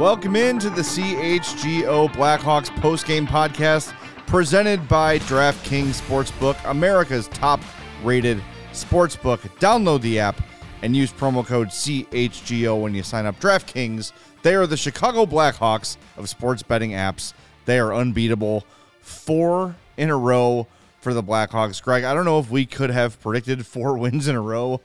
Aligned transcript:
Welcome 0.00 0.34
into 0.34 0.70
the 0.70 0.80
CHGO 0.80 2.10
Blackhawks 2.14 2.70
postgame 2.76 3.26
podcast 3.26 3.94
presented 4.26 4.88
by 4.88 5.18
DraftKings 5.18 6.00
Sportsbook, 6.00 6.56
America's 6.64 7.28
top 7.28 7.60
rated 8.02 8.42
sportsbook. 8.72 9.40
Download 9.58 10.00
the 10.00 10.18
app 10.18 10.40
and 10.80 10.96
use 10.96 11.12
promo 11.12 11.44
code 11.44 11.68
CHGO 11.68 12.80
when 12.80 12.94
you 12.94 13.02
sign 13.02 13.26
up. 13.26 13.38
DraftKings, 13.40 14.12
they 14.42 14.54
are 14.54 14.66
the 14.66 14.78
Chicago 14.78 15.26
Blackhawks 15.26 15.98
of 16.16 16.30
sports 16.30 16.62
betting 16.62 16.92
apps. 16.92 17.34
They 17.66 17.78
are 17.78 17.92
unbeatable. 17.92 18.64
Four 19.02 19.76
in 19.98 20.08
a 20.08 20.16
row 20.16 20.66
for 21.02 21.12
the 21.12 21.22
Blackhawks. 21.22 21.82
Greg, 21.82 22.04
I 22.04 22.14
don't 22.14 22.24
know 22.24 22.38
if 22.38 22.50
we 22.50 22.64
could 22.64 22.88
have 22.88 23.20
predicted 23.20 23.66
four 23.66 23.98
wins 23.98 24.28
in 24.28 24.34
a 24.34 24.40
row 24.40 24.80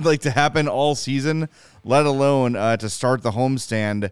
like 0.00 0.22
to 0.22 0.30
happen 0.30 0.68
all 0.68 0.94
season, 0.94 1.50
let 1.84 2.06
alone 2.06 2.56
uh, 2.56 2.78
to 2.78 2.88
start 2.88 3.22
the 3.22 3.32
homestand. 3.32 4.10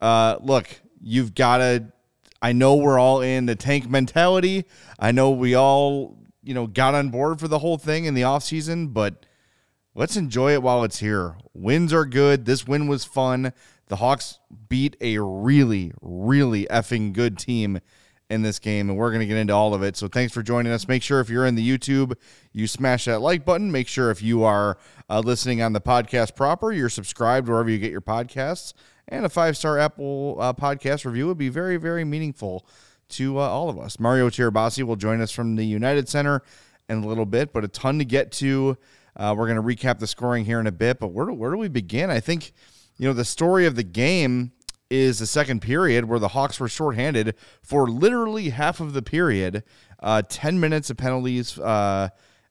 Uh, 0.00 0.36
look, 0.40 0.68
you've 1.00 1.34
got 1.34 1.58
to. 1.58 1.92
I 2.40 2.52
know 2.52 2.76
we're 2.76 2.98
all 2.98 3.20
in 3.20 3.46
the 3.46 3.56
tank 3.56 3.88
mentality. 3.90 4.64
I 4.98 5.10
know 5.10 5.30
we 5.30 5.54
all, 5.56 6.18
you 6.42 6.54
know, 6.54 6.66
got 6.68 6.94
on 6.94 7.08
board 7.08 7.40
for 7.40 7.48
the 7.48 7.58
whole 7.58 7.78
thing 7.78 8.04
in 8.04 8.14
the 8.14 8.22
offseason, 8.22 8.92
but 8.92 9.26
let's 9.94 10.16
enjoy 10.16 10.52
it 10.52 10.62
while 10.62 10.84
it's 10.84 11.00
here. 11.00 11.36
Wins 11.52 11.92
are 11.92 12.04
good. 12.04 12.44
This 12.44 12.66
win 12.66 12.86
was 12.86 13.04
fun. 13.04 13.52
The 13.88 13.96
Hawks 13.96 14.38
beat 14.68 14.96
a 15.00 15.18
really, 15.18 15.92
really 16.00 16.66
effing 16.66 17.12
good 17.12 17.38
team 17.38 17.80
in 18.30 18.42
this 18.42 18.58
game, 18.58 18.90
and 18.90 18.98
we're 18.98 19.10
going 19.10 19.20
to 19.20 19.26
get 19.26 19.38
into 19.38 19.54
all 19.54 19.74
of 19.74 19.82
it. 19.82 19.96
So 19.96 20.06
thanks 20.06 20.32
for 20.32 20.42
joining 20.42 20.70
us. 20.70 20.86
Make 20.86 21.02
sure 21.02 21.20
if 21.20 21.30
you're 21.30 21.46
in 21.46 21.54
the 21.54 21.66
YouTube, 21.66 22.12
you 22.52 22.66
smash 22.66 23.06
that 23.06 23.20
like 23.20 23.44
button. 23.44 23.72
Make 23.72 23.88
sure 23.88 24.10
if 24.10 24.22
you 24.22 24.44
are 24.44 24.78
uh, 25.08 25.20
listening 25.20 25.62
on 25.62 25.72
the 25.72 25.80
podcast 25.80 26.36
proper, 26.36 26.70
you're 26.70 26.90
subscribed 26.90 27.48
wherever 27.48 27.70
you 27.70 27.78
get 27.78 27.90
your 27.90 28.02
podcasts 28.02 28.74
and 29.08 29.24
a 29.24 29.28
five 29.28 29.56
star 29.56 29.78
Apple 29.78 30.36
uh, 30.38 30.52
podcast 30.52 31.04
review 31.04 31.26
would 31.26 31.38
be 31.38 31.48
very, 31.48 31.76
very 31.76 32.04
meaningful 32.04 32.66
to 33.10 33.38
uh, 33.38 33.42
all 33.42 33.68
of 33.68 33.78
us. 33.78 33.98
Mario 33.98 34.28
Tirabassi 34.28 34.82
will 34.82 34.96
join 34.96 35.20
us 35.20 35.32
from 35.32 35.56
the 35.56 35.64
United 35.64 36.08
Center 36.08 36.42
in 36.88 37.02
a 37.02 37.06
little 37.06 37.26
bit, 37.26 37.52
but 37.52 37.64
a 37.64 37.68
ton 37.68 37.98
to 37.98 38.04
get 38.04 38.30
to. 38.32 38.76
Uh, 39.16 39.34
we're 39.36 39.52
going 39.52 39.56
to 39.56 39.62
recap 39.62 39.98
the 39.98 40.06
scoring 40.06 40.44
here 40.44 40.60
in 40.60 40.66
a 40.66 40.72
bit, 40.72 40.98
but 40.98 41.08
where 41.08 41.26
do, 41.26 41.32
where 41.32 41.50
do 41.50 41.56
we 41.56 41.68
begin? 41.68 42.10
I 42.10 42.20
think, 42.20 42.52
you 42.98 43.08
know, 43.08 43.14
the 43.14 43.24
story 43.24 43.66
of 43.66 43.74
the 43.74 43.82
game 43.82 44.52
is 44.90 45.18
the 45.18 45.26
second 45.26 45.60
period 45.60 46.04
where 46.06 46.18
the 46.18 46.28
Hawks 46.28 46.60
were 46.60 46.68
shorthanded 46.68 47.34
for 47.62 47.88
literally 47.88 48.50
half 48.50 48.80
of 48.80 48.92
the 48.92 49.02
period, 49.02 49.64
uh, 50.00 50.22
10 50.28 50.60
minutes 50.60 50.88
of 50.88 50.96
penalties, 50.96 51.58
uh, 51.58 52.08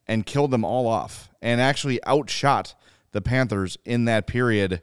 and 0.07 0.25
killed 0.25 0.51
them 0.51 0.63
all 0.63 0.87
off 0.87 1.29
and 1.41 1.61
actually 1.61 2.03
outshot 2.05 2.75
the 3.11 3.21
Panthers 3.21 3.77
in 3.85 4.05
that 4.05 4.27
period 4.27 4.81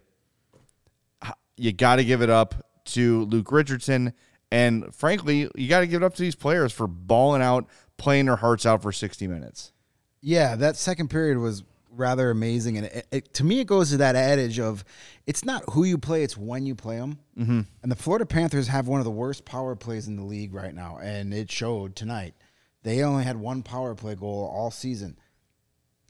you 1.56 1.72
got 1.72 1.96
to 1.96 2.04
give 2.04 2.22
it 2.22 2.30
up 2.30 2.54
to 2.86 3.24
Luke 3.24 3.50
Richardson. 3.52 4.12
And 4.50 4.94
frankly, 4.94 5.48
you 5.54 5.68
got 5.68 5.80
to 5.80 5.86
give 5.86 6.02
it 6.02 6.06
up 6.06 6.14
to 6.14 6.22
these 6.22 6.34
players 6.34 6.72
for 6.72 6.86
balling 6.86 7.42
out, 7.42 7.66
playing 7.96 8.26
their 8.26 8.36
hearts 8.36 8.66
out 8.66 8.82
for 8.82 8.92
60 8.92 9.26
minutes. 9.26 9.72
Yeah, 10.20 10.56
that 10.56 10.76
second 10.76 11.08
period 11.08 11.38
was 11.38 11.64
rather 11.90 12.30
amazing. 12.30 12.78
And 12.78 12.86
it, 12.86 13.06
it, 13.10 13.34
to 13.34 13.44
me, 13.44 13.60
it 13.60 13.66
goes 13.66 13.90
to 13.90 13.98
that 13.98 14.16
adage 14.16 14.58
of 14.58 14.84
it's 15.26 15.44
not 15.44 15.64
who 15.70 15.84
you 15.84 15.98
play, 15.98 16.22
it's 16.22 16.36
when 16.36 16.66
you 16.66 16.74
play 16.74 16.96
them. 16.96 17.18
Mm-hmm. 17.38 17.60
And 17.82 17.92
the 17.92 17.96
Florida 17.96 18.26
Panthers 18.26 18.68
have 18.68 18.88
one 18.88 19.00
of 19.00 19.04
the 19.04 19.10
worst 19.10 19.44
power 19.44 19.74
plays 19.76 20.08
in 20.08 20.16
the 20.16 20.24
league 20.24 20.54
right 20.54 20.74
now. 20.74 20.98
And 21.02 21.32
it 21.32 21.50
showed 21.50 21.96
tonight. 21.96 22.34
They 22.82 23.02
only 23.02 23.24
had 23.24 23.36
one 23.36 23.62
power 23.62 23.94
play 23.94 24.14
goal 24.14 24.50
all 24.54 24.70
season. 24.70 25.18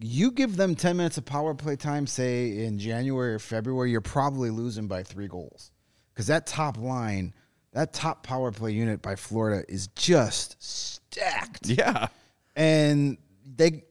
You 0.07 0.33
give 0.33 0.57
them 0.57 0.75
10 0.75 0.99
minutes 0.99 1.17
of 1.17 1.25
power 1.25 1.55
play 1.55 1.77
time, 1.77 2.07
say 2.07 2.67
in 2.67 2.79
January 2.79 3.33
or 3.33 3.39
February, 3.39 3.91
you're 3.91 4.03
probably 4.03 4.51
losing 4.51 4.87
by 4.87 5.03
three 5.03 5.29
goals. 5.29 5.71
Because 6.13 6.27
that 6.27 6.47
top 6.47 6.77
line, 6.77 7.33
that 7.73 7.95
top 7.95 8.23
power 8.23 8.53
play 8.53 8.73
unit 8.73 9.01
by 9.01 9.17
Florida 9.17 9.65
is 9.67 9.87
just 9.97 10.63
stacked. 10.63 11.67
Yeah. 11.67 12.09
And 12.55 13.17
they, 13.47 13.85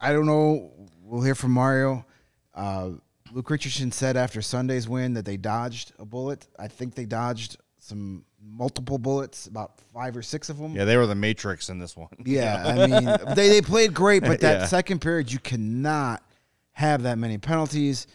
I 0.00 0.12
don't 0.12 0.26
know, 0.26 0.70
we'll 1.02 1.22
hear 1.22 1.34
from 1.34 1.50
Mario. 1.50 2.06
Uh, 2.54 2.90
Luke 3.32 3.50
Richardson 3.50 3.90
said 3.90 4.16
after 4.16 4.40
Sunday's 4.40 4.88
win 4.88 5.14
that 5.14 5.24
they 5.24 5.36
dodged 5.36 5.92
a 5.98 6.04
bullet. 6.04 6.46
I 6.56 6.68
think 6.68 6.94
they 6.94 7.04
dodged 7.04 7.56
some 7.80 8.24
multiple 8.42 8.98
bullets, 8.98 9.46
about 9.46 9.80
five 9.92 10.16
or 10.16 10.22
six 10.22 10.48
of 10.48 10.58
them. 10.58 10.74
Yeah, 10.74 10.84
they 10.84 10.96
were 10.96 11.06
the 11.06 11.14
Matrix 11.14 11.68
in 11.68 11.78
this 11.78 11.96
one. 11.96 12.08
Yeah, 12.24 12.62
I 12.66 12.86
mean, 12.86 13.34
they, 13.34 13.48
they 13.48 13.62
played 13.62 13.94
great, 13.94 14.22
but 14.22 14.40
that 14.40 14.60
yeah. 14.60 14.66
second 14.66 15.00
period, 15.00 15.32
you 15.32 15.38
cannot 15.38 16.22
have 16.72 17.02
that 17.02 17.18
many 17.18 17.38
penalties. 17.38 18.06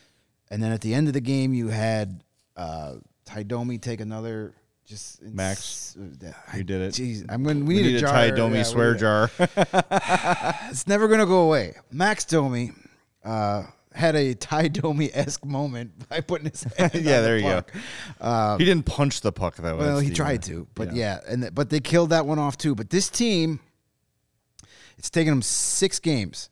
And 0.50 0.62
then 0.62 0.72
at 0.72 0.82
the 0.82 0.94
end 0.94 1.08
of 1.08 1.14
the 1.14 1.22
game, 1.22 1.54
you 1.54 1.70
had 1.70 2.24
uh, 2.56 2.96
Ty 3.26 3.44
Domi 3.44 3.78
take 3.78 4.02
another. 4.02 4.54
Just 4.86 5.22
Max, 5.22 5.96
uh, 5.98 6.28
you 6.58 6.64
did 6.66 6.82
it. 6.82 6.94
Jeez, 6.94 7.26
I'm 7.30 7.44
going. 7.44 7.66
We, 7.66 7.76
we, 7.76 7.82
need, 7.82 7.88
need 7.94 7.96
a, 7.96 8.00
jar, 8.02 8.12
Ty 8.12 8.32
Domi 8.32 8.58
yeah, 8.58 8.64
swear 8.64 8.96
jar. 8.96 9.32
it's 9.40 10.88
never 10.88 11.08
going 11.08 11.22
to 11.22 11.26
go 11.26 11.44
away. 11.44 11.76
Max 11.90 12.26
Domi. 12.26 12.72
Uh, 13.24 13.64
had 13.94 14.16
a 14.16 14.34
Ty 14.34 14.70
Domi 14.70 15.09
esque 15.14 15.46
moment 15.46 15.92
by 16.09 16.22
putting 16.22 16.50
his 16.50 16.64
hand. 16.78 16.94
yeah, 16.96 17.22
there 17.22 17.40
the 17.40 17.48
you 17.48 17.54
puck. 17.54 17.72
go. 18.20 18.28
Um, 18.28 18.59
he 18.59 18.66
didn't 18.66 18.86
punch 18.86 19.22
the 19.22 19.31
puck 19.31 19.56
though. 19.56 19.78
Well, 19.78 20.00
he 20.00 20.09
tried 20.09 20.44
to, 20.44 20.68
but 20.76 20.94
yeah. 20.94 21.20
yeah, 21.26 21.31
and 21.34 21.56
but 21.56 21.70
they 21.70 21.80
killed 21.80 22.09
that 22.09 22.26
one 22.26 22.40
off 22.40 22.58
too. 22.58 22.76
But 22.76 22.90
this 22.90 23.09
team, 23.09 23.59
it's 24.98 25.09
taken 25.09 25.31
them 25.31 25.42
six 25.42 26.00
games. 26.00 26.50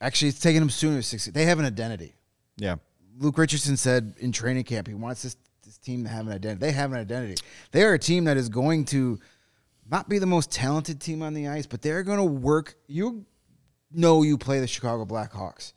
Actually, 0.00 0.28
it's 0.28 0.40
taken 0.40 0.60
them 0.60 0.70
sooner. 0.70 1.02
Six. 1.02 1.26
They 1.26 1.44
have 1.44 1.58
an 1.58 1.64
identity. 1.64 2.14
Yeah. 2.56 2.76
Luke 3.18 3.36
Richardson 3.36 3.76
said 3.76 4.14
in 4.18 4.32
training 4.32 4.64
camp 4.64 4.86
he 4.86 4.94
wants 4.94 5.22
this 5.22 5.36
this 5.64 5.78
team 5.78 6.04
to 6.04 6.10
have 6.10 6.26
an 6.26 6.32
identity. 6.32 6.60
They 6.60 6.72
have 6.72 6.92
an 6.92 6.98
identity. 6.98 7.40
They 7.72 7.84
are 7.84 7.94
a 7.94 7.98
team 7.98 8.24
that 8.24 8.36
is 8.36 8.48
going 8.48 8.86
to 8.86 9.18
not 9.90 10.08
be 10.08 10.18
the 10.18 10.26
most 10.26 10.50
talented 10.50 11.00
team 11.00 11.22
on 11.22 11.34
the 11.34 11.48
ice, 11.48 11.66
but 11.66 11.82
they're 11.82 12.02
going 12.02 12.18
to 12.18 12.24
work. 12.24 12.76
You 12.86 13.24
know, 13.92 14.22
you 14.22 14.38
play 14.38 14.60
the 14.60 14.66
Chicago 14.66 15.04
Blackhawks 15.04 15.72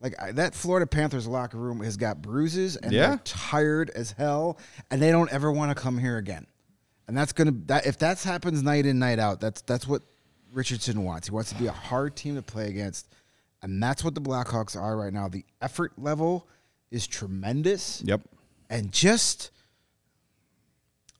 like 0.00 0.14
I, 0.20 0.32
that 0.32 0.54
Florida 0.54 0.86
Panthers 0.86 1.26
locker 1.26 1.58
room 1.58 1.80
has 1.82 1.96
got 1.96 2.22
bruises 2.22 2.76
and 2.76 2.92
yeah. 2.92 3.08
they're 3.08 3.20
tired 3.24 3.90
as 3.90 4.12
hell, 4.12 4.58
and 4.90 5.02
they 5.02 5.10
don't 5.10 5.32
ever 5.32 5.50
want 5.50 5.76
to 5.76 5.80
come 5.80 5.98
here 5.98 6.18
again. 6.18 6.46
And 7.06 7.16
that's 7.16 7.32
gonna 7.32 7.54
that 7.66 7.86
if 7.86 7.98
that 7.98 8.22
happens 8.22 8.62
night 8.62 8.86
in 8.86 8.98
night 8.98 9.18
out, 9.18 9.40
that's 9.40 9.62
that's 9.62 9.88
what 9.88 10.02
Richardson 10.52 11.04
wants. 11.04 11.28
He 11.28 11.34
wants 11.34 11.50
to 11.52 11.58
be 11.58 11.66
a 11.66 11.72
hard 11.72 12.16
team 12.16 12.36
to 12.36 12.42
play 12.42 12.68
against, 12.68 13.08
and 13.62 13.82
that's 13.82 14.04
what 14.04 14.14
the 14.14 14.20
Blackhawks 14.20 14.80
are 14.80 14.96
right 14.96 15.12
now. 15.12 15.28
The 15.28 15.44
effort 15.60 15.92
level 15.98 16.46
is 16.90 17.06
tremendous. 17.06 18.02
Yep, 18.04 18.22
and 18.70 18.92
just 18.92 19.50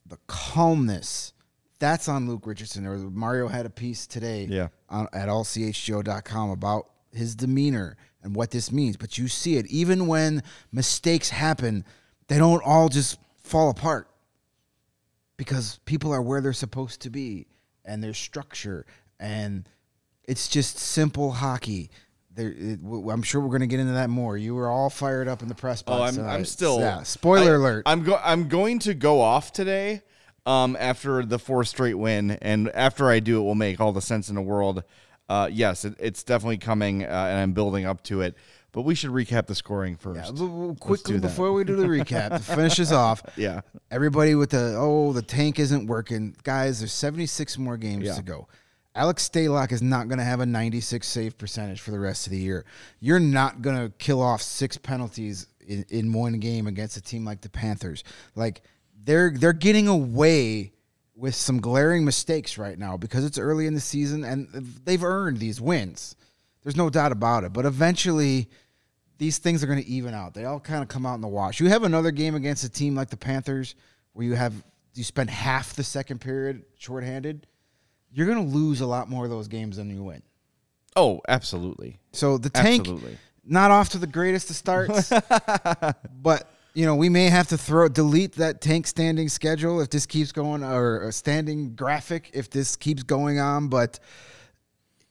the 0.07 0.19
calmness. 0.27 1.33
That's 1.81 2.09
on 2.09 2.29
Luke 2.29 2.45
Richardson. 2.45 2.87
Or 2.87 2.97
Mario 2.97 3.47
had 3.47 3.65
a 3.65 3.71
piece 3.71 4.09
today 4.09 4.49
yeah. 4.51 4.69
on, 4.89 5.07
at 5.13 5.29
allchgo.com 5.29 6.51
about 6.51 6.91
his 7.13 7.37
demeanor 7.37 7.97
and 8.29 8.37
what 8.37 8.51
this 8.51 8.71
means. 8.71 8.97
But 8.97 9.19
you 9.19 9.27
see 9.27 9.57
it. 9.57 9.67
Even 9.67 10.07
when 10.07 10.43
mistakes 10.71 11.31
happen, 11.31 11.85
they 12.29 12.39
don't 12.39 12.63
all 12.65 12.89
just 12.89 13.19
fall 13.43 13.71
apart 13.71 14.09
because 15.37 15.81
people 15.87 16.13
are 16.13 16.23
where 16.23 16.41
they're 16.41 16.53
supposed 16.53 17.01
to 17.03 17.11
be 17.11 17.47
and 17.85 18.05
there's 18.05 18.19
structure 18.19 18.85
and 19.19 19.67
it's 20.25 20.47
just 20.47 20.79
simple 20.79 21.33
hockey. 21.33 21.91
There, 22.35 22.55
it, 22.55 22.81
I'm 22.85 23.23
sure 23.23 23.41
we're 23.41 23.49
going 23.49 23.63
to 23.63 23.67
get 23.67 23.81
into 23.81 23.95
that 23.95 24.11
more. 24.11 24.37
You 24.37 24.55
were 24.55 24.69
all 24.69 24.91
fired 24.91 25.27
up 25.27 25.43
in 25.43 25.49
the 25.49 25.55
press 25.55 25.83
box. 25.83 25.99
Oh, 25.99 26.05
I'm, 26.05 26.15
tonight. 26.15 26.35
I'm 26.35 26.45
still. 26.45 26.79
Yeah. 26.79 27.03
Spoiler 27.03 27.53
I, 27.53 27.57
alert. 27.57 27.83
I'm 27.87 28.05
go, 28.05 28.21
I'm 28.23 28.47
going 28.49 28.79
to 28.81 28.95
go 28.95 29.21
off 29.21 29.53
today. 29.53 30.03
Um, 30.47 30.79
after 30.81 31.27
the 31.27 31.39
fourth 31.39 31.69
straight 31.69 31.97
win, 31.97 32.31
and 32.41 32.71
after 32.71 33.11
I 33.11 33.21
do, 33.21 33.39
it 33.39 33.43
will 33.43 33.55
make 33.55 33.81
all 33.81 33.93
the 33.93 34.01
sense 34.01 34.31
in 34.31 34.35
the 34.35 34.41
world 34.41 34.83
uh, 35.29 35.49
yes, 35.53 35.85
it, 35.85 35.95
it's 35.99 36.23
definitely 36.23 36.59
coming, 36.59 37.05
uh, 37.05 37.07
and 37.07 37.39
I'm 37.39 37.53
building 37.53 37.87
up 37.87 38.03
to 38.05 38.23
it. 38.23 38.35
But 38.73 38.83
we 38.83 38.95
should 38.95 39.11
recap 39.11 39.47
the 39.47 39.55
scoring 39.55 39.97
first. 39.97 40.37
Yeah, 40.37 40.73
quickly 40.79 41.19
before 41.19 41.53
we 41.53 41.65
do 41.65 41.75
the 41.75 41.87
recap, 41.87 42.31
to 42.31 42.39
finish 42.39 42.79
off. 42.93 43.23
Yeah, 43.37 43.61
everybody 43.91 44.35
with 44.35 44.51
the 44.51 44.77
oh 44.79 45.13
the 45.13 45.23
tank 45.23 45.59
isn't 45.59 45.87
working, 45.87 46.37
guys. 46.43 46.81
There's 46.81 46.93
76 46.93 47.57
more 47.59 47.77
games 47.77 48.05
yeah. 48.05 48.15
to 48.15 48.23
go. 48.23 48.47
Alex 48.95 49.29
Stalock 49.29 49.71
is 49.73 49.81
not 49.81 50.09
going 50.09 50.19
to 50.19 50.25
have 50.25 50.41
a 50.41 50.47
96 50.47 51.07
save 51.07 51.39
percentage 51.39 51.81
for 51.81 51.93
the 51.93 52.01
rest 52.01 52.27
of 52.27 52.33
the 52.33 52.39
year. 52.39 52.65
You're 52.99 53.21
not 53.21 53.63
going 53.63 53.77
to 53.77 53.91
kill 53.99 54.21
off 54.21 54.43
six 54.43 54.77
penalties 54.77 55.47
in, 55.67 55.85
in 55.89 56.13
one 56.13 56.41
game 56.41 56.67
against 56.67 56.97
a 56.97 57.01
team 57.01 57.25
like 57.25 57.41
the 57.41 57.49
Panthers. 57.49 58.03
Like 58.35 58.63
they're 59.05 59.31
they're 59.31 59.53
getting 59.53 59.89
away 59.89 60.73
with 61.19 61.35
some 61.35 61.61
glaring 61.61 62.05
mistakes 62.05 62.57
right 62.57 62.79
now 62.79 62.97
because 62.97 63.25
it's 63.25 63.39
early 63.39 63.67
in 63.67 63.75
the 63.75 63.81
season 63.81 64.23
and 64.23 64.49
they've 64.85 65.03
earned 65.03 65.39
these 65.39 65.61
wins. 65.61 66.15
There's 66.63 66.77
no 66.77 66.89
doubt 66.89 67.13
about 67.13 67.45
it. 67.45 67.53
But 67.53 67.67
eventually, 67.67 68.49
these 69.19 69.39
things 69.39 69.65
are 69.65 69.67
going 69.67 69.83
to 69.83 69.89
even 69.89 70.15
out. 70.15 70.33
They 70.33 70.45
all 70.45 70.61
kind 70.61 70.83
of 70.83 70.89
come 70.89 71.05
out 71.05 71.17
in 71.17 71.21
the 71.21 71.29
wash. 71.29 71.59
You 71.59 71.69
have 71.69 71.83
another 71.83 72.13
game 72.13 72.37
against 72.37 72.63
a 72.63 72.69
team 72.69 72.95
like 72.95 73.11
the 73.11 73.17
Panthers 73.17 73.75
where 74.13 74.25
you 74.25 74.35
have 74.35 74.55
you 74.95 75.05
spend 75.05 75.29
half 75.29 75.75
the 75.75 75.83
second 75.83 76.21
period 76.21 76.65
shorthanded. 76.77 77.47
You're 78.13 78.27
going 78.27 78.49
to 78.51 78.57
lose 78.57 78.81
a 78.81 78.87
lot 78.87 79.11
more 79.11 79.25
of 79.25 79.31
those 79.31 79.49
games 79.49 79.77
than 79.77 79.91
you 79.91 80.05
win. 80.05 80.23
Oh, 80.97 81.21
absolutely. 81.29 81.99
So 82.13 82.39
the 82.39 82.51
tank, 82.51 82.81
absolutely. 82.81 83.19
not 83.45 83.71
off 83.71 83.91
to 83.91 83.99
the 83.99 84.07
greatest 84.07 84.51
of 84.51 84.57
starts, 84.57 85.11
but 86.23 86.51
you 86.75 86.85
know, 86.85 86.95
we 86.95 87.09
may 87.09 87.27
have 87.27 87.49
to 87.49 87.59
throw 87.59 87.89
delete 87.89 88.33
that 88.37 88.61
tank 88.61 88.87
standing 88.87 89.29
schedule 89.29 89.81
if 89.81 89.91
this 89.91 90.07
keeps 90.07 90.33
going, 90.33 90.63
or 90.63 91.09
a 91.09 91.13
standing 91.13 91.75
graphic 91.75 92.31
if 92.35 92.51
this 92.51 92.77
keeps 92.77 93.03
going 93.03 93.41
on. 93.41 93.69
But 93.69 93.99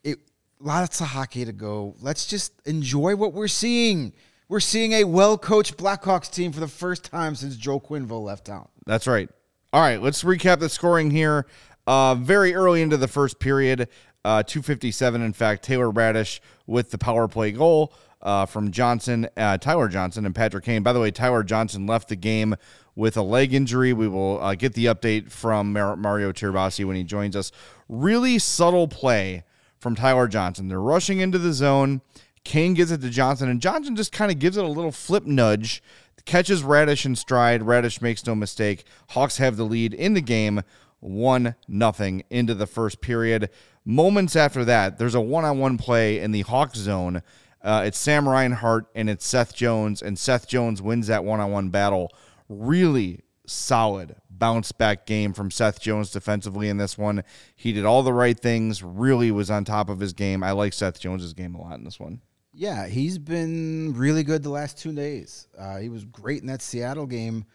it 0.04 0.20
lots 0.60 1.02
of 1.02 1.08
hockey 1.08 1.46
to 1.46 1.52
go. 1.52 1.96
Let's 2.00 2.26
just 2.26 2.54
enjoy 2.66 3.16
what 3.16 3.34
we're 3.34 3.48
seeing. 3.48 4.14
We're 4.50 4.62
seeing 4.62 4.94
a 4.94 5.04
well-coached 5.04 5.76
Blackhawks 5.78 6.32
team 6.32 6.54
for 6.54 6.62
the 6.62 6.70
first 6.70 7.04
time 7.04 7.36
since 7.36 7.58
Joe 7.58 7.82
Quenneville 7.82 8.24
left 8.24 8.46
town. 8.46 8.70
That's 8.86 9.06
right. 9.06 9.30
All 9.74 9.82
right, 9.82 10.02
let's 10.02 10.24
recap 10.24 10.60
the 10.60 10.70
scoring 10.70 11.12
here. 11.12 11.46
Uh, 11.86 12.16
very 12.16 12.56
early 12.56 12.82
into 12.82 12.96
the 12.96 13.10
first 13.10 13.40
period, 13.40 13.90
uh, 14.24 14.44
257. 14.44 15.22
In 15.22 15.34
fact, 15.34 15.64
Taylor 15.64 15.92
Raddysh 15.92 16.40
with 16.66 16.92
the 16.92 16.98
power 16.98 17.28
play 17.28 17.52
goal 17.52 17.94
uh, 18.22 18.46
from 18.46 18.72
Johnson, 18.72 19.28
uh, 19.38 19.58
Tyler 19.58 19.88
Johnson, 19.88 20.26
and 20.26 20.34
Patrick 20.34 20.66
Kane. 20.66 20.84
By 20.84 20.94
the 20.94 21.00
way, 21.00 21.12
Tyler 21.12 21.44
Johnson 21.44 21.86
left 21.86 22.10
the 22.10 22.16
game 22.16 22.56
with 22.96 23.16
a 23.16 23.22
leg 23.22 23.54
injury. 23.54 23.94
We 23.94 24.08
will 24.08 24.42
uh, 24.42 24.56
get 24.56 24.74
the 24.74 24.86
update 24.86 25.32
from 25.32 25.74
Mar- 25.74 25.96
Mario 25.96 26.32
Tirabassi 26.32 26.86
when 26.86 26.96
he 26.96 27.04
joins 27.04 27.36
us. 27.36 27.52
Really 27.88 28.40
subtle 28.40 28.88
play 28.88 29.44
from 29.80 29.96
Tyler 29.96 30.28
Johnson. 30.28 30.68
They're 30.68 30.82
rushing 30.82 31.20
into 31.20 31.38
the 31.38 31.54
zone. 31.54 32.02
Kane 32.44 32.74
gives 32.74 32.92
it 32.92 33.02
to 33.02 33.10
Johnson, 33.10 33.50
and 33.50 33.62
Johnson 33.62 33.96
just 33.96 34.12
kind 34.12 34.32
of 34.32 34.40
gives 34.40 34.58
it 34.58 34.64
a 34.64 34.70
little 34.70 34.92
flip 34.92 35.26
nudge, 35.26 35.84
catches 36.26 36.64
Raddysh 36.64 37.06
in 37.06 37.16
stride. 37.16 37.62
Raddysh 37.62 38.02
makes 38.02 38.26
no 38.26 38.36
mistake. 38.36 38.86
Hawks 39.10 39.38
have 39.38 39.58
the 39.58 39.66
lead 39.66 39.94
in 39.94 40.14
the 40.14 40.22
game, 40.22 40.62
one 41.00 41.56
nothing 41.68 42.24
into 42.30 42.56
the 42.56 42.68
first 42.68 43.02
period. 43.02 43.50
Moments 43.86 44.36
after 44.36 44.66
that, 44.66 44.98
there's 44.98 45.16
a 45.16 45.22
one-on-one 45.22 45.78
play 45.78 46.20
in 46.20 46.32
the 46.32 46.42
Hawks 46.42 46.78
zone. 46.80 47.22
Uh, 47.62 47.84
it's 47.86 47.98
Sam 47.98 48.28
Reinhart 48.28 48.88
and 48.96 49.10
it's 49.10 49.26
Seth 49.26 49.56
Jones, 49.56 50.02
and 50.02 50.18
Seth 50.18 50.48
Jones 50.48 50.82
wins 50.82 51.08
that 51.08 51.24
one-on-one 51.24 51.70
battle. 51.70 52.12
Really 52.50 53.22
solid 53.46 54.16
bounce 54.30 54.72
back 54.72 55.06
game 55.06 55.34
from 55.34 55.50
Seth 55.50 55.80
Jones 55.80 56.12
defensively 56.12 56.70
in 56.70 56.78
this 56.78 56.98
one. 56.98 57.24
He 57.56 57.74
did 57.74 57.86
all 57.86 58.04
the 58.04 58.14
right 58.14 58.40
things, 58.40 58.84
really 58.84 59.32
was 59.32 59.50
on 59.50 59.66
top 59.66 59.90
of 59.90 60.00
his 60.00 60.14
game. 60.14 60.44
I 60.44 60.52
like 60.52 60.74
Seth 60.74 61.00
Jones's 61.00 61.34
game 61.34 61.56
a 61.56 61.62
lot 61.62 61.78
in 61.78 61.84
this 61.84 62.00
one. 62.00 62.22
Yeah, 62.54 62.88
he's 62.88 63.18
been 63.18 63.94
really 63.96 64.24
good 64.24 64.44
the 64.44 64.50
last 64.50 64.78
two 64.78 64.94
days. 64.94 65.48
Uh, 65.58 65.78
he 65.78 65.90
was 65.90 66.06
great 66.06 66.42
in 66.42 66.48
that 66.48 66.62
Seattle 66.62 67.06
game. 67.06 67.46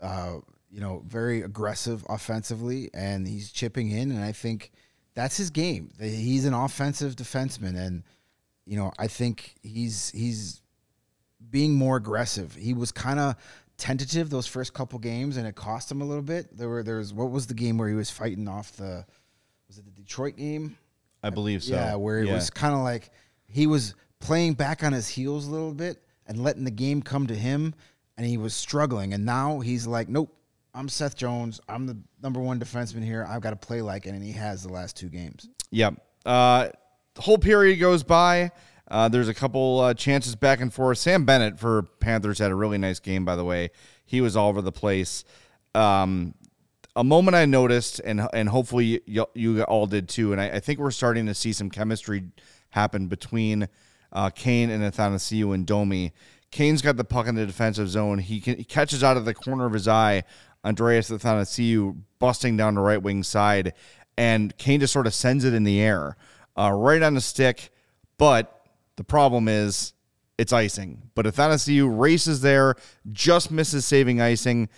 Uh, 0.00 0.38
you 0.70 0.80
know, 0.80 1.02
very 1.06 1.42
aggressive 1.42 2.04
offensively, 2.08 2.90
and 2.92 3.26
he's 3.26 3.50
chipping 3.50 3.90
in. 3.90 4.10
And 4.10 4.22
I 4.22 4.32
think 4.32 4.72
that's 5.14 5.36
his 5.36 5.50
game. 5.50 5.90
He's 6.00 6.44
an 6.44 6.54
offensive 6.54 7.16
defenseman, 7.16 7.76
and 7.76 8.02
you 8.68 8.76
know, 8.76 8.92
I 8.98 9.06
think 9.06 9.54
he's 9.62 10.10
he's 10.10 10.60
being 11.50 11.74
more 11.74 11.96
aggressive. 11.96 12.54
He 12.54 12.74
was 12.74 12.92
kind 12.92 13.18
of 13.18 13.34
tentative 13.76 14.28
those 14.28 14.46
first 14.46 14.74
couple 14.74 14.98
games, 14.98 15.36
and 15.36 15.46
it 15.46 15.54
cost 15.54 15.90
him 15.90 16.02
a 16.02 16.04
little 16.04 16.22
bit. 16.22 16.56
There 16.56 16.68
were 16.68 16.82
there's 16.82 17.14
what 17.14 17.30
was 17.30 17.46
the 17.46 17.54
game 17.54 17.78
where 17.78 17.88
he 17.88 17.94
was 17.94 18.10
fighting 18.10 18.48
off 18.48 18.72
the 18.72 19.04
was 19.68 19.78
it 19.78 19.84
the 19.84 19.90
Detroit 19.90 20.36
game? 20.36 20.76
I 21.22 21.30
believe 21.30 21.62
so. 21.64 21.74
Yeah, 21.74 21.94
where 21.96 22.20
it 22.20 22.26
Yeah. 22.26 22.34
was 22.34 22.50
kind 22.50 22.74
of 22.74 22.80
like 22.80 23.10
he 23.48 23.66
was 23.66 23.94
playing 24.20 24.54
back 24.54 24.84
on 24.84 24.92
his 24.92 25.08
heels 25.08 25.46
a 25.46 25.50
little 25.50 25.72
bit 25.74 26.02
and 26.26 26.42
letting 26.42 26.64
the 26.64 26.70
game 26.70 27.00
come 27.02 27.26
to 27.28 27.34
him, 27.34 27.74
and 28.16 28.26
he 28.26 28.36
was 28.36 28.52
struggling. 28.54 29.14
And 29.14 29.24
now 29.24 29.60
he's 29.60 29.86
like, 29.86 30.08
nope. 30.08 30.34
I'm 30.74 30.88
Seth 30.88 31.16
Jones. 31.16 31.60
I'm 31.68 31.86
the 31.86 31.96
number 32.22 32.38
one 32.40 32.60
defenseman 32.60 33.02
here. 33.02 33.26
I've 33.28 33.40
got 33.40 33.50
to 33.50 33.56
play 33.56 33.80
like 33.82 34.06
it, 34.06 34.10
and 34.10 34.22
he 34.22 34.32
has 34.32 34.62
the 34.62 34.68
last 34.72 34.96
two 34.96 35.08
games. 35.08 35.48
Yep. 35.70 35.94
Uh, 36.26 36.68
the 37.18 37.22
whole 37.22 37.36
period 37.36 37.80
goes 37.80 38.04
by. 38.04 38.52
Uh, 38.88 39.08
there's 39.08 39.26
a 39.26 39.34
couple 39.34 39.80
uh, 39.80 39.92
chances 39.92 40.36
back 40.36 40.60
and 40.60 40.72
forth. 40.72 40.98
Sam 40.98 41.24
Bennett 41.24 41.58
for 41.58 41.82
Panthers 41.98 42.38
had 42.38 42.52
a 42.52 42.54
really 42.54 42.78
nice 42.78 43.00
game, 43.00 43.24
by 43.24 43.34
the 43.34 43.44
way. 43.44 43.70
He 44.06 44.20
was 44.20 44.36
all 44.36 44.48
over 44.48 44.62
the 44.62 44.70
place. 44.70 45.24
Um, 45.74 46.34
a 46.94 47.02
moment 47.02 47.34
I 47.34 47.44
noticed, 47.44 48.00
and 48.04 48.28
and 48.32 48.48
hopefully 48.48 49.00
you, 49.04 49.26
you 49.34 49.62
all 49.64 49.86
did 49.86 50.08
too, 50.08 50.30
and 50.30 50.40
I, 50.40 50.50
I 50.50 50.60
think 50.60 50.78
we're 50.78 50.92
starting 50.92 51.26
to 51.26 51.34
see 51.34 51.52
some 51.52 51.70
chemistry 51.70 52.22
happen 52.70 53.08
between 53.08 53.68
uh, 54.12 54.30
Kane 54.30 54.70
and 54.70 54.80
Athanasiou 54.84 55.52
and 55.52 55.66
Domi. 55.66 56.12
Kane's 56.52 56.82
got 56.82 56.96
the 56.96 57.04
puck 57.04 57.26
in 57.26 57.34
the 57.34 57.46
defensive 57.46 57.88
zone. 57.88 58.18
He, 58.18 58.40
can, 58.40 58.56
he 58.56 58.64
catches 58.64 59.02
out 59.02 59.16
of 59.16 59.24
the 59.24 59.34
corner 59.34 59.66
of 59.66 59.72
his 59.72 59.88
eye 59.88 60.22
Andreas 60.64 61.10
Athanasiou 61.10 62.00
busting 62.20 62.56
down 62.56 62.76
the 62.76 62.80
right 62.80 63.02
wing 63.02 63.24
side, 63.24 63.74
and 64.16 64.56
Kane 64.56 64.80
just 64.80 64.92
sort 64.92 65.08
of 65.08 65.14
sends 65.14 65.44
it 65.44 65.52
in 65.52 65.64
the 65.64 65.80
air, 65.80 66.16
uh, 66.58 66.72
right 66.72 67.02
on 67.02 67.14
the 67.14 67.20
stick. 67.20 67.70
But 68.18 68.66
the 68.96 69.04
problem 69.04 69.48
is 69.48 69.92
it's 70.38 70.52
icing. 70.52 71.10
But 71.14 71.26
Athanasiou 71.26 71.98
races 71.98 72.40
there, 72.40 72.74
just 73.12 73.50
misses 73.50 73.84
saving 73.84 74.20
icing. 74.20 74.68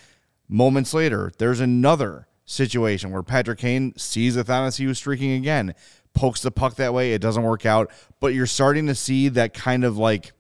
Moments 0.49 0.93
later, 0.95 1.33
there's 1.39 1.61
another 1.61 2.27
situation 2.45 3.13
where 3.13 3.23
Patrick 3.23 3.61
Kane 3.61 3.95
sees 3.97 4.37
Athanasiou 4.37 4.97
streaking 4.97 5.33
again, 5.33 5.75
pokes 6.15 6.43
the 6.43 6.51
puck 6.51 6.75
that 6.77 6.93
way. 6.93 7.13
It 7.13 7.23
doesn't 7.23 7.43
work 7.43 7.65
out, 7.65 7.91
but 8.19 8.35
you're 8.35 8.47
starting 8.47 8.87
to 8.89 8.95
see 8.95 9.29
that 9.29 9.55
kind 9.55 9.85
of 9.85 9.97
like, 9.97 10.33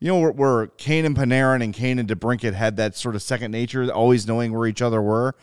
you 0.00 0.08
know, 0.08 0.18
where, 0.18 0.32
where 0.32 0.66
Kane 0.66 1.04
and 1.04 1.16
Panarin 1.16 1.62
and 1.62 1.72
Kane 1.72 1.98
and 1.98 2.08
DeBrincat 2.08 2.54
had 2.54 2.76
that 2.78 2.96
sort 2.96 3.14
of 3.14 3.22
second 3.22 3.52
nature, 3.52 3.90
always 3.92 4.26
knowing 4.26 4.52
where 4.52 4.66
each 4.66 4.82
other 4.82 5.00
were. 5.00 5.34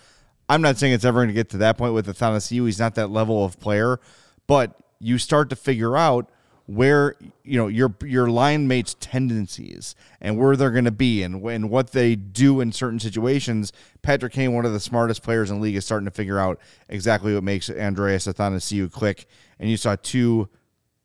I'm 0.50 0.62
not 0.62 0.78
saying 0.78 0.94
it's 0.94 1.06
ever 1.06 1.20
going 1.20 1.30
to 1.30 1.34
get 1.34 1.50
to 1.52 1.58
that 1.58 1.78
point 1.78 1.94
with 1.94 2.08
Athanasiou. 2.08 2.66
He's 2.66 2.80
not 2.80 2.96
that 2.96 3.10
level 3.10 3.46
of 3.46 3.60
player, 3.60 4.00
but 4.48 4.78
you 5.00 5.18
start 5.18 5.50
to 5.50 5.56
figure 5.56 5.96
out 5.96 6.30
where 6.68 7.16
you 7.46 7.58
know 7.58 7.68
your 7.68 7.96
your 8.04 8.30
line 8.30 8.68
mates 8.68 8.94
tendencies 9.00 9.96
and 10.20 10.38
where 10.38 10.58
they're 10.58 10.70
going 10.70 10.84
to 10.84 10.92
be 10.92 11.24
and 11.24 11.42
when 11.42 11.70
what 11.70 11.94
they 11.94 12.16
do 12.16 12.60
in 12.60 12.72
certain 12.72 13.00
situations. 13.00 13.72
Patrick 14.02 14.34
Kane 14.34 14.54
one 14.54 14.66
of 14.66 14.74
the 14.74 14.80
smartest 14.80 15.24
players 15.24 15.50
in 15.50 15.58
the 15.58 15.64
league 15.64 15.78
is 15.78 15.86
starting 15.86 16.06
to 16.06 16.12
figure 16.12 16.40
out 16.40 16.60
exactly 16.90 17.34
what 17.34 17.44
makes 17.44 17.70
Andreas 17.70 18.28
Athanasiou 18.28 18.92
click. 18.92 19.28
And 19.60 19.70
you 19.70 19.78
saw 19.78 19.96
two 19.96 20.50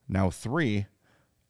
now 0.09 0.31
three 0.31 0.87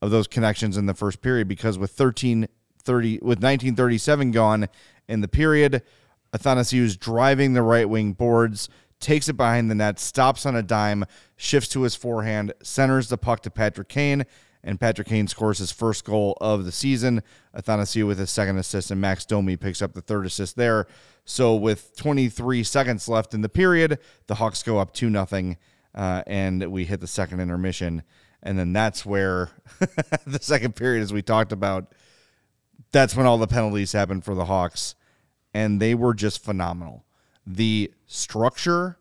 of 0.03 0.11
those 0.11 0.27
connections 0.27 0.77
in 0.77 0.87
the 0.87 0.95
first 0.95 1.23
period 1.23 1.49
because 1.49 1.79
with 1.79 1.91
1330 1.99 3.15
with 3.15 3.39
1937 3.39 4.31
gone 4.31 4.69
in 5.09 5.23
the 5.23 5.29
period 5.29 5.83
Athanasiou's 6.35 6.97
driving 6.97 7.55
the 7.55 7.63
right 7.63 7.89
wing 7.89 8.13
boards 8.13 8.69
takes 9.03 9.29
it 9.29 9.37
behind 9.37 9.71
the 9.71 9.75
net, 9.75 9.99
stops 9.99 10.47
on 10.47 10.57
a 10.57 10.63
dime, 10.63 11.05
shifts 11.37 11.69
to 11.71 11.83
his 11.83 11.95
forehand, 11.95 12.55
centers 12.63 13.09
the 13.09 13.19
puck 13.19 13.41
to 13.43 13.51
Patrick 13.51 13.89
Kane, 13.89 14.25
and 14.65 14.81
Patrick 14.81 15.09
Kane 15.09 15.27
scores 15.27 15.59
his 15.59 15.73
first 15.73 16.05
goal 16.05 16.39
of 16.41 16.65
the 16.65 16.73
season. 16.73 17.23
Athanasiou 17.55 18.07
with 18.07 18.19
his 18.19 18.31
second 18.31 18.59
assist, 18.59 18.91
and 18.91 19.01
Max 19.01 19.25
Domi 19.25 19.57
picks 19.57 19.83
up 19.83 19.93
the 19.93 20.01
third 20.01 20.25
assist 20.25 20.57
there. 20.57 20.87
So 21.25 21.55
with 21.55 21.97
23 21.97 22.63
seconds 22.63 23.09
left 23.09 23.35
in 23.35 23.41
the 23.41 23.49
period, 23.49 23.99
the 24.29 24.37
Hawks 24.37 24.63
go 24.63 24.79
up 24.79 24.95
2 24.95 25.11
nothing, 25.11 25.57
uh, 25.95 26.23
and 26.27 26.65
we 26.71 26.85
hit 26.85 27.01
the 27.01 27.07
second 27.07 27.41
intermission. 27.41 28.05
And 28.43 28.59
then 28.59 28.73
that's 28.73 29.05
where 29.05 29.51
the 30.27 30.39
second 30.41 30.77
period, 30.77 31.03
as 31.03 31.13
we 31.13 31.23
talked 31.23 31.53
about, 31.53 31.93
that's 32.93 33.17
when 33.17 33.27
all 33.27 33.39
the 33.39 33.47
penalties 33.47 33.93
happened 33.93 34.25
for 34.25 34.35
the 34.35 34.45
Hawks, 34.45 34.95
and 35.53 35.81
they 35.81 35.95
were 35.95 36.15
just 36.15 36.45
phenomenal 36.45 37.05
the 37.47 37.93
structure 38.07 38.99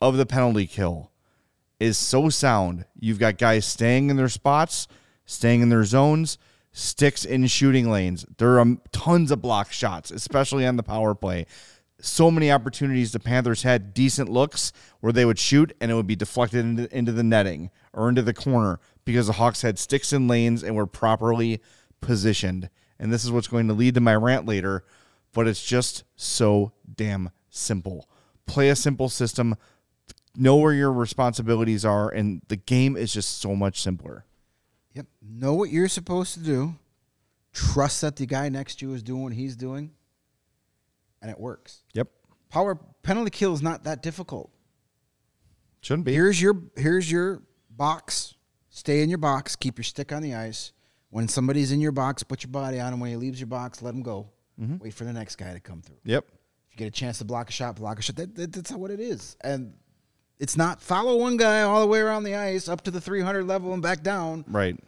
of 0.00 0.16
the 0.16 0.26
penalty 0.26 0.66
kill 0.66 1.10
is 1.80 1.96
so 1.96 2.28
sound. 2.28 2.84
You've 2.98 3.18
got 3.18 3.38
guys 3.38 3.64
staying 3.64 4.10
in 4.10 4.16
their 4.16 4.28
spots, 4.28 4.88
staying 5.26 5.60
in 5.60 5.68
their 5.68 5.84
zones, 5.84 6.38
sticks 6.72 7.24
in 7.24 7.46
shooting 7.46 7.90
lanes. 7.90 8.24
There 8.38 8.58
are 8.58 8.76
tons 8.92 9.30
of 9.30 9.42
block 9.42 9.72
shots, 9.72 10.10
especially 10.10 10.66
on 10.66 10.76
the 10.76 10.82
power 10.82 11.14
play. 11.14 11.46
So 12.00 12.30
many 12.30 12.50
opportunities 12.50 13.10
the 13.10 13.18
Panthers 13.18 13.62
had 13.62 13.92
decent 13.92 14.28
looks 14.28 14.72
where 15.00 15.12
they 15.12 15.24
would 15.24 15.38
shoot 15.38 15.74
and 15.80 15.90
it 15.90 15.94
would 15.94 16.06
be 16.06 16.16
deflected 16.16 16.64
into, 16.64 16.96
into 16.96 17.10
the 17.10 17.24
netting 17.24 17.70
or 17.92 18.08
into 18.08 18.22
the 18.22 18.34
corner 18.34 18.78
because 19.04 19.26
the 19.26 19.32
Hawks 19.34 19.62
had 19.62 19.78
sticks 19.78 20.12
in 20.12 20.28
lanes 20.28 20.62
and 20.62 20.76
were 20.76 20.86
properly 20.86 21.60
positioned. 22.00 22.70
And 23.00 23.12
this 23.12 23.24
is 23.24 23.32
what's 23.32 23.48
going 23.48 23.66
to 23.68 23.74
lead 23.74 23.94
to 23.94 24.00
my 24.00 24.14
rant 24.14 24.46
later, 24.46 24.84
but 25.32 25.48
it's 25.48 25.64
just 25.64 26.04
so 26.14 26.72
damn 26.96 27.30
simple. 27.50 28.08
Play 28.46 28.70
a 28.70 28.76
simple 28.76 29.08
system, 29.08 29.56
know 30.34 30.56
where 30.56 30.72
your 30.72 30.92
responsibilities 30.92 31.84
are, 31.84 32.08
and 32.08 32.42
the 32.48 32.56
game 32.56 32.96
is 32.96 33.12
just 33.12 33.40
so 33.40 33.54
much 33.54 33.80
simpler. 33.82 34.24
Yep. 34.94 35.06
Know 35.22 35.54
what 35.54 35.70
you're 35.70 35.88
supposed 35.88 36.34
to 36.34 36.40
do. 36.40 36.74
Trust 37.52 38.00
that 38.00 38.16
the 38.16 38.26
guy 38.26 38.48
next 38.48 38.78
to 38.78 38.88
you 38.88 38.94
is 38.94 39.02
doing 39.02 39.22
what 39.22 39.32
he's 39.32 39.56
doing, 39.56 39.90
and 41.20 41.30
it 41.30 41.38
works. 41.38 41.82
Yep. 41.94 42.08
Power 42.50 42.76
penalty 43.02 43.30
kill 43.30 43.52
is 43.52 43.62
not 43.62 43.84
that 43.84 44.02
difficult. 44.02 44.50
Shouldn't 45.80 46.04
be. 46.06 46.14
Here's 46.14 46.40
your 46.40 46.62
here's 46.76 47.10
your 47.10 47.42
box. 47.70 48.34
Stay 48.70 49.02
in 49.02 49.08
your 49.08 49.18
box. 49.18 49.56
Keep 49.56 49.78
your 49.78 49.84
stick 49.84 50.12
on 50.12 50.22
the 50.22 50.34
ice. 50.34 50.72
When 51.10 51.26
somebody's 51.26 51.72
in 51.72 51.80
your 51.80 51.92
box, 51.92 52.22
put 52.22 52.42
your 52.42 52.50
body 52.50 52.80
on 52.80 52.92
him. 52.92 53.00
When 53.00 53.10
he 53.10 53.16
leaves 53.16 53.40
your 53.40 53.46
box, 53.46 53.82
let 53.82 53.94
him 53.94 54.02
go. 54.02 54.28
Mm-hmm. 54.60 54.78
Wait 54.78 54.94
for 54.94 55.04
the 55.04 55.12
next 55.12 55.36
guy 55.36 55.52
to 55.52 55.60
come 55.60 55.80
through. 55.82 55.98
Yep. 56.04 56.26
Get 56.78 56.86
a 56.86 56.92
chance 56.92 57.18
to 57.18 57.24
block 57.24 57.48
a 57.50 57.52
shot, 57.52 57.74
block 57.74 57.98
a 57.98 58.02
shot. 58.02 58.14
That, 58.16 58.36
that, 58.36 58.52
that's 58.52 58.70
what 58.70 58.92
it 58.92 59.00
is. 59.00 59.36
And 59.40 59.74
it's 60.38 60.56
not 60.56 60.80
follow 60.80 61.16
one 61.16 61.36
guy 61.36 61.62
all 61.62 61.80
the 61.80 61.88
way 61.88 61.98
around 61.98 62.22
the 62.22 62.36
ice 62.36 62.68
up 62.68 62.82
to 62.82 62.92
the 62.92 63.00
300 63.00 63.44
level 63.44 63.72
and 63.74 63.82
back 63.82 64.04
down. 64.04 64.44
Right. 64.46 64.78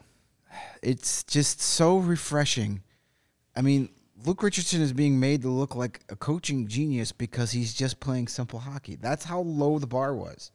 It's 0.83 1.25
just 1.25 1.61
so 1.61 1.99
refreshing. 1.99 2.83
I 3.57 3.63
mean, 3.63 3.89
Luke 4.25 4.45
Richardson 4.45 4.81
is 4.81 4.93
being 4.93 5.19
made 5.19 5.43
to 5.43 5.49
look 5.49 5.75
like 5.75 6.01
a 6.09 6.15
coaching 6.15 6.69
genius 6.69 7.11
because 7.11 7.51
he's 7.51 7.75
just 7.75 7.99
playing 7.99 8.29
simple 8.29 8.61
hockey. 8.61 8.95
That's 8.95 9.25
how 9.25 9.41
low 9.41 9.81
the 9.81 9.89
bar 9.89 10.15
was. 10.15 10.53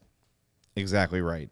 Exactly 0.77 1.19
right. 1.19 1.49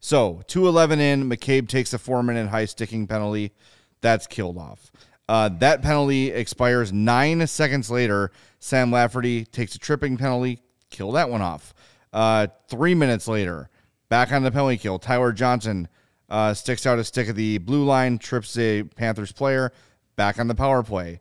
So, 0.00 0.42
211 0.48 0.98
in, 0.98 1.28
McCabe 1.30 1.68
takes 1.68 1.92
a 1.92 1.98
four 1.98 2.24
minute 2.24 2.48
high 2.48 2.64
sticking 2.64 3.06
penalty. 3.06 3.52
That's 4.00 4.26
killed 4.26 4.58
off. 4.58 4.90
Uh, 5.30 5.48
that 5.48 5.80
penalty 5.80 6.32
expires 6.32 6.92
nine 6.92 7.46
seconds 7.46 7.88
later. 7.88 8.32
Sam 8.58 8.90
Lafferty 8.90 9.44
takes 9.44 9.76
a 9.76 9.78
tripping 9.78 10.16
penalty, 10.16 10.58
kill 10.90 11.12
that 11.12 11.30
one 11.30 11.40
off. 11.40 11.72
Uh, 12.12 12.48
three 12.66 12.96
minutes 12.96 13.28
later, 13.28 13.70
back 14.08 14.32
on 14.32 14.42
the 14.42 14.50
penalty 14.50 14.76
kill, 14.76 14.98
Tyler 14.98 15.30
Johnson 15.30 15.86
uh, 16.28 16.52
sticks 16.52 16.84
out 16.84 16.98
a 16.98 17.04
stick 17.04 17.28
at 17.28 17.36
the 17.36 17.58
blue 17.58 17.84
line, 17.84 18.18
trips 18.18 18.58
a 18.58 18.82
Panthers 18.82 19.30
player, 19.30 19.72
back 20.16 20.40
on 20.40 20.48
the 20.48 20.54
power 20.56 20.82
play. 20.82 21.20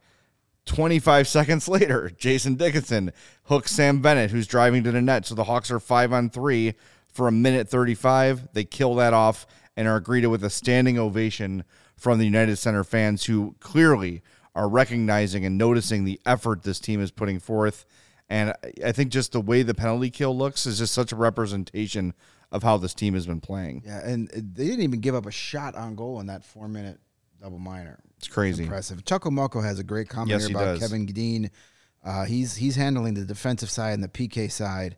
25 0.66 1.28
seconds 1.28 1.68
later, 1.68 2.10
Jason 2.10 2.56
Dickinson 2.56 3.14
hooks 3.44 3.74
Sam 3.74 4.02
Bennett, 4.02 4.32
who's 4.32 4.48
driving 4.48 4.84
to 4.86 4.92
the 4.92 5.04
net. 5.04 5.28
So 5.28 5.36
the 5.36 5.44
Hawks 5.44 5.70
are 5.70 5.80
five 5.80 6.12
on 6.14 6.32
three 6.32 6.74
for 7.14 7.28
a 7.28 7.32
minute 7.32 7.70
35. 7.70 8.54
They 8.54 8.64
kill 8.64 8.96
that 8.96 9.14
off 9.14 9.46
and 9.78 9.88
are 9.88 10.00
greeted 10.00 10.30
with 10.30 10.44
a 10.44 10.50
standing 10.50 10.98
ovation 10.98 11.64
from 12.00 12.18
the 12.18 12.26
United 12.26 12.56
Center 12.56 12.84
fans 12.84 13.26
who 13.26 13.56
clearly 13.60 14.22
are 14.56 14.68
recognizing 14.68 15.46
and 15.46 15.58
noticing 15.58 16.06
the 16.06 16.20
effort 16.26 16.64
this 16.64 16.80
team 16.80 17.02
is 17.02 17.12
putting 17.12 17.40
forth. 17.40 17.86
And 18.30 18.54
I 18.84 18.92
think 18.92 19.12
just 19.12 19.32
the 19.32 19.42
way 19.42 19.64
the 19.64 19.74
penalty 19.74 20.10
kill 20.10 20.38
looks 20.38 20.66
is 20.66 20.80
just 20.80 20.94
such 20.94 21.12
a 21.12 21.16
representation 21.16 22.14
of 22.52 22.64
how 22.64 22.78
this 22.78 22.94
team 22.94 23.14
has 23.14 23.26
been 23.26 23.42
playing. 23.42 23.84
Yeah, 23.86 24.00
and 24.04 24.28
they 24.30 24.66
didn't 24.66 24.82
even 24.84 25.02
give 25.02 25.16
up 25.16 25.26
a 25.26 25.32
shot 25.32 25.76
on 25.76 25.96
goal 25.96 26.20
in 26.20 26.28
that 26.28 26.44
four 26.44 26.68
minute 26.68 27.00
double 27.42 27.60
minor. 27.60 28.00
It's 28.18 28.28
crazy. 28.28 28.64
impressive. 28.64 29.06
Chuckle 29.06 29.32
Mucko 29.32 29.64
has 29.64 29.80
a 29.80 29.84
great 29.84 30.10
comment 30.10 30.32
Yes, 30.32 30.48
here 30.48 30.58
about 30.58 30.66
does. 30.66 30.80
Kevin 30.80 31.06
Dean. 31.06 31.52
Uh, 32.04 32.26
he's 32.26 32.56
he's 32.56 32.76
handling 32.76 33.14
the 33.14 33.26
defensive 33.26 33.70
side 33.70 33.94
and 33.94 34.04
the 34.04 34.08
PK 34.08 34.52
side. 34.52 34.96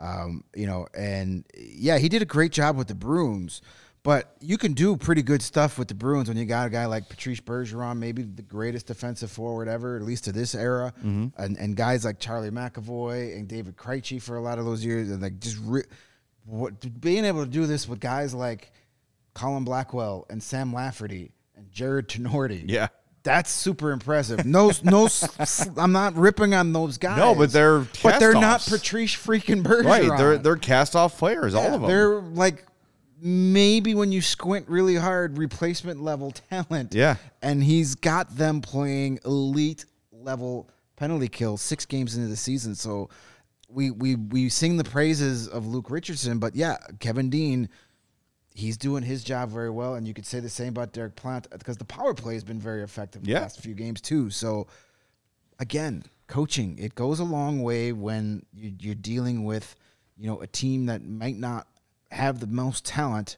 Um, 0.00 0.44
you 0.54 0.66
know, 0.66 0.86
and 0.96 1.44
yeah, 1.56 1.98
he 1.98 2.08
did 2.08 2.22
a 2.22 2.26
great 2.26 2.52
job 2.52 2.76
with 2.76 2.88
the 2.88 2.94
Bruins. 2.94 3.62
But 4.04 4.36
you 4.40 4.58
can 4.58 4.74
do 4.74 4.96
pretty 4.98 5.22
good 5.22 5.40
stuff 5.42 5.78
with 5.78 5.88
the 5.88 5.94
Bruins 5.94 6.28
when 6.28 6.36
you 6.36 6.44
got 6.44 6.66
a 6.66 6.70
guy 6.70 6.84
like 6.84 7.08
Patrice 7.08 7.40
Bergeron, 7.40 7.96
maybe 7.98 8.22
the 8.22 8.42
greatest 8.42 8.86
defensive 8.86 9.30
forward 9.30 9.66
ever, 9.66 9.96
at 9.96 10.02
least 10.02 10.24
to 10.24 10.32
this 10.32 10.54
era, 10.54 10.92
Mm-hmm. 10.98 11.28
and, 11.42 11.56
and 11.56 11.74
guys 11.74 12.04
like 12.04 12.18
Charlie 12.20 12.50
McAvoy 12.50 13.34
and 13.34 13.48
David 13.48 13.76
Krejci 13.76 14.20
for 14.20 14.36
a 14.36 14.42
lot 14.42 14.58
of 14.58 14.66
those 14.66 14.84
years, 14.84 15.10
and 15.10 15.22
like 15.22 15.40
just 15.40 15.56
re- 15.64 15.84
what, 16.44 17.00
being 17.00 17.24
able 17.24 17.44
to 17.44 17.50
do 17.50 17.64
this 17.66 17.88
with 17.88 17.98
guys 17.98 18.34
like 18.34 18.70
Colin 19.32 19.64
Blackwell 19.64 20.26
and 20.28 20.42
Sam 20.42 20.72
Lafferty 20.74 21.32
and 21.56 21.72
Jarred 21.72 22.08
Tinordi. 22.08 22.64
Yeah. 22.70 22.88
That's 23.22 23.50
super 23.50 23.90
impressive. 23.92 24.44
No, 24.44 24.70
no, 24.82 25.08
I'm 25.78 25.92
not 25.92 26.14
ripping 26.14 26.52
on 26.52 26.74
those 26.74 26.98
guys. 26.98 27.16
No, 27.16 27.34
but 27.34 27.52
they're 27.52 27.78
but 28.02 28.20
they're 28.20 28.34
not. 28.34 28.60
Patrice 28.60 29.16
freaking 29.16 29.62
Bergeron. 29.62 29.86
Right. 30.10 30.18
They're, 30.18 30.36
they're 30.36 30.56
cast 30.56 30.94
off 30.94 31.16
players, 31.16 31.54
all 31.54 31.64
of 31.64 31.80
them. 31.80 31.88
They're 31.88 32.20
like 32.20 32.66
maybe 33.24 33.94
when 33.94 34.12
you 34.12 34.20
squint 34.20 34.68
really 34.68 34.96
hard, 34.96 35.38
replacement 35.38 36.02
level 36.02 36.30
talent. 36.50 36.94
Yeah. 36.94 37.16
and 37.42 37.64
he's 37.64 37.94
got 37.94 38.36
them 38.36 38.60
playing 38.60 39.18
elite 39.24 39.86
level 40.12 40.68
penalty 40.96 41.26
kill 41.28 41.56
six 41.56 41.86
games 41.86 42.16
into 42.16 42.28
the 42.28 42.36
season. 42.36 42.74
So 42.74 43.08
we 43.68 43.90
we 43.90 44.14
we 44.16 44.48
sing 44.50 44.76
the 44.76 44.84
praises 44.84 45.48
of 45.48 45.66
Luke 45.66 45.90
Richardson, 45.90 46.38
but 46.38 46.54
yeah, 46.54 46.76
Kevin 47.00 47.30
Dean. 47.30 47.68
He's 48.56 48.76
doing 48.76 49.02
his 49.02 49.24
job 49.24 49.50
very 49.50 49.70
well, 49.70 49.96
and 49.96 50.06
you 50.06 50.14
could 50.14 50.24
say 50.26 50.38
the 50.38 50.48
same 50.48 50.68
about 50.68 50.92
Derek 50.92 51.16
Plant 51.16 51.48
because 51.50 51.76
the 51.76 51.84
power 51.84 52.14
play 52.14 52.34
has 52.34 52.44
been 52.44 52.60
very 52.60 52.84
effective 52.84 53.26
Yeah. 53.26 53.38
the 53.38 53.40
last 53.46 53.58
few 53.60 53.74
games 53.74 54.00
too. 54.00 54.30
So, 54.30 54.68
again, 55.58 56.04
coaching 56.28 56.78
it 56.78 56.94
goes 56.94 57.18
a 57.18 57.24
long 57.24 57.62
way 57.64 57.90
when 57.90 58.46
you, 58.54 58.72
you're 58.78 58.94
dealing 58.94 59.42
with, 59.44 59.74
you 60.16 60.28
know, 60.28 60.40
a 60.40 60.46
team 60.46 60.86
that 60.86 61.04
might 61.04 61.36
not 61.36 61.66
have 62.14 62.40
the 62.40 62.46
most 62.46 62.84
talent, 62.84 63.36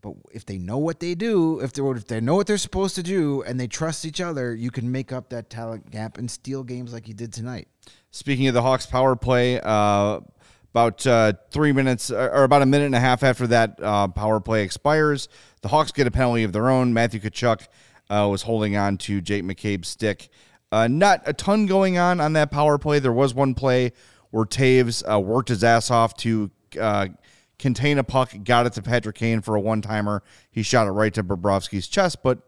but 0.00 0.14
if 0.32 0.44
they 0.44 0.58
know 0.58 0.78
what 0.78 1.00
they 1.00 1.14
do, 1.14 1.60
if 1.60 1.72
they 1.72 1.82
if 1.82 2.06
they 2.06 2.20
know 2.20 2.34
what 2.34 2.46
they're 2.46 2.58
supposed 2.58 2.94
to 2.96 3.02
do, 3.02 3.42
and 3.42 3.58
they 3.58 3.66
trust 3.66 4.04
each 4.04 4.20
other, 4.20 4.54
you 4.54 4.70
can 4.70 4.90
make 4.90 5.12
up 5.12 5.30
that 5.30 5.50
talent 5.50 5.90
gap 5.90 6.18
and 6.18 6.30
steal 6.30 6.62
games 6.62 6.92
like 6.92 7.08
you 7.08 7.14
did 7.14 7.32
tonight. 7.32 7.68
Speaking 8.10 8.46
of 8.48 8.54
the 8.54 8.62
Hawks 8.62 8.86
power 8.86 9.16
play, 9.16 9.60
uh, 9.60 10.20
about 10.74 11.06
uh, 11.06 11.32
three 11.52 11.70
minutes 11.70 12.10
or 12.10 12.42
about 12.42 12.60
a 12.60 12.66
minute 12.66 12.86
and 12.86 12.96
a 12.96 13.00
half 13.00 13.22
after 13.22 13.46
that 13.46 13.78
uh, 13.80 14.08
power 14.08 14.40
play 14.40 14.64
expires, 14.64 15.28
the 15.62 15.68
Hawks 15.68 15.92
get 15.92 16.06
a 16.08 16.10
penalty 16.10 16.42
of 16.42 16.52
their 16.52 16.68
own. 16.68 16.92
Matthew 16.92 17.20
Tkachuk 17.20 17.68
uh, 18.10 18.26
was 18.28 18.42
holding 18.42 18.76
on 18.76 18.98
to 18.98 19.20
Jake 19.20 19.44
McCabe's 19.44 19.86
stick. 19.86 20.28
Uh, 20.72 20.88
not 20.88 21.22
a 21.26 21.32
ton 21.32 21.66
going 21.66 21.96
on 21.96 22.20
on 22.20 22.32
that 22.32 22.50
power 22.50 22.76
play. 22.76 22.98
There 22.98 23.12
was 23.12 23.32
one 23.32 23.54
play 23.54 23.92
where 24.30 24.44
Toews 24.44 25.08
uh, 25.08 25.20
worked 25.20 25.48
his 25.48 25.62
ass 25.62 25.92
off 25.92 26.14
to 26.18 26.50
uh, 27.64 27.68
contain 27.68 27.98
a 27.98 28.04
puck, 28.04 28.32
got 28.44 28.66
it 28.66 28.72
to 28.74 28.82
Patrick 28.82 29.16
Kane 29.16 29.40
for 29.40 29.54
a 29.54 29.60
one 29.60 29.82
timer. 29.82 30.22
He 30.50 30.62
shot 30.62 30.86
it 30.86 30.90
right 30.90 31.14
to 31.14 31.24
Bobrovsky's 31.24 31.88
chest, 31.88 32.22
but 32.22 32.40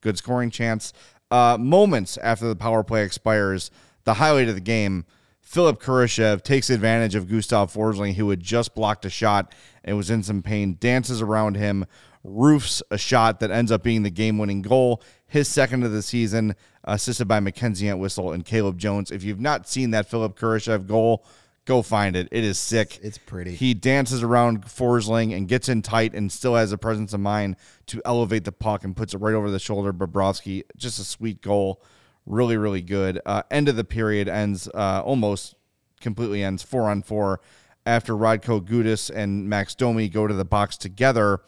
good 0.00 0.18
scoring 0.18 0.50
chance. 0.50 0.92
Uh, 1.30 1.56
moments 1.58 2.18
after 2.18 2.46
the 2.46 2.56
power 2.56 2.82
play 2.82 3.04
expires, 3.04 3.70
the 4.04 4.14
highlight 4.14 4.48
of 4.48 4.54
the 4.54 4.60
game, 4.60 5.04
Philipp 5.40 5.80
Kurashev 5.80 6.42
takes 6.42 6.70
advantage 6.70 7.14
of 7.14 7.28
Gustav 7.28 7.72
Forsling, 7.72 8.14
who 8.14 8.30
had 8.30 8.40
just 8.40 8.74
blocked 8.74 9.04
a 9.04 9.10
shot 9.10 9.54
and 9.84 9.96
was 9.96 10.10
in 10.10 10.22
some 10.22 10.42
pain, 10.42 10.76
dances 10.80 11.22
around 11.22 11.56
him, 11.56 11.86
roofs 12.24 12.82
a 12.90 12.98
shot 12.98 13.40
that 13.40 13.50
ends 13.50 13.70
up 13.70 13.82
being 13.82 14.02
the 14.02 14.10
game 14.10 14.38
winning 14.38 14.62
goal, 14.62 15.02
his 15.26 15.48
second 15.48 15.84
of 15.84 15.92
the 15.92 16.02
season, 16.02 16.54
assisted 16.84 17.28
by 17.28 17.40
Mackenzie 17.40 17.88
Entwistle 17.88 18.32
and 18.32 18.44
Caleb 18.44 18.78
Jones. 18.78 19.10
If 19.10 19.22
you've 19.22 19.40
not 19.40 19.68
seen 19.68 19.90
that 19.90 20.08
Philipp 20.08 20.36
Kurashev 20.36 20.86
goal, 20.86 21.24
go 21.64 21.82
find 21.82 22.16
it. 22.16 22.28
It 22.30 22.44
is 22.44 22.58
sick. 22.58 22.98
It's 23.02 23.18
pretty. 23.18 23.54
He 23.54 23.74
dances 23.74 24.22
around 24.22 24.64
Forsling 24.64 25.36
and 25.36 25.48
gets 25.48 25.68
in 25.68 25.82
tight 25.82 26.14
and 26.14 26.30
still 26.30 26.54
has 26.54 26.72
a 26.72 26.78
presence 26.78 27.12
of 27.12 27.20
mind 27.20 27.56
to 27.86 28.02
elevate 28.04 28.44
the 28.44 28.52
puck 28.52 28.84
and 28.84 28.96
puts 28.96 29.14
it 29.14 29.18
right 29.18 29.34
over 29.34 29.50
the 29.50 29.58
shoulder. 29.58 29.92
Bobrovsky, 29.92 30.62
just 30.76 30.98
a 30.98 31.04
sweet 31.04 31.40
goal. 31.40 31.82
Really, 32.26 32.56
really 32.56 32.82
good. 32.82 33.20
Uh, 33.26 33.42
end 33.50 33.68
of 33.68 33.76
the 33.76 33.84
period 33.84 34.28
ends 34.28 34.68
uh, 34.74 35.02
almost 35.04 35.54
completely 36.00 36.42
ends 36.42 36.62
four 36.62 36.90
on 36.90 37.02
four 37.02 37.40
after 37.86 38.14
Radko 38.14 38.60
Gudas 38.60 39.10
and 39.14 39.48
Max 39.48 39.74
Domi 39.74 40.08
go 40.08 40.26
to 40.26 40.34
the 40.34 40.44
box 40.44 40.76
together. 40.76 41.40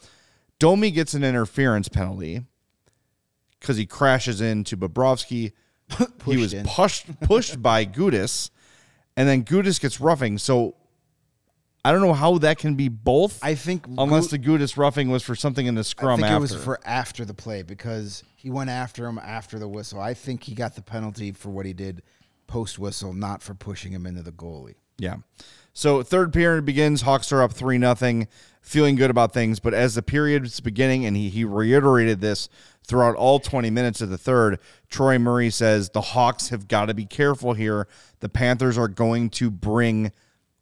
Domi 0.59 0.91
gets 0.91 1.15
an 1.15 1.25
interference 1.25 1.89
penalty 1.89 2.45
because 3.61 3.77
he 3.77 3.87
crashes 3.87 4.41
into 4.41 4.77
Bobrovsky. 4.77 5.53
he 6.27 6.37
was 6.37 6.53
in. 6.53 6.67
pushed 6.67 7.21
pushed 7.21 7.63
by 7.63 7.85
Gudas, 7.85 8.51
and 9.17 9.29
then 9.29 9.45
Gudas 9.45 9.81
gets 9.81 10.01
roughing. 10.01 10.39
So 10.39 10.75
I 11.85 11.93
don't 11.93 12.01
know 12.01 12.13
how 12.15 12.39
that 12.39 12.59
can 12.59 12.75
be 12.75 12.89
both. 12.89 13.39
I 13.45 13.55
think 13.55 13.87
unless 13.99 14.29
Gu- 14.29 14.37
the 14.37 14.39
Gudas 14.65 14.77
roughing 14.77 15.09
was 15.09 15.23
for 15.23 15.35
something 15.37 15.67
in 15.67 15.75
the 15.77 15.81
I 15.81 15.83
scrum 15.83 16.19
think 16.21 16.31
after. 16.31 16.37
it 16.37 16.41
was 16.41 16.55
for 16.65 16.81
after 16.85 17.25
the 17.25 17.35
play 17.35 17.63
because 17.63 18.25
he 18.37 18.51
went 18.51 18.71
after 18.71 19.07
him 19.07 19.19
after 19.19 19.59
the 19.59 19.69
whistle. 19.69 20.01
I 20.01 20.15
think 20.15 20.43
he 20.43 20.55
got 20.55 20.75
the 20.75 20.83
penalty 20.83 21.33
for 21.33 21.51
what 21.51 21.65
he 21.65 21.73
did 21.73 22.03
post 22.47 22.79
whistle, 22.79 23.13
not 23.13 23.43
for 23.43 23.55
pushing 23.55 23.93
him 23.93 24.07
into 24.07 24.23
the 24.23 24.33
goalie. 24.33 24.75
Yeah. 24.99 25.17
So 25.73 26.03
third 26.03 26.33
period 26.33 26.65
begins. 26.65 27.03
Hawks 27.03 27.31
are 27.33 27.43
up 27.43 27.53
three 27.53 27.79
nothing, 27.79 28.29
feeling 28.67 28.97
good 28.97 29.11
about 29.11 29.33
things. 29.33 29.61
But 29.61 29.73
as 29.73 29.95
the 29.95 30.03
period 30.03 30.27
period's 30.27 30.61
beginning, 30.61 31.07
and 31.07 31.17
he 31.17 31.31
he 31.31 31.45
reiterated 31.45 32.21
this 32.21 32.49
throughout 32.87 33.15
all 33.17 33.39
20 33.39 33.71
minutes 33.71 34.01
of 34.01 34.11
the 34.11 34.19
third, 34.19 34.59
Troy 34.89 35.19
Murray 35.19 35.51
says 35.51 35.91
the 35.91 36.01
Hawks 36.01 36.49
have 36.49 36.69
got 36.69 36.87
to 36.87 36.95
be 36.95 37.07
careful 37.07 37.55
here. 37.55 37.87
The 38.21 38.29
Panthers 38.29 38.77
are 38.77 38.89
going 38.89 39.31
to 39.31 39.51
bring 39.51 40.13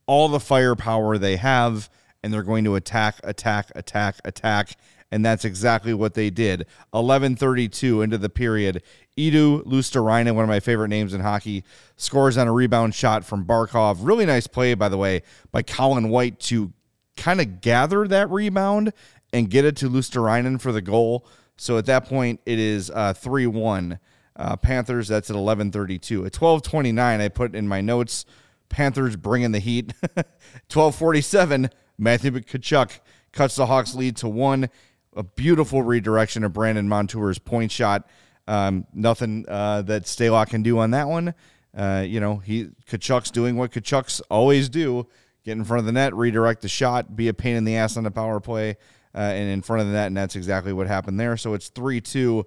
all 0.07 0.29
the 0.29 0.41
firepower 0.41 1.19
they 1.19 1.37
have, 1.37 1.89
and 2.23 2.33
they're 2.33 2.43
going 2.43 2.65
to 2.65 2.75
attack, 2.75 3.21
attack, 3.25 3.73
attack, 3.75 4.17
attack. 4.25 4.77
And 5.11 5.25
that's 5.25 5.45
exactly 5.45 5.95
what 5.95 6.15
they 6.15 6.29
did. 6.29 6.67
11:32 6.93 8.03
into 8.03 8.19
the 8.19 8.29
period, 8.29 8.83
Eetu 9.17 9.65
Luostarinen, 9.65 10.35
one 10.35 10.45
of 10.45 10.49
my 10.49 10.61
favorite 10.61 10.89
names 10.89 11.15
in 11.15 11.21
hockey, 11.21 11.65
scores 11.97 12.37
on 12.37 12.49
a 12.49 12.53
rebound 12.53 12.95
shot 12.95 13.25
from 13.25 13.47
Barkov. 13.47 13.99
Really 14.01 14.27
nice 14.27 14.47
play, 14.47 14.75
by 14.75 14.89
the 14.89 14.99
way, 14.99 15.23
by 15.53 15.63
Colin 15.63 16.11
White 16.11 16.39
to 16.41 16.73
kind 17.17 17.41
of 17.41 17.61
gather 17.61 18.07
that 18.09 18.31
rebound 18.31 18.93
and 19.33 19.51
get 19.51 19.65
it 19.65 19.77
to 19.77 19.91
Luostarinen 19.91 20.61
for 20.61 20.73
the 20.73 20.83
goal. 20.83 21.27
So 21.57 21.79
at 21.79 21.87
that 21.87 22.07
point, 22.07 22.41
it 22.47 22.59
is 22.59 22.91
uh, 22.91 23.13
3 23.13 23.47
1. 23.47 23.99
Uh, 24.37 24.57
Panthers, 24.57 25.09
that's 25.09 25.31
at 25.31 25.37
11:32. 25.37 26.27
At 26.27 26.33
12:29, 26.33 27.21
I 27.21 27.29
put 27.29 27.55
in 27.55 27.69
my 27.69 27.81
notes, 27.81 28.25
Panthers 28.69 29.17
bringing 29.17 29.53
the 29.53 29.61
heat. 29.61 29.93
12:47, 30.69 31.71
Matthew 31.99 32.33
Tkachuk 32.33 32.99
cuts 33.33 33.55
the 33.55 33.67
Hawks 33.67 33.95
lead 33.95 34.17
to 34.17 34.29
one. 34.29 34.69
A 35.17 35.23
beautiful 35.23 35.83
redirection 35.83 36.43
of 36.43 36.53
Brandon 36.53 36.89
Montour's 36.89 37.39
point 37.39 37.71
shot. 37.71 38.09
Um, 38.49 38.87
nothing 38.93 39.45
uh, 39.49 39.83
that 39.83 40.05
Stalock 40.05 40.49
can 40.49 40.65
do 40.65 40.79
on 40.81 40.91
that 40.91 41.07
one. 41.07 41.35
Uh, 41.77 42.05
you 42.05 42.19
know, 42.19 42.39
he 42.39 42.71
Tkachuk's 42.89 43.31
doing 43.31 43.57
what 43.57 43.71
Tkachuks 43.71 44.21
always 44.29 44.69
do: 44.69 45.07
get 45.45 45.53
in 45.53 45.65
front 45.65 45.81
of 45.81 45.87
the 45.87 45.93
net, 45.93 46.15
redirect 46.15 46.63
the 46.63 46.69
shot, 46.69 47.15
be 47.15 47.29
a 47.29 47.35
pain 47.35 47.57
in 47.57 47.65
the 47.65 47.77
ass 47.77 47.97
on 47.97 48.05
the 48.05 48.11
power 48.11 48.41
play, 48.41 48.77
uh, 49.15 49.19
and 49.19 49.51
in 49.51 49.63
front 49.63 49.83
of 49.83 49.89
the 49.89 49.93
net, 49.93 50.09
and 50.09 50.17
that's 50.17 50.37
exactly 50.37 50.73
what 50.73 50.87
happened 50.87 51.21
there. 51.21 51.37
So 51.37 51.55
it's 51.55 51.69
three 51.69 52.01
two. 52.01 52.47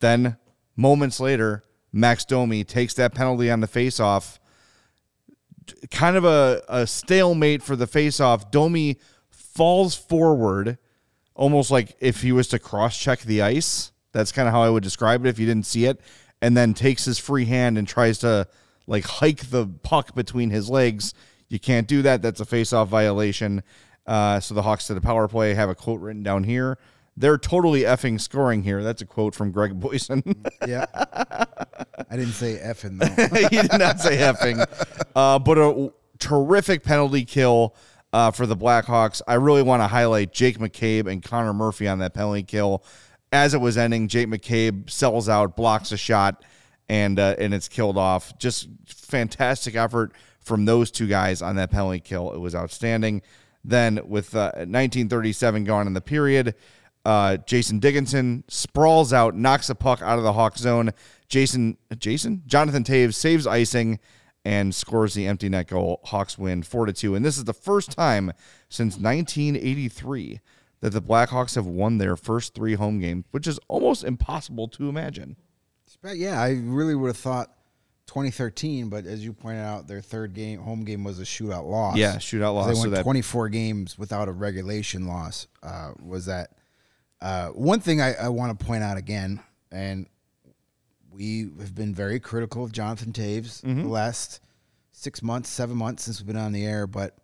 Then 0.00 0.36
moments 0.76 1.20
later, 1.20 1.62
Max 1.92 2.24
Domi 2.24 2.64
takes 2.64 2.94
that 2.94 3.14
penalty 3.14 3.50
on 3.50 3.60
the 3.60 3.68
faceoff. 3.68 4.38
Kind 5.90 6.16
of 6.16 6.24
a, 6.24 6.62
a 6.68 6.86
stalemate 6.86 7.62
for 7.62 7.76
the 7.76 7.86
faceoff. 7.86 8.50
Domi 8.50 8.98
falls 9.30 9.94
forward, 9.94 10.78
almost 11.34 11.70
like 11.70 11.96
if 12.00 12.22
he 12.22 12.32
was 12.32 12.48
to 12.48 12.58
cross 12.58 12.98
check 12.98 13.20
the 13.20 13.42
ice. 13.42 13.92
That's 14.12 14.32
kind 14.32 14.48
of 14.48 14.54
how 14.54 14.62
I 14.62 14.70
would 14.70 14.82
describe 14.82 15.24
it 15.24 15.28
if 15.28 15.38
you 15.38 15.46
didn't 15.46 15.66
see 15.66 15.86
it. 15.86 16.00
And 16.40 16.56
then 16.56 16.74
takes 16.74 17.04
his 17.06 17.18
free 17.18 17.46
hand 17.46 17.78
and 17.78 17.88
tries 17.88 18.18
to 18.18 18.46
like 18.86 19.04
hike 19.04 19.50
the 19.50 19.66
puck 19.66 20.14
between 20.14 20.50
his 20.50 20.68
legs. 20.68 21.14
You 21.48 21.60
can't 21.60 21.86
do 21.86 22.02
that. 22.02 22.22
That's 22.22 22.40
a 22.40 22.44
faceoff 22.44 22.88
violation. 22.88 23.62
Uh, 24.06 24.40
so 24.40 24.54
the 24.54 24.62
Hawks 24.62 24.86
to 24.86 24.94
the 24.94 25.00
power 25.00 25.28
play 25.28 25.54
have 25.54 25.68
a 25.68 25.74
quote 25.74 26.00
written 26.00 26.22
down 26.22 26.44
here. 26.44 26.78
They're 27.16 27.38
totally 27.38 27.82
effing 27.82 28.20
scoring 28.20 28.62
here. 28.62 28.82
That's 28.82 29.00
a 29.00 29.06
quote 29.06 29.34
from 29.34 29.50
Greg 29.50 29.80
Boysen. 29.80 30.36
yeah. 30.66 30.84
I 32.10 32.16
didn't 32.16 32.34
say 32.34 32.60
effing 32.62 32.98
though. 32.98 33.38
he 33.48 33.56
did 33.62 33.78
not 33.78 34.00
say 34.00 34.18
effing. 34.18 34.64
Uh, 35.14 35.38
but 35.38 35.58
a 35.58 35.92
terrific 36.18 36.82
penalty 36.84 37.24
kill 37.24 37.74
uh, 38.12 38.30
for 38.30 38.46
the 38.46 38.56
Blackhawks. 38.56 39.22
I 39.26 39.34
really 39.34 39.62
want 39.62 39.82
to 39.82 39.86
highlight 39.86 40.32
Jake 40.32 40.58
McCabe 40.58 41.10
and 41.10 41.22
Connor 41.22 41.54
Murphy 41.54 41.88
on 41.88 42.00
that 42.00 42.12
penalty 42.12 42.42
kill. 42.42 42.84
As 43.32 43.54
it 43.54 43.60
was 43.60 43.76
ending, 43.78 44.08
Jake 44.08 44.28
McCabe 44.28 44.88
sells 44.90 45.28
out, 45.28 45.56
blocks 45.56 45.92
a 45.92 45.96
shot, 45.96 46.44
and 46.88 47.18
uh, 47.18 47.34
and 47.38 47.52
it's 47.52 47.68
killed 47.68 47.98
off. 47.98 48.38
Just 48.38 48.68
fantastic 48.86 49.74
effort 49.74 50.12
from 50.46 50.64
those 50.64 50.92
two 50.92 51.08
guys 51.08 51.42
on 51.42 51.56
that 51.56 51.72
penalty 51.72 51.98
kill. 51.98 52.30
It 52.32 52.38
was 52.38 52.54
outstanding. 52.54 53.20
Then 53.64 54.00
with 54.06 54.34
uh, 54.34 54.52
1937 54.54 55.64
gone 55.64 55.88
in 55.88 55.92
the 55.92 56.00
period, 56.00 56.54
uh, 57.04 57.38
Jason 57.38 57.80
Dickinson 57.80 58.44
sprawls 58.48 59.12
out, 59.12 59.34
knocks 59.34 59.68
a 59.68 59.74
puck 59.74 60.00
out 60.02 60.18
of 60.18 60.24
the 60.24 60.32
Hawk 60.32 60.56
zone. 60.56 60.92
Jason, 61.28 61.76
Jason, 61.98 62.44
Jonathan 62.46 62.84
Toews 62.84 63.14
saves 63.14 63.44
icing 63.44 63.98
and 64.44 64.72
scores 64.72 65.14
the 65.14 65.26
empty 65.26 65.48
net 65.48 65.66
goal. 65.66 66.00
Hawks 66.04 66.38
win 66.38 66.62
four 66.62 66.86
to 66.86 66.92
two, 66.92 67.16
and 67.16 67.24
this 67.24 67.36
is 67.36 67.44
the 67.44 67.52
first 67.52 67.90
time 67.90 68.32
since 68.68 68.94
1983 68.94 70.40
that 70.80 70.90
the 70.90 71.02
Blackhawks 71.02 71.56
have 71.56 71.66
won 71.66 71.98
their 71.98 72.16
first 72.16 72.54
three 72.54 72.74
home 72.74 73.00
games, 73.00 73.24
which 73.32 73.48
is 73.48 73.58
almost 73.66 74.04
impossible 74.04 74.68
to 74.68 74.88
imagine. 74.88 75.34
Yeah, 76.04 76.40
I 76.40 76.60
really 76.62 76.94
would 76.94 77.08
have 77.08 77.16
thought 77.16 77.55
2013, 78.06 78.88
but 78.88 79.04
as 79.06 79.24
you 79.24 79.32
pointed 79.32 79.62
out, 79.62 79.86
their 79.88 80.00
third 80.00 80.32
game 80.34 80.60
home 80.60 80.84
game 80.84 81.04
was 81.04 81.18
a 81.18 81.24
shootout 81.24 81.66
loss. 81.68 81.96
Yeah, 81.96 82.16
shootout 82.16 82.54
loss. 82.54 82.66
They 82.66 82.72
went 82.74 82.82
so 82.84 82.90
that, 82.90 83.02
24 83.02 83.48
games 83.48 83.98
without 83.98 84.28
a 84.28 84.32
regulation 84.32 85.06
loss. 85.06 85.46
Uh, 85.62 85.92
was 86.02 86.26
that 86.26 86.50
uh, 87.20 87.48
one 87.48 87.80
thing 87.80 88.00
I, 88.00 88.14
I 88.14 88.28
want 88.28 88.58
to 88.58 88.64
point 88.64 88.82
out 88.84 88.96
again? 88.96 89.40
And 89.72 90.06
we 91.10 91.48
have 91.60 91.74
been 91.74 91.94
very 91.94 92.20
critical 92.20 92.64
of 92.64 92.72
Jonathan 92.72 93.12
Toews 93.12 93.62
Mm-hmm. 93.62 93.82
the 93.82 93.88
last 93.88 94.40
six 94.92 95.22
months, 95.22 95.48
seven 95.50 95.76
months 95.76 96.04
since 96.04 96.20
we've 96.20 96.26
been 96.26 96.36
on 96.36 96.52
the 96.52 96.64
air, 96.64 96.86
but 96.86 97.16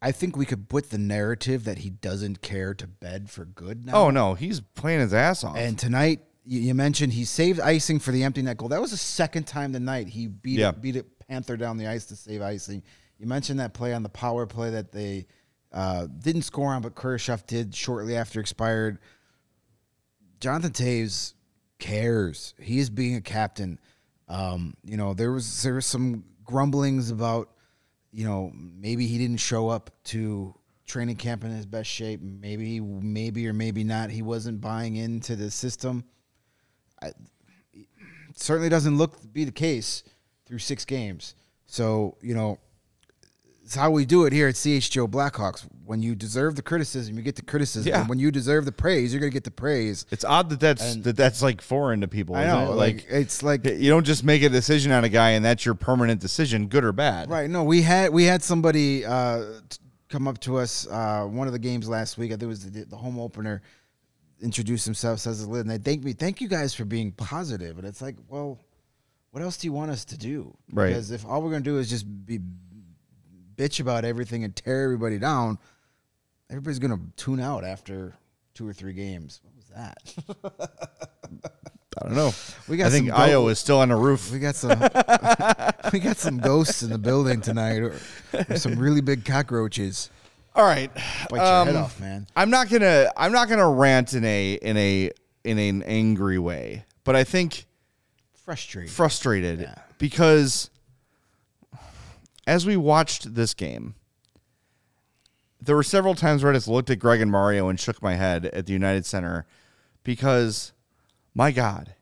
I 0.00 0.10
think 0.12 0.36
we 0.36 0.44
could 0.46 0.68
put 0.68 0.90
the 0.90 0.98
narrative 0.98 1.64
that 1.64 1.78
he 1.78 1.90
doesn't 1.90 2.42
care 2.42 2.74
to 2.74 2.86
bed 2.88 3.30
for 3.30 3.44
good 3.44 3.86
now. 3.86 3.92
oh 3.94 4.10
no, 4.10 4.34
he's 4.34 4.60
playing 4.60 5.00
his 5.00 5.14
ass 5.14 5.44
off. 5.44 5.56
And 5.56 5.78
tonight, 5.78 6.20
you, 6.44 6.60
you 6.60 6.74
mentioned 6.74 7.12
he 7.12 7.24
saved 7.24 7.60
icing 7.60 7.98
for 7.98 8.10
the 8.12 8.24
empty 8.24 8.42
net 8.42 8.56
goal. 8.56 8.68
That 8.68 8.80
was 8.80 8.90
the 8.90 8.96
second 8.96 9.46
time 9.46 9.72
tonight 9.72 10.08
he 10.08 10.26
beat 10.26 10.58
Yeah. 10.58 10.70
it, 10.70 10.80
beat 10.80 10.96
it 10.96 11.06
Panther 11.28 11.56
down 11.56 11.76
the 11.76 11.86
ice 11.86 12.04
to 12.06 12.16
save 12.16 12.42
icing. 12.42 12.82
You 13.18 13.26
mentioned 13.26 13.60
that 13.60 13.72
play 13.74 13.94
on 13.94 14.02
the 14.02 14.08
power 14.08 14.46
play 14.46 14.70
that 14.70 14.92
they 14.92 15.26
uh, 15.72 16.06
didn't 16.18 16.42
score 16.42 16.72
on, 16.74 16.82
but 16.82 16.94
Kurashev 16.94 17.46
did 17.46 17.74
shortly 17.74 18.16
after 18.16 18.40
expired. 18.40 18.98
Jonathan 20.40 20.72
Toews 20.72 21.34
cares. 21.78 22.54
He 22.60 22.78
is 22.78 22.90
being 22.90 23.16
a 23.16 23.20
captain. 23.20 23.78
Um, 24.28 24.74
you 24.84 24.96
know, 24.96 25.14
there 25.14 25.32
was 25.32 25.62
there 25.62 25.74
was 25.74 25.86
some 25.86 26.24
grumblings 26.44 27.10
about, 27.10 27.50
you 28.12 28.24
know, 28.26 28.50
maybe 28.54 29.06
he 29.06 29.18
didn't 29.18 29.38
show 29.38 29.68
up 29.68 29.90
to 30.04 30.54
training 30.86 31.16
camp 31.16 31.44
in 31.44 31.50
his 31.50 31.66
best 31.66 31.88
shape. 31.88 32.20
Maybe 32.20 32.80
maybe 32.80 33.46
or 33.46 33.52
maybe 33.52 33.84
not. 33.84 34.10
He 34.10 34.22
wasn't 34.22 34.60
buying 34.60 34.96
into 34.96 35.36
the 35.36 35.50
system. 35.50 36.04
I, 37.02 37.12
certainly 38.34 38.68
doesn't 38.68 38.96
look 38.96 39.20
to 39.20 39.26
be 39.26 39.44
the 39.44 39.52
case 39.52 40.02
through 40.46 40.58
six 40.58 40.84
games. 40.84 41.34
So 41.66 42.16
you 42.20 42.34
know, 42.34 42.58
it's 43.64 43.74
how 43.74 43.90
we 43.90 44.04
do 44.04 44.26
it 44.26 44.32
here 44.32 44.48
at 44.48 44.54
CHGO 44.54 45.08
Blackhawks. 45.08 45.66
When 45.84 46.02
you 46.02 46.14
deserve 46.14 46.56
the 46.56 46.62
criticism, 46.62 47.16
you 47.16 47.22
get 47.22 47.36
the 47.36 47.42
criticism. 47.42 47.88
Yeah. 47.88 48.00
And 48.00 48.08
when 48.08 48.18
you 48.18 48.30
deserve 48.30 48.64
the 48.64 48.72
praise, 48.72 49.12
you're 49.12 49.20
gonna 49.20 49.30
get 49.30 49.44
the 49.44 49.50
praise. 49.50 50.06
it's 50.10 50.24
odd 50.24 50.50
that 50.50 50.60
that's 50.60 50.96
that 50.96 51.16
that's 51.16 51.42
like 51.42 51.60
foreign 51.60 52.00
to 52.02 52.08
people. 52.08 52.34
I 52.36 52.46
know, 52.46 52.72
it? 52.72 52.76
like, 52.76 53.06
it's 53.08 53.42
like 53.42 53.64
you 53.64 53.90
don't 53.90 54.04
just 54.04 54.24
make 54.24 54.42
a 54.42 54.48
decision 54.48 54.92
on 54.92 55.04
a 55.04 55.08
guy 55.08 55.30
and 55.30 55.44
that's 55.44 55.64
your 55.64 55.74
permanent 55.74 56.20
decision, 56.20 56.68
good 56.68 56.84
or 56.84 56.92
bad. 56.92 57.30
Right. 57.30 57.48
No, 57.48 57.64
we 57.64 57.82
had 57.82 58.12
we 58.12 58.24
had 58.24 58.42
somebody 58.42 59.04
uh, 59.04 59.44
come 60.08 60.28
up 60.28 60.38
to 60.40 60.58
us 60.58 60.86
uh, 60.88 61.24
one 61.24 61.46
of 61.46 61.52
the 61.52 61.58
games 61.58 61.88
last 61.88 62.18
week. 62.18 62.30
I 62.30 62.34
think 62.34 62.42
it 62.42 62.46
was 62.46 62.70
the, 62.70 62.84
the 62.84 62.96
home 62.96 63.18
opener. 63.18 63.62
Introduce 64.42 64.84
themselves 64.84 65.26
as 65.26 65.42
a 65.42 65.48
lid, 65.48 65.62
and 65.66 65.70
they 65.70 65.78
thank 65.78 66.02
me. 66.04 66.12
Thank 66.12 66.40
you 66.40 66.48
guys 66.48 66.74
for 66.74 66.84
being 66.84 67.12
positive. 67.12 67.78
And 67.78 67.86
it's 67.86 68.02
like, 68.02 68.16
well, 68.28 68.58
what 69.30 69.42
else 69.42 69.56
do 69.56 69.66
you 69.66 69.72
want 69.72 69.90
us 69.90 70.04
to 70.06 70.18
do? 70.18 70.54
Right. 70.72 70.88
Because 70.88 71.10
if 71.10 71.24
all 71.24 71.42
we're 71.42 71.50
gonna 71.50 71.62
do 71.62 71.78
is 71.78 71.88
just 71.88 72.06
be 72.26 72.40
bitch 73.56 73.80
about 73.80 74.04
everything 74.04 74.44
and 74.44 74.54
tear 74.54 74.84
everybody 74.84 75.18
down, 75.18 75.58
everybody's 76.50 76.78
gonna 76.78 77.00
tune 77.16 77.40
out 77.40 77.64
after 77.64 78.14
two 78.54 78.68
or 78.68 78.72
three 78.72 78.92
games. 78.92 79.40
What 79.42 79.54
was 79.56 79.66
that? 79.68 80.70
I 81.98 82.08
don't 82.08 82.16
know. 82.16 82.32
We 82.68 82.76
got 82.76 82.86
I 82.86 82.90
think 82.90 83.08
some 83.08 83.20
Io 83.20 83.48
is 83.48 83.58
still 83.58 83.78
on 83.78 83.90
the 83.90 83.96
roof. 83.96 84.32
We 84.32 84.38
got 84.38 84.54
some 84.56 84.78
we 85.92 85.98
got 85.98 86.16
some 86.16 86.38
ghosts 86.38 86.82
in 86.82 86.90
the 86.90 86.98
building 86.98 87.40
tonight, 87.40 87.78
or, 87.78 87.94
or 88.48 88.56
some 88.56 88.78
really 88.78 89.00
big 89.00 89.24
cockroaches. 89.24 90.10
All 90.54 90.64
right. 90.64 90.92
Bite 91.30 91.36
your 91.36 91.42
Um, 91.44 91.66
head 91.68 91.76
off, 91.76 91.98
man. 92.00 92.26
I'm 92.36 92.50
not 92.50 92.68
gonna 92.68 93.10
I'm 93.16 93.32
not 93.32 93.48
gonna 93.48 93.68
rant 93.70 94.12
in 94.14 94.24
a 94.24 94.54
in 94.54 94.76
a 94.76 95.10
in 95.44 95.58
an 95.58 95.82
angry 95.84 96.38
way, 96.38 96.84
but 97.04 97.16
I 97.16 97.24
think 97.24 97.66
Frustrated. 98.34 98.90
frustrated 98.92 99.60
Yeah. 99.60 99.74
because 99.98 100.70
as 102.46 102.66
we 102.66 102.76
watched 102.76 103.34
this 103.34 103.54
game, 103.54 103.94
there 105.60 105.76
were 105.76 105.82
several 105.82 106.14
times 106.14 106.42
where 106.42 106.52
I 106.52 106.56
just 106.56 106.68
looked 106.68 106.90
at 106.90 106.98
Greg 106.98 107.20
and 107.20 107.30
Mario 107.30 107.68
and 107.68 107.78
shook 107.78 108.02
my 108.02 108.14
head 108.16 108.46
at 108.46 108.66
the 108.66 108.72
United 108.72 109.06
Center 109.06 109.46
because, 110.02 110.72
my 111.34 111.52
God, 111.52 111.94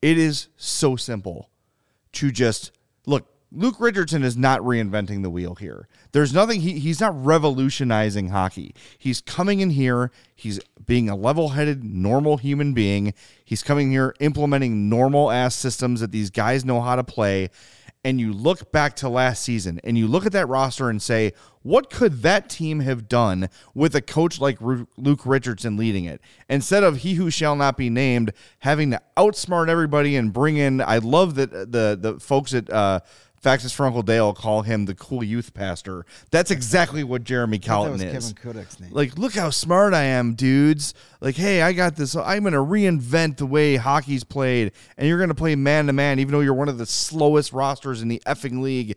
it 0.00 0.16
is 0.18 0.48
so 0.56 0.96
simple 0.96 1.50
to 2.12 2.30
just 2.32 2.72
look. 3.04 3.28
Luke 3.52 3.76
Richardson 3.78 4.22
is 4.22 4.36
not 4.36 4.60
reinventing 4.60 5.22
the 5.22 5.30
wheel 5.30 5.54
here. 5.54 5.88
There's 6.12 6.34
nothing, 6.34 6.60
he, 6.60 6.78
he's 6.78 7.00
not 7.00 7.24
revolutionizing 7.24 8.28
hockey. 8.28 8.74
He's 8.98 9.20
coming 9.20 9.60
in 9.60 9.70
here, 9.70 10.10
he's 10.34 10.60
being 10.84 11.08
a 11.08 11.16
level 11.16 11.50
headed, 11.50 11.84
normal 11.84 12.38
human 12.38 12.74
being. 12.74 13.14
He's 13.44 13.62
coming 13.62 13.90
here 13.90 14.14
implementing 14.20 14.88
normal 14.88 15.30
ass 15.30 15.54
systems 15.54 16.00
that 16.00 16.12
these 16.12 16.30
guys 16.30 16.64
know 16.64 16.80
how 16.80 16.96
to 16.96 17.04
play. 17.04 17.50
And 18.04 18.20
you 18.20 18.32
look 18.32 18.70
back 18.70 18.94
to 18.96 19.08
last 19.08 19.42
season 19.42 19.80
and 19.82 19.98
you 19.98 20.06
look 20.06 20.26
at 20.26 20.32
that 20.32 20.46
roster 20.46 20.88
and 20.88 21.02
say, 21.02 21.32
what 21.62 21.90
could 21.90 22.22
that 22.22 22.48
team 22.48 22.78
have 22.78 23.08
done 23.08 23.48
with 23.74 23.96
a 23.96 24.00
coach 24.00 24.40
like 24.40 24.58
Luke 24.60 25.26
Richardson 25.26 25.76
leading 25.76 26.04
it? 26.04 26.20
Instead 26.48 26.84
of 26.84 26.98
he 26.98 27.14
who 27.14 27.30
shall 27.30 27.56
not 27.56 27.76
be 27.76 27.90
named 27.90 28.32
having 28.60 28.92
to 28.92 29.02
outsmart 29.16 29.68
everybody 29.68 30.14
and 30.14 30.32
bring 30.32 30.56
in, 30.56 30.80
I 30.80 30.98
love 30.98 31.34
that 31.34 31.50
the 31.50 31.98
the 32.00 32.20
folks 32.20 32.54
at 32.54 32.70
uh, 32.70 33.00
Faxes 33.46 33.72
for 33.72 33.86
Uncle 33.86 34.02
Dale 34.02 34.32
call 34.32 34.62
him 34.62 34.86
the 34.86 34.94
cool 34.96 35.22
youth 35.22 35.54
pastor. 35.54 36.04
That's 36.32 36.50
exactly 36.50 37.04
what 37.04 37.22
Jeremy 37.22 37.60
was 37.64 38.02
is. 38.02 38.32
Kevin 38.32 38.62
Kodak's 38.62 38.80
name. 38.80 38.90
Like, 38.90 39.16
look 39.16 39.34
how 39.34 39.50
smart 39.50 39.94
I 39.94 40.02
am, 40.02 40.34
dudes. 40.34 40.94
Like, 41.20 41.36
hey, 41.36 41.62
I 41.62 41.72
got 41.72 41.94
this. 41.94 42.16
I'm 42.16 42.42
going 42.42 42.54
to 42.54 42.58
reinvent 42.58 43.36
the 43.36 43.46
way 43.46 43.76
hockey's 43.76 44.24
played, 44.24 44.72
and 44.98 45.06
you're 45.06 45.18
going 45.18 45.28
to 45.28 45.34
play 45.34 45.54
man 45.54 45.86
to 45.86 45.92
man, 45.92 46.18
even 46.18 46.32
though 46.32 46.40
you're 46.40 46.54
one 46.54 46.68
of 46.68 46.76
the 46.76 46.86
slowest 46.86 47.52
rosters 47.52 48.02
in 48.02 48.08
the 48.08 48.20
effing 48.26 48.62
league. 48.62 48.96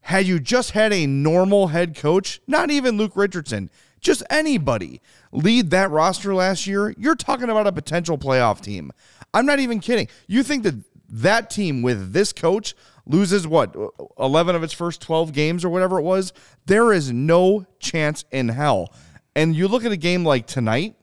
Had 0.00 0.26
you 0.26 0.40
just 0.40 0.70
had 0.70 0.90
a 0.94 1.06
normal 1.06 1.66
head 1.66 1.94
coach, 1.94 2.40
not 2.46 2.70
even 2.70 2.96
Luke 2.96 3.12
Richardson, 3.14 3.68
just 4.00 4.22
anybody 4.30 5.02
lead 5.30 5.68
that 5.72 5.90
roster 5.90 6.34
last 6.34 6.66
year, 6.66 6.94
you're 6.96 7.14
talking 7.14 7.50
about 7.50 7.66
a 7.66 7.72
potential 7.72 8.16
playoff 8.16 8.62
team. 8.62 8.92
I'm 9.34 9.44
not 9.44 9.58
even 9.58 9.80
kidding. 9.80 10.08
You 10.26 10.42
think 10.42 10.62
that 10.62 10.76
that 11.08 11.50
team 11.50 11.82
with 11.82 12.12
this 12.12 12.32
coach 12.32 12.74
loses 13.06 13.46
what 13.46 13.74
11 14.18 14.54
of 14.56 14.62
its 14.62 14.72
first 14.72 15.00
12 15.02 15.32
games 15.32 15.64
or 15.64 15.68
whatever 15.68 15.98
it 15.98 16.02
was 16.02 16.32
there 16.66 16.92
is 16.92 17.12
no 17.12 17.66
chance 17.78 18.24
in 18.30 18.48
hell 18.48 18.92
and 19.36 19.54
you 19.54 19.68
look 19.68 19.84
at 19.84 19.92
a 19.92 19.96
game 19.96 20.24
like 20.24 20.46
tonight 20.46 20.94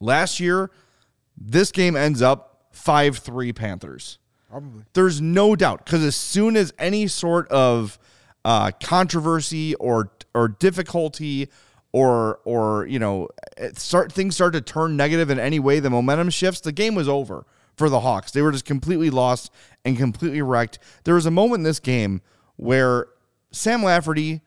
last 0.00 0.38
year 0.40 0.70
this 1.36 1.72
game 1.72 1.96
ends 1.96 2.22
up 2.22 2.70
5-3 2.74 3.54
panthers 3.54 4.18
Probably. 4.48 4.84
there's 4.92 5.20
no 5.20 5.56
doubt 5.56 5.84
because 5.84 6.04
as 6.04 6.14
soon 6.16 6.56
as 6.56 6.72
any 6.78 7.06
sort 7.08 7.48
of 7.48 7.98
uh, 8.44 8.70
controversy 8.82 9.74
or 9.76 10.10
or 10.34 10.48
difficulty 10.48 11.48
or 11.92 12.40
or 12.44 12.86
you 12.86 12.98
know 12.98 13.28
it 13.56 13.78
start 13.78 14.12
things 14.12 14.34
start 14.34 14.52
to 14.54 14.60
turn 14.60 14.96
negative 14.96 15.30
in 15.30 15.38
any 15.38 15.58
way, 15.60 15.80
the 15.80 15.90
momentum 15.90 16.30
shifts. 16.30 16.60
The 16.60 16.72
game 16.72 16.94
was 16.94 17.08
over 17.08 17.46
for 17.76 17.88
the 17.88 18.00
Hawks. 18.00 18.32
They 18.32 18.42
were 18.42 18.52
just 18.52 18.64
completely 18.64 19.10
lost 19.10 19.52
and 19.84 19.96
completely 19.96 20.42
wrecked. 20.42 20.78
There 21.04 21.14
was 21.14 21.26
a 21.26 21.30
moment 21.30 21.60
in 21.60 21.64
this 21.64 21.80
game 21.80 22.22
where 22.56 23.08
Sam 23.50 23.82
Lafferty, 23.82 24.40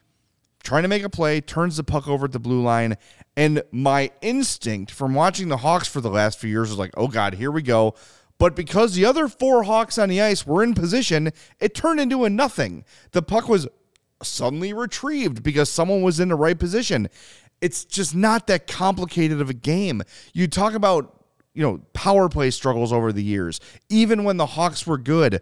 trying 0.64 0.84
to 0.84 0.90
make 0.90 1.04
a 1.04 1.10
play, 1.10 1.42
turns 1.42 1.78
the 1.78 1.84
puck 1.84 2.08
over 2.08 2.26
at 2.26 2.32
the 2.32 2.40
blue 2.40 2.62
line. 2.62 2.98
And 3.38 3.64
my 3.72 4.12
instinct 4.22 4.92
from 4.92 5.14
watching 5.14 5.50
the 5.50 5.58
Hawks 5.58 5.88
for 5.88 6.02
the 6.02 6.10
last 6.10 6.40
few 6.40 6.50
years 6.50 6.70
was 6.70 6.80
like, 6.80 6.94
oh 6.96 7.08
God, 7.08 7.36
here 7.36 7.52
we 7.52 7.62
go. 7.62 7.96
But 8.38 8.56
because 8.56 8.96
the 8.96 9.06
other 9.06 9.28
four 9.28 9.64
Hawks 9.64 9.98
on 9.98 10.10
the 10.10 10.22
ice 10.22 10.46
were 10.46 10.64
in 10.64 10.74
position, 10.74 11.32
it 11.60 11.74
turned 11.74 12.00
into 12.00 12.26
a 12.26 12.30
nothing. 12.30 12.84
The 13.12 13.22
puck 13.22 13.48
was 13.48 13.68
suddenly 14.22 14.74
retrieved 14.74 15.44
because 15.44 15.70
someone 15.70 16.02
was 16.02 16.20
in 16.20 16.30
the 16.30 16.36
right 16.36 16.58
position. 16.58 17.10
It's 17.62 17.86
just 17.86 18.14
not 18.14 18.48
that 18.48 18.68
complicated 18.68 19.40
of 19.40 19.50
a 19.50 19.54
game. 19.54 20.04
You 20.34 20.48
talk 20.48 20.74
about, 20.74 21.15
you 21.56 21.64
know, 21.64 21.82
power 21.94 22.30
play 22.30 22.52
struggles 22.52 22.94
over 22.94 23.12
the 23.12 23.24
years. 23.24 23.60
Even 23.90 24.24
when 24.24 24.38
the 24.38 24.46
Hawks 24.46 24.86
were 24.86 24.98
good, 24.98 25.42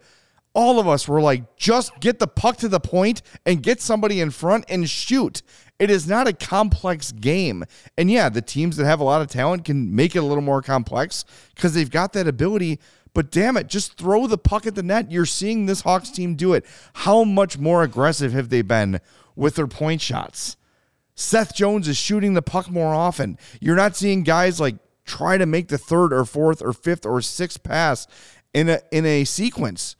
all 0.53 0.79
of 0.79 0.87
us 0.87 1.07
were 1.07 1.19
like, 1.19 1.57
just 1.57 1.99
get 1.99 2.19
the 2.19 2.27
puck 2.27 2.57
to 2.57 2.69
the 2.69 2.79
point 2.79 3.21
and 3.45 3.63
get 3.63 3.81
somebody 3.81 4.21
in 4.21 4.29
front 4.29 4.65
and 4.69 4.89
shoot. 4.89 5.41
It 5.79 5.89
is 5.89 6.07
not 6.07 6.27
a 6.27 6.33
complex 6.33 7.11
game. 7.11 7.65
And 7.97 8.09
yeah, 8.09 8.29
the 8.29 8.41
teams 8.41 8.77
that 8.77 8.85
have 8.85 8.99
a 8.99 9.03
lot 9.03 9.21
of 9.21 9.27
talent 9.27 9.65
can 9.65 9.95
make 9.95 10.15
it 10.15 10.19
a 10.19 10.25
little 10.25 10.43
more 10.43 10.61
complex 10.61 11.25
because 11.55 11.73
they've 11.73 11.89
got 11.89 12.13
that 12.13 12.27
ability. 12.27 12.79
But 13.15 13.31
damn 13.31 13.57
it, 13.57 13.67
just 13.67 13.97
throw 13.97 14.27
the 14.27 14.37
puck 14.37 14.67
at 14.67 14.75
the 14.75 14.83
net. 14.83 15.11
You're 15.11 15.25
seeing 15.25 15.65
this 15.65 15.81
Hawks 15.81 16.09
team 16.09 16.35
do 16.35 16.53
it. 16.53 16.65
How 16.93 17.23
much 17.23 17.57
more 17.57 17.83
aggressive 17.83 18.33
have 18.33 18.49
they 18.49 18.61
been 18.61 19.01
with 19.35 19.55
their 19.55 19.67
point 19.67 20.01
shots? 20.01 20.57
Seth 21.15 21.53
Jones 21.55 21.87
is 21.87 21.97
shooting 21.97 22.33
the 22.33 22.41
puck 22.41 22.69
more 22.69 22.93
often. 22.93 23.37
You're 23.59 23.75
not 23.75 23.95
seeing 23.95 24.23
guys 24.23 24.59
like 24.59 24.75
try 25.05 25.37
to 25.37 25.45
make 25.45 25.67
the 25.67 25.77
third 25.77 26.13
or 26.13 26.25
fourth 26.25 26.61
or 26.61 26.73
fifth 26.73 27.05
or 27.05 27.21
sixth 27.21 27.63
pass 27.63 28.07
in 28.53 28.69
a 28.69 28.79
in 28.91 29.05
a 29.05 29.23
sequence. 29.23 29.95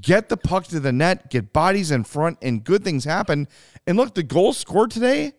Get 0.00 0.28
the 0.28 0.36
puck 0.36 0.66
to 0.68 0.80
the 0.80 0.92
net, 0.92 1.30
get 1.30 1.52
bodies 1.52 1.90
in 1.90 2.02
front, 2.04 2.38
and 2.42 2.64
good 2.64 2.82
things 2.82 3.04
happen. 3.04 3.46
And 3.86 3.96
look, 3.96 4.14
the 4.14 4.24
goals 4.24 4.58
scored 4.58 4.90
today, 4.90 5.34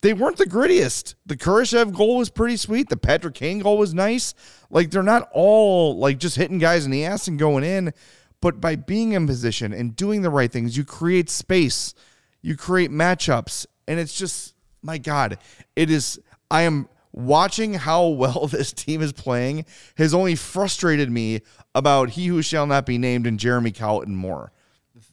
they 0.00 0.12
weren't 0.12 0.36
the 0.36 0.46
grittiest. 0.46 1.14
The 1.26 1.36
Kurashev 1.36 1.94
goal 1.94 2.18
was 2.18 2.28
pretty 2.28 2.56
sweet. 2.56 2.88
The 2.88 2.96
Patrick 2.96 3.34
Kane 3.34 3.60
goal 3.60 3.78
was 3.78 3.94
nice. 3.94 4.34
Like 4.68 4.90
they're 4.90 5.02
not 5.02 5.28
all 5.32 5.96
like 5.96 6.18
just 6.18 6.36
hitting 6.36 6.58
guys 6.58 6.84
in 6.84 6.90
the 6.90 7.04
ass 7.04 7.28
and 7.28 7.38
going 7.38 7.62
in, 7.62 7.92
but 8.40 8.60
by 8.60 8.74
being 8.74 9.12
in 9.12 9.28
position 9.28 9.72
and 9.72 9.94
doing 9.94 10.22
the 10.22 10.30
right 10.30 10.50
things, 10.50 10.76
you 10.76 10.84
create 10.84 11.30
space, 11.30 11.94
you 12.42 12.56
create 12.56 12.90
matchups, 12.90 13.66
and 13.86 14.00
it's 14.00 14.18
just 14.18 14.54
my 14.82 14.98
God, 14.98 15.38
it 15.76 15.88
is. 15.88 16.20
I 16.50 16.62
am 16.62 16.88
watching 17.12 17.74
how 17.74 18.06
well 18.08 18.46
this 18.50 18.72
team 18.72 19.02
is 19.02 19.12
playing 19.12 19.64
has 19.96 20.14
only 20.14 20.34
frustrated 20.34 21.10
me 21.10 21.40
about 21.74 22.10
he 22.10 22.26
who 22.26 22.42
shall 22.42 22.66
not 22.66 22.86
be 22.86 22.98
named 22.98 23.26
and 23.26 23.38
Jeremy 23.38 23.70
Colliton 23.70 24.14
more. 24.14 24.52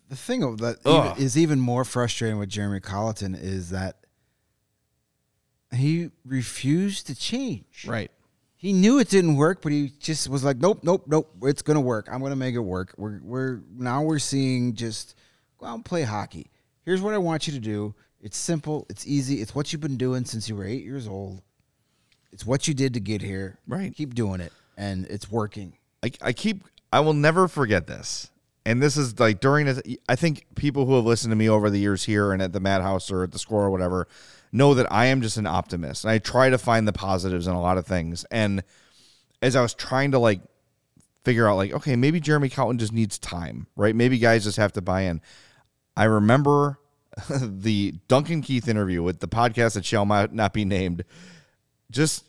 The 0.10 0.16
thing 0.16 0.56
that 0.58 0.78
even, 0.86 1.24
is 1.24 1.38
even 1.38 1.60
more 1.60 1.86
frustrating 1.86 2.40
with 2.40 2.50
Jeremy 2.50 2.80
Colliton 2.80 3.36
is 3.36 3.70
that 3.70 3.98
he 5.72 6.10
refused 6.26 7.08
to 7.08 7.16
change. 7.16 7.86
Right. 7.88 8.10
He 8.56 8.74
knew 8.74 9.00
it 9.00 9.10
didn't 9.10 9.36
work, 9.38 9.62
but 9.62 9.72
he 9.72 9.94
just 10.00 10.28
was 10.28 10.44
like, 10.44 10.58
"Nope, 10.58 10.80
nope, 10.84 11.06
nope. 11.08 11.32
It's 11.44 11.62
gonna 11.62 11.80
work. 11.80 12.10
I'm 12.12 12.22
gonna 12.22 12.36
make 12.36 12.56
it 12.56 12.60
work." 12.60 12.94
We're 12.98 13.22
we're 13.24 13.62
now 13.72 14.02
we're 14.02 14.20
seeing 14.20 14.74
just 14.74 15.16
go 15.60 15.68
out 15.68 15.76
and 15.76 15.86
play 15.86 16.02
hockey. 16.04 16.52
Here's 16.84 17.02
what 17.02 17.14
I 17.14 17.20
want 17.20 17.48
you 17.48 17.54
to 17.54 17.60
do. 17.60 17.96
It's 18.20 18.36
simple. 18.36 18.86
It's 18.90 19.08
easy. 19.08 19.42
It's 19.42 19.56
what 19.56 19.72
you've 19.72 19.82
been 19.82 19.96
doing 19.96 20.26
since 20.26 20.50
you 20.50 20.56
were 20.56 20.66
eight 20.66 20.84
years 20.84 21.08
old. 21.08 21.42
It's 22.32 22.46
what 22.46 22.68
you 22.68 22.74
did 22.74 22.94
to 22.94 23.00
get 23.00 23.22
here. 23.22 23.60
Right. 23.68 23.94
Keep 23.96 24.14
doing 24.14 24.42
it, 24.42 24.54
and 24.78 25.06
it's 25.08 25.32
working. 25.32 25.74
I, 26.04 26.12
I 26.22 26.34
keep 26.34 26.64
I 26.92 27.00
will 27.00 27.14
never 27.14 27.48
forget 27.48 27.88
this. 27.88 28.32
And 28.66 28.82
this 28.82 28.98
is 28.98 29.20
like 29.20 29.40
during 29.40 29.66
this 29.66 29.82
I 30.08 30.16
think 30.16 30.46
people 30.56 30.86
who 30.86 30.96
have 30.96 31.06
listened 31.06 31.32
to 31.32 31.36
me 31.36 31.50
over 31.50 31.70
the 31.70 31.80
years 31.80 32.04
here 32.04 32.32
and 32.32 32.42
at 32.42 32.54
the 32.54 32.60
Madhouse 32.60 33.12
or 33.12 33.24
at 33.24 33.32
the 33.32 33.40
score 33.40 33.64
or 33.64 33.72
whatever 33.72 34.08
know 34.52 34.74
that 34.74 34.92
I 34.92 35.06
am 35.06 35.22
just 35.22 35.38
an 35.38 35.48
optimist. 35.48 36.04
And 36.04 36.12
I 36.12 36.18
try 36.18 36.50
to 36.50 36.58
find 36.58 36.88
the 36.88 36.94
positives 36.94 37.48
in 37.48 37.54
a 37.54 37.62
lot 37.62 37.78
of 37.78 37.86
things. 37.86 38.26
And 38.32 38.64
as 39.42 39.56
I 39.56 39.62
was 39.62 39.74
trying 39.74 40.12
to 40.12 40.20
like 40.20 40.42
figure 41.24 41.48
out 41.48 41.58
like, 41.58 41.72
okay, 41.72 41.96
maybe 41.96 42.20
Jeremy 42.20 42.50
Colliton 42.50 42.80
just 42.80 42.94
needs 42.94 43.18
time, 43.18 43.68
right? 43.76 43.96
Maybe 43.96 44.18
guys 44.18 44.44
just 44.44 44.58
have 44.58 44.74
to 44.74 44.82
buy 44.82 45.02
in. 45.02 45.22
I 45.96 46.06
remember 46.06 46.80
the 47.30 47.96
Duncan 48.08 48.42
Keith 48.42 48.68
interview 48.68 49.04
with 49.04 49.20
the 49.20 49.28
podcast 49.28 49.74
that 49.74 49.86
shall 49.86 50.06
not 50.06 50.54
be 50.54 50.66
named. 50.66 51.04
Just 51.92 52.26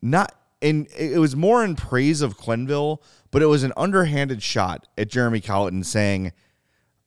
not 0.00 0.34
and 0.62 0.86
it 0.96 1.18
was 1.18 1.34
more 1.34 1.64
in 1.64 1.74
praise 1.74 2.22
of 2.22 2.38
Quenneville, 2.38 3.02
but 3.32 3.42
it 3.42 3.46
was 3.46 3.64
an 3.64 3.72
underhanded 3.76 4.42
shot 4.42 4.86
at 4.96 5.08
Jeremy 5.08 5.40
Colliton 5.40 5.82
saying, 5.82 6.32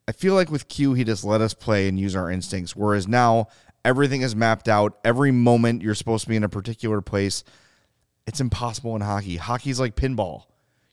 I 0.07 0.11
feel 0.11 0.35
like 0.35 0.51
with 0.51 0.67
Q, 0.67 0.93
he 0.93 1.03
just 1.03 1.23
let 1.23 1.41
us 1.41 1.53
play 1.53 1.87
and 1.87 1.99
use 1.99 2.15
our 2.15 2.29
instincts. 2.29 2.75
Whereas 2.75 3.07
now 3.07 3.47
everything 3.85 4.21
is 4.21 4.35
mapped 4.35 4.67
out. 4.67 4.99
Every 5.05 5.31
moment 5.31 5.81
you're 5.81 5.95
supposed 5.95 6.23
to 6.23 6.29
be 6.29 6.35
in 6.35 6.43
a 6.43 6.49
particular 6.49 7.01
place. 7.01 7.43
It's 8.27 8.41
impossible 8.41 8.95
in 8.95 9.01
hockey. 9.01 9.37
Hockey's 9.37 9.79
like 9.79 9.95
pinball. 9.95 10.45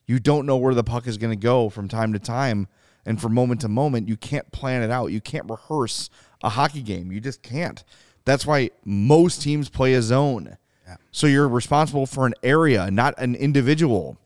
You 0.07 0.19
don't 0.19 0.47
know 0.47 0.57
where 0.57 0.75
the 0.75 0.85
puck 0.85 1.07
is 1.07 1.19
going 1.19 1.33
to 1.33 1.43
go 1.43 1.69
from 1.69 1.89
time 1.89 2.13
to 2.13 2.19
time 2.19 2.69
and 3.05 3.21
from 3.21 3.35
moment 3.35 3.63
to 3.63 3.69
moment. 3.69 4.09
You 4.09 4.17
can't 4.17 4.51
plan 4.53 4.83
it 4.83 4.91
out. 4.91 5.07
You 5.07 5.21
can't 5.21 5.51
rehearse 5.51 6.11
a 6.43 6.51
hockey 6.51 6.83
game. 6.83 7.11
You 7.11 7.21
just 7.21 7.43
can't. 7.43 7.83
That's 8.25 8.47
why 8.47 8.71
most 8.85 9.43
teams 9.43 9.69
play 9.69 9.95
a 9.95 10.03
zone. 10.03 10.57
Yeah. 10.87 10.97
So 11.11 11.27
you're 11.27 11.49
responsible 11.49 12.07
for 12.07 12.27
an 12.27 12.35
area, 12.43 12.91
not 12.91 13.15
an 13.19 13.35
individual. 13.35 14.19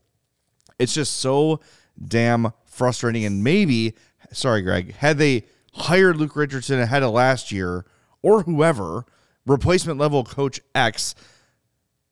It's 0.79 0.95
just 0.95 1.17
so 1.17 1.61
damn 2.03 2.53
frustrating. 2.65 3.25
And 3.25 3.43
maybe, 3.43 3.95
sorry, 4.33 4.63
Greg, 4.63 4.95
had 4.97 5.19
they 5.19 5.45
hired 5.73 6.17
Luke 6.17 6.37
Richardson 6.37 6.81
ahead 6.81 7.03
of 7.03 7.13
last 7.13 7.53
year 7.53 7.87
or 8.23 8.43
whoever, 8.43 9.05
replacement 9.47 9.99
level 9.99 10.25
coach 10.25 10.61
X, 10.75 11.15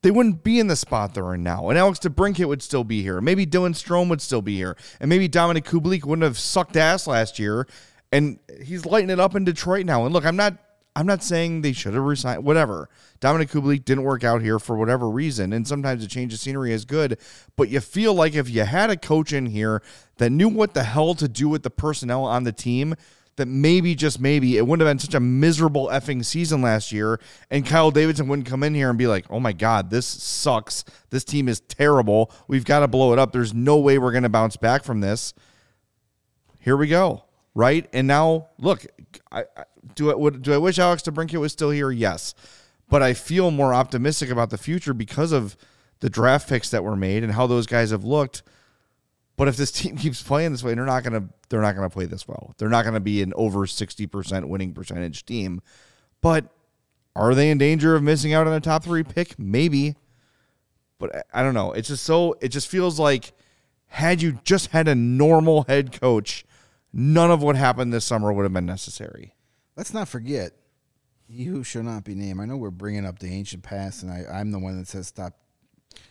they 0.03 0.11
wouldn't 0.11 0.45
be 0.45 0.61
in 0.61 0.67
the 0.67 0.77
spot 0.77 1.15
they're 1.15 1.35
in 1.35 1.43
now. 1.43 1.71
And 1.71 1.79
Alex 1.79 1.99
DeBrincat 1.99 2.47
would 2.47 2.63
still 2.63 2.85
be 2.85 3.03
here. 3.03 3.21
Maybe 3.21 3.47
Dylan 3.47 3.71
Strome 3.71 4.11
would 4.11 4.21
still 4.21 4.43
be 4.43 4.55
here. 4.55 4.77
And 5.01 5.09
maybe 5.09 5.29
Dominik 5.29 5.65
Kubalik 5.65 6.05
wouldn't 6.05 6.25
have 6.25 6.39
sucked 6.39 6.77
ass 6.77 7.07
last 7.07 7.39
year. 7.39 7.67
And 8.13 8.39
he's 8.63 8.87
lighting 8.87 9.11
it 9.11 9.19
up 9.19 9.35
in 9.35 9.45
Detroit 9.45 9.87
now. 9.87 10.05
And 10.05 10.13
look, 10.13 10.27
I'm 10.27 10.37
not 10.37 10.59
I'm 10.97 11.07
not 11.07 11.23
saying 11.25 11.63
they 11.63 11.73
should 11.73 11.95
have 11.95 12.05
resigned, 12.05 12.45
whatever. 12.45 12.89
Dominik 13.21 13.51
Kubalik 13.51 13.85
didn't 13.85 14.05
work 14.05 14.23
out 14.23 14.43
here 14.43 14.61
for 14.61 14.77
whatever 14.77 15.11
reason, 15.11 15.53
and 15.53 15.67
sometimes 15.67 16.05
a 16.05 16.09
change 16.09 16.33
of 16.33 16.39
scenery 16.39 16.73
is 16.73 16.85
good. 16.85 17.19
But 17.57 17.69
you 17.69 17.81
feel 17.81 18.15
like 18.15 18.35
if 18.35 18.49
you 18.49 18.63
had 18.63 18.91
a 18.91 18.97
coach 18.97 19.33
in 19.33 19.47
here 19.47 19.83
that 20.19 20.31
knew 20.31 20.49
what 20.49 20.75
the 20.75 20.85
hell 20.85 21.15
to 21.17 21.27
do 21.27 21.49
with 21.49 21.65
the 21.65 21.71
personnel 21.71 22.25
on 22.25 22.45
the 22.45 22.53
team, 22.53 22.95
that 23.37 23.47
maybe, 23.47 23.97
just 23.97 24.21
maybe, 24.21 24.57
it 24.57 24.65
wouldn't 24.65 24.87
have 24.87 24.91
been 24.95 25.01
such 25.01 25.15
a 25.15 25.21
miserable 25.21 25.89
effing 25.89 26.25
season 26.25 26.63
last 26.63 26.93
year, 26.93 27.19
and 27.51 27.67
Kyle 27.67 27.91
Davidson 27.91 28.29
wouldn't 28.29 28.47
come 28.47 28.63
in 28.63 28.75
here 28.75 28.89
and 28.89 28.97
be 28.97 29.09
like, 29.09 29.25
oh 29.29 29.41
my 29.41 29.53
God, 29.53 29.91
this 29.91 30.07
sucks. 30.07 30.85
This 31.11 31.25
team 31.25 31.49
is 31.49 31.59
terrible. 31.59 32.31
We've 32.47 32.65
got 32.65 32.81
to 32.81 32.89
blow 32.89 33.13
it 33.13 33.19
up. 33.19 33.33
There's 33.33 33.53
no 33.53 33.79
way 33.79 33.99
we're 33.99 34.13
going 34.13 34.23
to 34.23 34.29
bounce 34.29 34.57
back 34.57 34.85
from 34.85 35.01
this. 35.01 35.35
Here 36.61 36.77
we 36.77 36.87
go 36.87 37.25
right? 37.55 37.89
And 37.93 38.07
now, 38.07 38.49
look, 38.59 38.85
I, 39.31 39.45
I 39.57 39.65
do 39.95 40.11
I 40.11 40.15
would, 40.15 40.43
do 40.43 40.53
I 40.53 40.59
wish 40.59 40.79
Alex 40.79 41.03
DeBrincat 41.03 41.41
was 41.41 41.53
still 41.53 41.71
here? 41.71 41.91
Yes, 41.91 42.35
but 42.89 43.03
I 43.03 43.15
feel 43.15 43.51
more 43.51 43.75
optimistic 43.75 44.31
about 44.31 44.51
the 44.51 44.59
future 44.59 44.95
because 44.95 45.33
of 45.33 45.57
the 46.01 46.11
draft 46.11 46.49
picks 46.49 46.71
that 46.71 46.85
were 46.85 46.97
made 46.97 47.23
and 47.23 47.33
how 47.33 47.47
those 47.47 47.67
guys 47.67 47.91
have 47.91 48.05
looked. 48.05 48.43
But 49.37 49.49
if 49.49 49.57
this 49.57 49.73
team 49.73 49.97
keeps 49.97 50.23
playing 50.23 50.53
this 50.53 50.63
way, 50.63 50.75
they're 50.75 50.85
not 50.85 51.05
gonna 51.05 51.29
they're 51.49 51.63
not 51.63 51.75
gonna 51.75 51.91
play 51.91 52.07
this 52.07 52.29
well. 52.29 52.55
They're 52.59 52.69
not 52.69 52.85
gonna 52.85 53.01
be 53.01 53.23
an 53.23 53.33
over 53.37 53.67
sixty 53.67 54.07
percent 54.07 54.49
winning 54.49 54.73
percentage 54.73 55.25
team. 55.25 55.63
But 56.21 56.47
are 57.17 57.35
they 57.35 57.51
in 57.51 57.59
danger 57.59 57.95
of 57.95 58.03
missing 58.03 58.33
out 58.33 58.47
on 58.47 58.53
a 58.53 58.61
top 58.61 58.85
three 58.85 59.03
pick? 59.03 59.39
Maybe. 59.39 59.97
But 60.99 61.27
I 61.33 61.43
don't 61.43 61.55
know. 61.55 61.73
It's 61.73 61.89
just 61.89 62.05
so 62.05 62.37
it 62.41 62.49
just 62.49 62.69
feels 62.69 62.99
like 62.99 63.33
had 63.87 64.23
you 64.23 64.39
just 64.45 64.69
had 64.69 64.89
a 64.89 64.95
normal 64.95 65.65
head 65.65 65.99
coach 66.01 66.45
none 66.95 67.31
of 67.31 67.43
what 67.43 67.57
happened 67.57 67.93
this 67.93 68.05
summer 68.05 68.33
would 68.33 68.45
have 68.45 68.53
been 68.53 68.65
necessary. 68.65 69.35
Let's 69.77 69.93
not 69.93 70.09
forget, 70.09 70.53
he 71.27 71.45
who 71.45 71.65
shall 71.65 71.83
not 71.83 72.05
be 72.05 72.15
named. 72.15 72.41
I 72.41 72.45
know 72.45 72.57
we're 72.57 72.71
bringing 72.71 73.05
up 73.05 73.19
the 73.19 73.27
ancient 73.27 73.65
past, 73.65 74.05
and 74.05 74.13
I, 74.13 74.25
I'm 74.33 74.53
the 74.53 74.59
one 74.59 74.79
that 74.79 74.87
says 74.87 75.09
stop. 75.09 75.35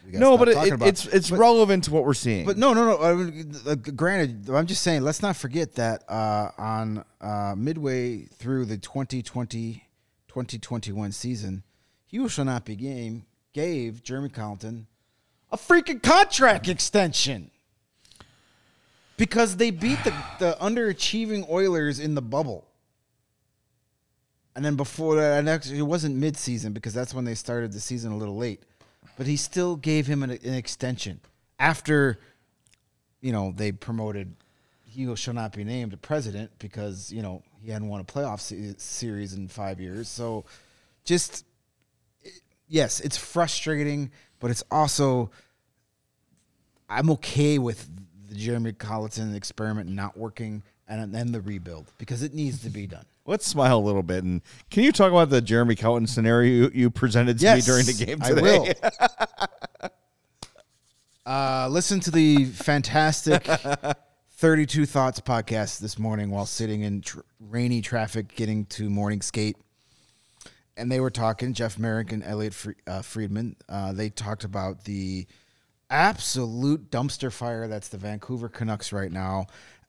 No, 0.06 0.38
but 0.38 0.50
it, 0.50 0.82
it's 0.82 1.06
it's 1.08 1.30
but, 1.30 1.39
relevant 1.39 1.86
to 1.86 1.91
what 1.91 2.06
we're 2.06 2.13
seeing. 2.13 2.46
But 2.46 2.58
no, 2.58 2.74
no, 2.74 2.86
no. 2.86 3.02
I 3.02 3.13
mean, 3.13 3.56
uh, 3.65 3.76
granted, 3.76 4.50
I'm 4.50 4.65
just 4.65 4.82
saying. 4.82 5.02
Let's 5.02 5.22
not 5.22 5.36
forget 5.36 5.76
that 5.76 6.04
uh, 6.10 6.52
on 6.58 7.04
uh, 7.19 7.54
midway 7.58 8.24
through 8.26 8.65
the 8.65 8.78
2020 8.78 9.84
2021 10.28 11.12
season, 11.12 11.63
he 12.06 12.17
who 12.17 12.28
shall 12.28 12.46
not 12.46 12.65
be 12.65 12.76
game 12.76 13.26
gave 13.54 14.04
Jeremy 14.04 14.30
Colliton 14.30 14.88
a 15.52 15.58
freaking 15.58 16.02
contract 16.02 16.67
extension 16.67 17.52
because 19.17 19.58
they 19.58 19.71
beat 19.71 20.04
the, 20.04 20.13
the 20.39 20.58
underachieving 20.60 21.49
Oilers 21.49 21.99
in 21.99 22.15
the 22.15 22.21
bubble. 22.21 22.67
And 24.56 24.63
then 24.63 24.76
before 24.76 25.15
that, 25.15 25.39
and 25.39 25.49
actually, 25.49 25.80
it 25.80 25.84
wasn't 25.84 26.15
mid-season 26.15 26.73
because 26.73 26.93
that's 26.93 27.13
when 27.13 27.26
they 27.26 27.34
started 27.34 27.71
the 27.71 27.80
season 27.80 28.12
a 28.12 28.17
little 28.17 28.38
late. 28.38 28.62
But 29.17 29.26
he 29.28 29.36
still 29.36 29.76
gave 29.76 30.06
him 30.08 30.21
an, 30.23 30.32
an 30.32 30.54
extension 30.54 31.21
after, 31.60 32.19
you 33.21 33.32
know, 33.32 33.54
they 33.56 33.71
promoted 33.71 34.36
he 34.93 35.15
shall 35.15 35.34
not 35.34 35.54
be 35.54 35.63
named 35.63 35.99
president 36.02 36.52
because 36.60 37.12
you 37.12 37.21
know 37.21 37.41
he 37.62 37.71
hadn't 37.71 37.88
won 37.88 37.99
a 37.99 38.04
playoff 38.04 38.39
se- 38.39 38.76
series 38.78 39.34
in 39.34 39.47
five 39.47 39.80
years. 39.80 40.08
So, 40.08 40.45
just 41.04 41.45
yes, 42.67 42.99
it's 42.99 43.17
frustrating, 43.17 44.12
but 44.39 44.52
it's 44.52 44.63
also 44.69 45.32
I'm 46.88 47.10
okay 47.12 47.58
with 47.58 47.89
the 48.34 48.39
Jeremy 48.39 48.74
Colliton 48.74 49.36
experiment 49.36 49.89
not 49.89 50.17
working 50.17 50.63
and 50.88 51.13
then 51.13 51.32
the 51.32 51.41
rebuild 51.41 51.91
because 51.98 52.24
it 52.24 52.34
needs 52.34 52.62
to 52.63 52.69
be 52.69 52.88
done. 52.96 53.06
Let's 53.26 53.48
smile 53.48 53.78
a 53.78 53.80
little 53.80 54.04
bit 54.04 54.24
and 54.24 54.41
can 54.69 54.84
you 54.84 54.91
talk 54.91 55.12
about 55.12 55.30
the 55.30 55.41
Jeremy 55.41 55.76
Colliton 55.76 56.08
scenario 56.08 56.52
you, 56.65 56.72
you 56.74 56.89
presented 56.89 57.38
to 57.39 57.43
Yes, 57.43 57.67
me 57.67 57.72
during 57.72 57.86
the 57.86 58.06
game 58.06 58.19
today? 58.19 58.39
I 58.39 59.84
will. 59.84 59.89
Uh, 61.26 61.69
listen 61.72 62.02
to 62.02 62.12
the 62.12 62.43
fantastic 62.43 63.48
32 64.32 64.86
Thoughts 64.86 65.22
podcast 65.22 65.80
this 65.80 65.98
morning 65.98 66.30
while 66.32 66.46
sitting 66.46 66.82
in 66.82 67.00
tr- 67.00 67.22
rainy 67.39 67.80
traffic 67.80 68.36
getting 68.36 68.65
to 68.65 68.89
morning 68.89 69.22
skate. 69.22 69.56
And 70.76 70.91
they 70.91 71.00
were 71.00 71.10
talking, 71.10 71.54
Jeff 71.54 71.80
Marek 71.80 72.12
and 72.12 72.26
Elliot 72.26 72.54
Fre- 72.54 72.72
uh, 72.86 73.02
Friedman. 73.02 73.56
Uh, 73.69 73.93
they 73.93 74.10
talked 74.10 74.43
about 74.43 74.84
the 74.84 75.26
absolute 75.93 76.89
dumpster 76.89 77.32
fire 77.32 77.67
that's 77.67 77.88
the 77.88 77.97
Vancouver 77.97 78.49
Canucks 78.49 78.91
right 78.91 79.12
now. 79.12 79.45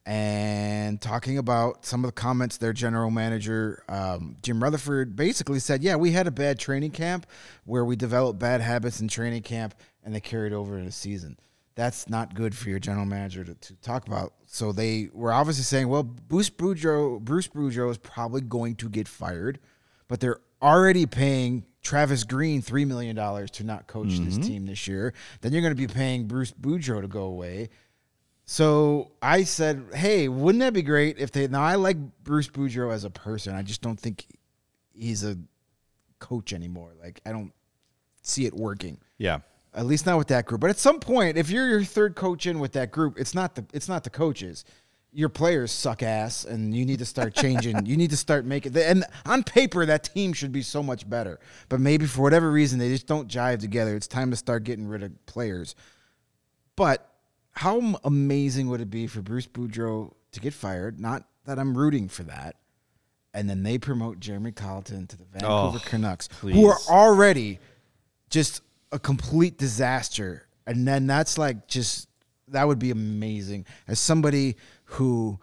And 0.06 1.00
talking 1.00 1.38
about 1.38 1.86
some 1.86 2.04
of 2.04 2.08
the 2.08 2.12
comments 2.12 2.58
their 2.58 2.74
general 2.74 3.10
manager, 3.10 3.82
um, 3.88 4.36
Jim 4.42 4.62
Rutherford, 4.62 5.16
basically 5.16 5.58
said, 5.58 5.82
Yeah, 5.82 5.96
we 5.96 6.12
had 6.12 6.26
a 6.26 6.30
bad 6.30 6.58
training 6.58 6.90
camp 6.90 7.26
where 7.64 7.86
we 7.86 7.96
developed 7.96 8.38
bad 8.38 8.60
habits 8.60 9.00
in 9.00 9.08
training 9.08 9.42
camp 9.42 9.74
and 10.04 10.14
they 10.14 10.20
carried 10.20 10.52
over 10.52 10.78
in 10.78 10.84
the 10.84 10.92
season 10.92 11.38
that's 11.74 12.08
not 12.08 12.34
good 12.34 12.56
for 12.56 12.68
your 12.68 12.78
general 12.78 13.04
manager 13.06 13.44
to, 13.44 13.54
to, 13.54 13.74
talk 13.76 14.06
about. 14.06 14.32
So 14.46 14.72
they 14.72 15.08
were 15.12 15.32
obviously 15.32 15.64
saying, 15.64 15.88
well, 15.88 16.04
Bruce 16.04 16.50
Boudreau, 16.50 17.20
Bruce 17.20 17.48
Boudreau 17.48 17.90
is 17.90 17.98
probably 17.98 18.40
going 18.40 18.76
to 18.76 18.88
get 18.88 19.08
fired, 19.08 19.58
but 20.06 20.20
they're 20.20 20.40
already 20.62 21.06
paying 21.06 21.64
Travis 21.84 22.24
Green 22.24 22.62
$3 22.62 22.86
million 22.86 23.14
to 23.14 23.64
not 23.64 23.86
coach 23.86 24.08
mm-hmm. 24.08 24.24
this 24.24 24.38
team 24.38 24.66
this 24.66 24.88
year. 24.88 25.14
Then 25.42 25.52
you're 25.52 25.62
going 25.62 25.76
to 25.76 25.80
be 25.80 25.86
paying 25.86 26.26
Bruce 26.26 26.50
Boudreau 26.50 27.02
to 27.02 27.06
go 27.06 27.24
away. 27.24 27.68
So 28.46 29.12
I 29.22 29.44
said, 29.44 29.84
hey, 29.94 30.28
wouldn't 30.28 30.60
that 30.60 30.72
be 30.72 30.82
great 30.82 31.18
if 31.18 31.30
they. 31.30 31.46
Now, 31.46 31.62
I 31.62 31.76
like 31.76 31.96
Bruce 32.24 32.48
Boudreau 32.48 32.92
as 32.92 33.04
a 33.04 33.10
person. 33.10 33.54
I 33.54 33.62
just 33.62 33.80
don't 33.80 33.98
think 33.98 34.26
he's 34.92 35.24
a 35.24 35.36
coach 36.18 36.52
anymore. 36.52 36.92
Like, 37.02 37.20
I 37.24 37.32
don't 37.32 37.52
see 38.22 38.46
it 38.46 38.54
working. 38.54 38.98
Yeah. 39.18 39.38
At 39.74 39.86
least 39.86 40.06
not 40.06 40.18
with 40.18 40.28
that 40.28 40.46
group. 40.46 40.60
But 40.60 40.70
at 40.70 40.78
some 40.78 41.00
point, 41.00 41.36
if 41.36 41.50
you're 41.50 41.68
your 41.68 41.84
third 41.84 42.14
coach 42.16 42.46
in 42.46 42.60
with 42.60 42.72
that 42.72 42.90
group, 42.90 43.18
it's 43.18 43.34
not 43.34 43.54
the 43.54 43.64
it's 43.72 43.88
not 43.88 44.04
the 44.04 44.10
coaches. 44.10 44.64
Your 45.14 45.28
players 45.28 45.70
suck 45.70 46.02
ass, 46.02 46.44
and 46.44 46.74
you 46.74 46.84
need 46.84 46.98
to 46.98 47.06
start 47.06 47.34
changing. 47.34 47.86
you 47.86 47.96
need 47.96 48.10
to 48.10 48.16
start 48.16 48.44
making. 48.44 48.76
And 48.76 49.04
on 49.24 49.44
paper, 49.44 49.86
that 49.86 50.04
team 50.12 50.32
should 50.32 50.52
be 50.52 50.62
so 50.62 50.82
much 50.82 51.08
better. 51.08 51.38
But 51.68 51.80
maybe 51.80 52.06
for 52.06 52.22
whatever 52.22 52.50
reason, 52.50 52.78
they 52.78 52.88
just 52.88 53.06
don't 53.06 53.28
jive 53.28 53.60
together. 53.60 53.94
It's 53.94 54.08
time 54.08 54.30
to 54.30 54.36
start 54.36 54.64
getting 54.64 54.88
rid 54.88 55.02
of 55.02 55.26
players. 55.26 55.76
But 56.76 57.08
how 57.52 58.00
amazing 58.04 58.68
would 58.68 58.80
it 58.80 58.90
be 58.90 59.06
for 59.06 59.22
Bruce 59.22 59.46
Boudreau 59.46 60.12
to 60.32 60.40
get 60.40 60.52
fired? 60.52 60.98
Not 60.98 61.24
that 61.44 61.58
I'm 61.58 61.76
rooting 61.76 62.08
for 62.08 62.24
that. 62.24 62.56
And 63.32 63.48
then 63.48 63.62
they 63.62 63.78
promote 63.78 64.20
Jeremy 64.20 64.52
Colliton 64.52 65.08
to 65.08 65.16
the 65.16 65.24
Vancouver 65.24 65.78
oh, 65.78 65.82
Canucks, 65.84 66.28
please. 66.28 66.54
who 66.54 66.66
are 66.66 66.78
already 66.88 67.58
just 68.30 68.62
a 68.92 68.98
complete 68.98 69.58
disaster. 69.58 70.46
And 70.66 70.86
then 70.86 71.06
that's 71.06 71.36
like 71.36 71.66
just 71.66 72.08
that 72.48 72.66
would 72.66 72.78
be 72.78 72.90
amazing. 72.90 73.66
As 73.88 73.98
somebody 73.98 74.56
who 74.94 75.38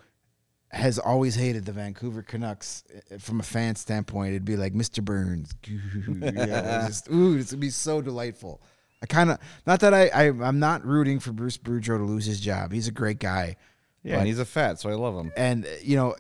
has 0.69 0.97
always 0.97 1.35
hated 1.35 1.65
the 1.65 1.71
Vancouver 1.71 2.21
Canucks 2.21 2.83
eh, 3.11 3.17
from 3.17 3.39
a 3.39 3.43
fan 3.43 3.75
standpoint, 3.75 4.31
it'd 4.31 4.45
be 4.45 4.55
like 4.55 4.73
Mr. 4.73 5.03
Burns. 5.03 5.53
yeah, 5.67 6.85
just, 6.87 7.09
ooh, 7.09 7.37
this 7.37 7.51
would 7.51 7.59
be 7.59 7.69
so 7.69 8.01
delightful. 8.01 8.61
I 9.03 9.07
kind 9.07 9.31
of 9.31 9.39
not 9.65 9.79
that 9.79 9.93
I, 9.93 10.09
I 10.09 10.23
am 10.25 10.59
not 10.59 10.85
rooting 10.85 11.19
for 11.19 11.31
Bruce 11.31 11.57
Boudreau 11.57 11.97
to 11.97 12.03
lose 12.03 12.25
his 12.25 12.39
job. 12.39 12.71
He's 12.71 12.87
a 12.87 12.91
great 12.91 13.19
guy. 13.19 13.57
Yeah, 14.03 14.17
and 14.17 14.27
he's 14.27 14.39
a 14.39 14.45
fat, 14.45 14.79
so 14.79 14.89
I 14.89 14.93
love 14.93 15.15
him. 15.15 15.31
And 15.35 15.67
you 15.81 15.95
know, 15.95 16.15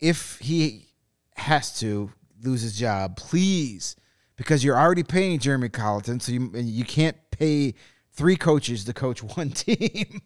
if 0.00 0.38
he 0.38 0.88
has 1.36 1.78
to 1.80 2.10
lose 2.42 2.60
his 2.60 2.78
job, 2.78 3.16
please 3.16 3.96
because 4.36 4.64
you're 4.64 4.78
already 4.78 5.02
paying 5.02 5.38
Jeremy 5.38 5.68
Colliton, 5.68 6.20
so 6.20 6.32
you 6.32 6.50
you 6.54 6.84
can't 6.84 7.16
pay 7.30 7.74
three 8.12 8.36
coaches 8.36 8.84
to 8.84 8.92
coach 8.92 9.22
one 9.36 9.50
team. 9.50 10.20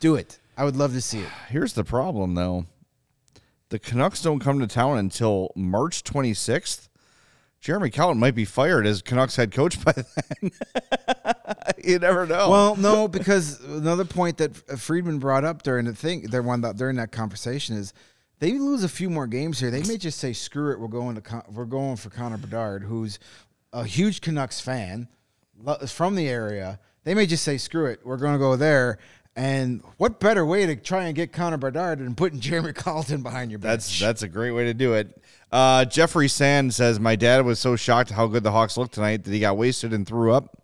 Do 0.00 0.14
it. 0.16 0.39
I 0.60 0.64
would 0.64 0.76
love 0.76 0.92
to 0.92 1.00
see 1.00 1.20
it. 1.20 1.28
Here's 1.48 1.72
the 1.72 1.84
problem, 1.84 2.34
though. 2.34 2.66
The 3.70 3.78
Canucks 3.78 4.20
don't 4.20 4.40
come 4.40 4.60
to 4.60 4.66
town 4.66 4.98
until 4.98 5.52
March 5.56 6.04
26th. 6.04 6.90
Jeremy 7.62 7.88
Colliton 7.88 8.18
might 8.20 8.34
be 8.34 8.44
fired 8.44 8.86
as 8.86 9.00
Canucks 9.00 9.36
head 9.36 9.52
coach 9.52 9.82
by 9.82 9.94
then. 9.94 10.50
you 11.82 11.98
never 11.98 12.26
know. 12.26 12.50
Well, 12.50 12.76
no, 12.76 13.08
because 13.08 13.58
another 13.62 14.04
point 14.04 14.36
that 14.36 14.54
Friedman 14.78 15.18
brought 15.18 15.46
up 15.46 15.62
during 15.62 15.86
the 15.86 15.94
thing, 15.94 16.26
there 16.28 16.42
one 16.42 16.60
during 16.76 16.96
that 16.96 17.10
conversation 17.10 17.74
is 17.78 17.94
they 18.38 18.52
lose 18.52 18.84
a 18.84 18.88
few 18.90 19.08
more 19.08 19.26
games 19.26 19.60
here, 19.60 19.70
they 19.70 19.82
may 19.84 19.96
just 19.96 20.18
say, 20.18 20.34
"Screw 20.34 20.72
it, 20.72 20.78
we're 20.78 20.88
going 20.88 21.18
to 21.18 21.42
we're 21.50 21.64
going 21.64 21.96
for 21.96 22.10
Connor 22.10 22.36
Bedard, 22.36 22.82
who's 22.82 23.18
a 23.72 23.84
huge 23.84 24.20
Canucks 24.20 24.60
fan, 24.60 25.08
from 25.86 26.16
the 26.16 26.28
area." 26.28 26.78
They 27.04 27.14
may 27.14 27.24
just 27.24 27.44
say, 27.44 27.56
"Screw 27.56 27.86
it, 27.86 28.00
we're 28.04 28.18
going 28.18 28.34
to 28.34 28.38
go 28.38 28.56
there." 28.56 28.98
And 29.36 29.82
what 29.96 30.20
better 30.20 30.44
way 30.44 30.66
to 30.66 30.76
try 30.76 31.04
and 31.04 31.14
get 31.14 31.32
Connor 31.32 31.56
Bedard 31.56 32.00
than 32.00 32.14
putting 32.14 32.40
Jeremy 32.40 32.72
Colliton 32.72 33.22
behind 33.22 33.50
your 33.50 33.58
bench? 33.58 33.72
That's 33.72 34.00
that's 34.00 34.22
a 34.22 34.28
great 34.28 34.50
way 34.50 34.64
to 34.64 34.74
do 34.74 34.94
it. 34.94 35.22
Uh, 35.52 35.84
Jeffrey 35.84 36.28
Sand 36.28 36.74
says, 36.74 37.00
"My 37.00 37.16
dad 37.16 37.44
was 37.44 37.58
so 37.58 37.76
shocked 37.76 38.10
how 38.10 38.26
good 38.26 38.42
the 38.42 38.52
Hawks 38.52 38.76
looked 38.76 38.94
tonight 38.94 39.24
that 39.24 39.32
he 39.32 39.40
got 39.40 39.56
wasted 39.56 39.92
and 39.92 40.06
threw 40.06 40.32
up." 40.32 40.59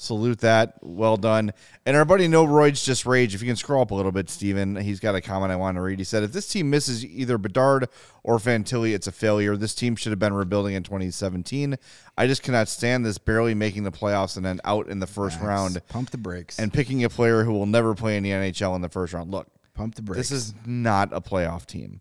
Salute 0.00 0.38
that. 0.38 0.74
Well 0.80 1.16
done. 1.16 1.52
And 1.84 1.96
our 1.96 2.04
buddy 2.04 2.28
No 2.28 2.46
Roids 2.46 2.84
Just 2.84 3.04
Rage, 3.04 3.34
if 3.34 3.42
you 3.42 3.48
can 3.48 3.56
scroll 3.56 3.82
up 3.82 3.90
a 3.90 3.96
little 3.96 4.12
bit, 4.12 4.30
Steven, 4.30 4.76
he's 4.76 5.00
got 5.00 5.16
a 5.16 5.20
comment 5.20 5.50
I 5.50 5.56
want 5.56 5.74
to 5.74 5.80
read. 5.80 5.98
He 5.98 6.04
said, 6.04 6.22
If 6.22 6.30
this 6.30 6.46
team 6.46 6.70
misses 6.70 7.04
either 7.04 7.36
Bedard 7.36 7.88
or 8.22 8.38
Fantilli, 8.38 8.94
it's 8.94 9.08
a 9.08 9.12
failure. 9.12 9.56
This 9.56 9.74
team 9.74 9.96
should 9.96 10.12
have 10.12 10.20
been 10.20 10.34
rebuilding 10.34 10.74
in 10.74 10.84
2017. 10.84 11.76
I 12.16 12.28
just 12.28 12.44
cannot 12.44 12.68
stand 12.68 13.04
this 13.04 13.18
barely 13.18 13.54
making 13.54 13.82
the 13.82 13.90
playoffs 13.90 14.36
and 14.36 14.46
then 14.46 14.60
out 14.64 14.86
in 14.86 15.00
the 15.00 15.08
first 15.08 15.38
nice. 15.38 15.48
round. 15.48 15.82
Pump 15.88 16.10
the 16.10 16.16
brakes. 16.16 16.60
And 16.60 16.72
picking 16.72 17.02
a 17.02 17.08
player 17.08 17.42
who 17.42 17.52
will 17.52 17.66
never 17.66 17.96
play 17.96 18.16
in 18.16 18.22
the 18.22 18.30
NHL 18.30 18.76
in 18.76 18.82
the 18.82 18.88
first 18.88 19.12
round. 19.12 19.32
Look, 19.32 19.48
pump 19.74 19.96
the 19.96 20.02
brakes. 20.02 20.28
This 20.28 20.30
is 20.30 20.54
not 20.64 21.12
a 21.12 21.20
playoff 21.20 21.66
team. 21.66 22.00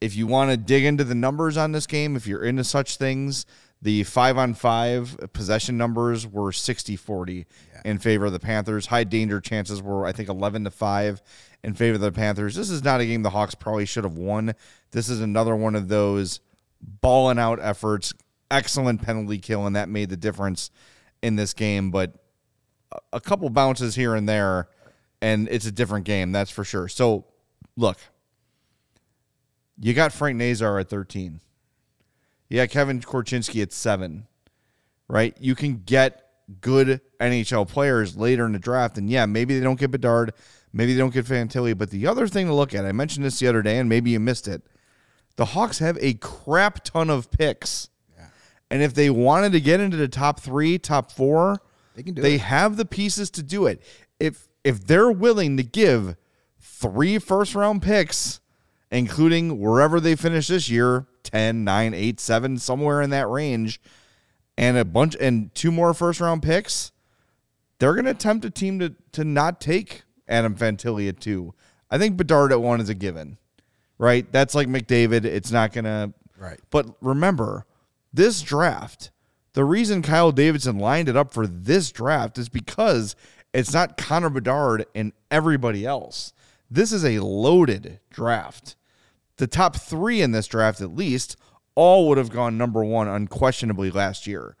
If 0.00 0.16
you 0.16 0.26
want 0.26 0.50
to 0.50 0.56
dig 0.56 0.84
into 0.84 1.04
the 1.04 1.14
numbers 1.14 1.56
on 1.56 1.70
this 1.70 1.86
game, 1.86 2.16
if 2.16 2.26
you're 2.26 2.42
into 2.42 2.64
such 2.64 2.96
things, 2.96 3.46
the 3.80 4.02
five 4.04 4.36
on 4.36 4.54
five 4.54 5.16
possession 5.32 5.76
numbers 5.76 6.26
were 6.26 6.52
60 6.52 6.96
40 6.96 7.46
yeah. 7.72 7.80
in 7.84 7.98
favor 7.98 8.26
of 8.26 8.32
the 8.32 8.40
Panthers. 8.40 8.86
High 8.86 9.04
danger 9.04 9.40
chances 9.40 9.80
were, 9.80 10.04
I 10.04 10.12
think, 10.12 10.28
11 10.28 10.64
to 10.64 10.70
5 10.70 11.22
in 11.62 11.74
favor 11.74 11.94
of 11.94 12.00
the 12.00 12.12
Panthers. 12.12 12.54
This 12.56 12.70
is 12.70 12.82
not 12.82 13.00
a 13.00 13.06
game 13.06 13.22
the 13.22 13.30
Hawks 13.30 13.54
probably 13.54 13.86
should 13.86 14.04
have 14.04 14.16
won. 14.16 14.54
This 14.90 15.08
is 15.08 15.20
another 15.20 15.54
one 15.54 15.76
of 15.76 15.88
those 15.88 16.40
balling 16.80 17.38
out 17.38 17.60
efforts, 17.60 18.12
excellent 18.50 19.02
penalty 19.02 19.38
kill, 19.38 19.66
and 19.66 19.76
that 19.76 19.88
made 19.88 20.10
the 20.10 20.16
difference 20.16 20.70
in 21.22 21.36
this 21.36 21.54
game. 21.54 21.90
But 21.90 22.14
a 23.12 23.20
couple 23.20 23.48
bounces 23.50 23.94
here 23.94 24.14
and 24.14 24.28
there, 24.28 24.68
and 25.20 25.48
it's 25.50 25.66
a 25.66 25.72
different 25.72 26.04
game, 26.04 26.32
that's 26.32 26.50
for 26.50 26.64
sure. 26.64 26.88
So, 26.88 27.26
look, 27.76 27.98
you 29.78 29.94
got 29.94 30.12
Frank 30.12 30.36
Nazar 30.36 30.78
at 30.78 30.88
13. 30.88 31.40
Yeah, 32.48 32.66
Kevin 32.66 33.00
Korchinski 33.00 33.62
at 33.62 33.72
seven, 33.72 34.26
right? 35.06 35.36
You 35.38 35.54
can 35.54 35.82
get 35.84 36.22
good 36.60 37.00
NHL 37.20 37.68
players 37.68 38.16
later 38.16 38.46
in 38.46 38.52
the 38.52 38.58
draft, 38.58 38.96
and 38.96 39.10
yeah, 39.10 39.26
maybe 39.26 39.58
they 39.58 39.64
don't 39.64 39.78
get 39.78 39.90
Bedard, 39.90 40.32
maybe 40.72 40.94
they 40.94 40.98
don't 40.98 41.12
get 41.12 41.26
Fantilli. 41.26 41.76
But 41.76 41.90
the 41.90 42.06
other 42.06 42.26
thing 42.26 42.46
to 42.46 42.54
look 42.54 42.74
at, 42.74 42.86
I 42.86 42.92
mentioned 42.92 43.24
this 43.24 43.38
the 43.38 43.48
other 43.48 43.62
day, 43.62 43.78
and 43.78 43.88
maybe 43.88 44.10
you 44.10 44.20
missed 44.20 44.48
it. 44.48 44.62
The 45.36 45.46
Hawks 45.46 45.78
have 45.78 45.98
a 46.00 46.14
crap 46.14 46.82
ton 46.84 47.10
of 47.10 47.30
picks, 47.30 47.90
yeah. 48.16 48.28
and 48.70 48.82
if 48.82 48.94
they 48.94 49.10
wanted 49.10 49.52
to 49.52 49.60
get 49.60 49.80
into 49.80 49.96
the 49.96 50.08
top 50.08 50.40
three, 50.40 50.78
top 50.78 51.12
four, 51.12 51.60
they 51.94 52.02
can 52.02 52.14
do 52.14 52.22
they 52.22 52.36
it. 52.36 52.42
have 52.42 52.76
the 52.76 52.86
pieces 52.86 53.30
to 53.32 53.42
do 53.42 53.66
it. 53.66 53.82
If 54.18 54.48
if 54.64 54.86
they're 54.86 55.10
willing 55.10 55.56
to 55.58 55.62
give 55.62 56.16
three 56.60 57.18
first 57.18 57.54
round 57.54 57.82
picks, 57.82 58.40
including 58.90 59.60
wherever 59.60 60.00
they 60.00 60.16
finish 60.16 60.48
this 60.48 60.68
year, 60.68 61.06
10, 61.30 61.64
9, 61.64 61.94
8, 61.94 62.20
7, 62.20 62.58
somewhere 62.58 63.02
in 63.02 63.10
that 63.10 63.28
range, 63.28 63.80
and 64.56 64.76
a 64.76 64.84
bunch 64.84 65.16
and 65.20 65.54
two 65.54 65.70
more 65.70 65.94
first 65.94 66.20
round 66.20 66.42
picks, 66.42 66.90
they're 67.78 67.94
going 67.94 68.06
to 68.06 68.10
attempt 68.10 68.44
a 68.44 68.50
team 68.50 68.78
to 68.80 68.94
to 69.12 69.24
not 69.24 69.60
take 69.60 70.02
Adam 70.26 70.56
Fantilli 70.56 71.08
at 71.08 71.20
two. 71.20 71.54
I 71.90 71.98
think 71.98 72.16
Bedard 72.16 72.52
at 72.52 72.60
one 72.60 72.80
is 72.80 72.88
a 72.88 72.94
given, 72.94 73.38
right? 73.98 74.30
That's 74.32 74.54
like 74.54 74.68
McDavid. 74.68 75.24
It's 75.24 75.52
not 75.52 75.72
going 75.72 75.84
to. 75.84 76.12
Right. 76.36 76.60
But 76.70 76.86
remember, 77.00 77.66
this 78.12 78.42
draft, 78.42 79.10
the 79.52 79.64
reason 79.64 80.02
Kyle 80.02 80.32
Davidson 80.32 80.78
lined 80.78 81.08
it 81.08 81.16
up 81.16 81.32
for 81.32 81.46
this 81.46 81.90
draft 81.90 82.38
is 82.38 82.48
because 82.48 83.16
It's 83.52 83.72
not 83.72 83.96
Connor 83.96 84.30
Bedard 84.30 84.86
and 84.94 85.12
everybody 85.30 85.86
else. 85.86 86.32
This 86.70 86.92
is 86.92 87.04
a 87.04 87.20
loaded 87.20 88.00
draft. 88.10 88.76
The 89.38 89.46
top 89.46 89.76
three 89.76 90.20
in 90.20 90.32
this 90.32 90.46
draft, 90.46 90.80
at 90.80 90.94
least, 90.94 91.36
all 91.74 92.08
would 92.08 92.18
have 92.18 92.30
gone 92.30 92.58
number 92.58 92.84
one 92.84 93.08
unquestionably 93.08 93.90
last 93.90 94.26
year. 94.26 94.56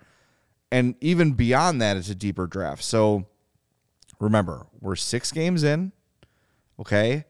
And 0.70 0.94
even 1.00 1.32
beyond 1.32 1.80
that, 1.82 1.96
it's 1.96 2.08
a 2.10 2.14
deeper 2.14 2.46
draft. 2.46 2.82
So 2.84 3.26
remember, 4.20 4.66
we're 4.80 4.96
six 4.96 5.32
games 5.32 5.62
in. 5.64 5.92
Okay. 6.80 7.24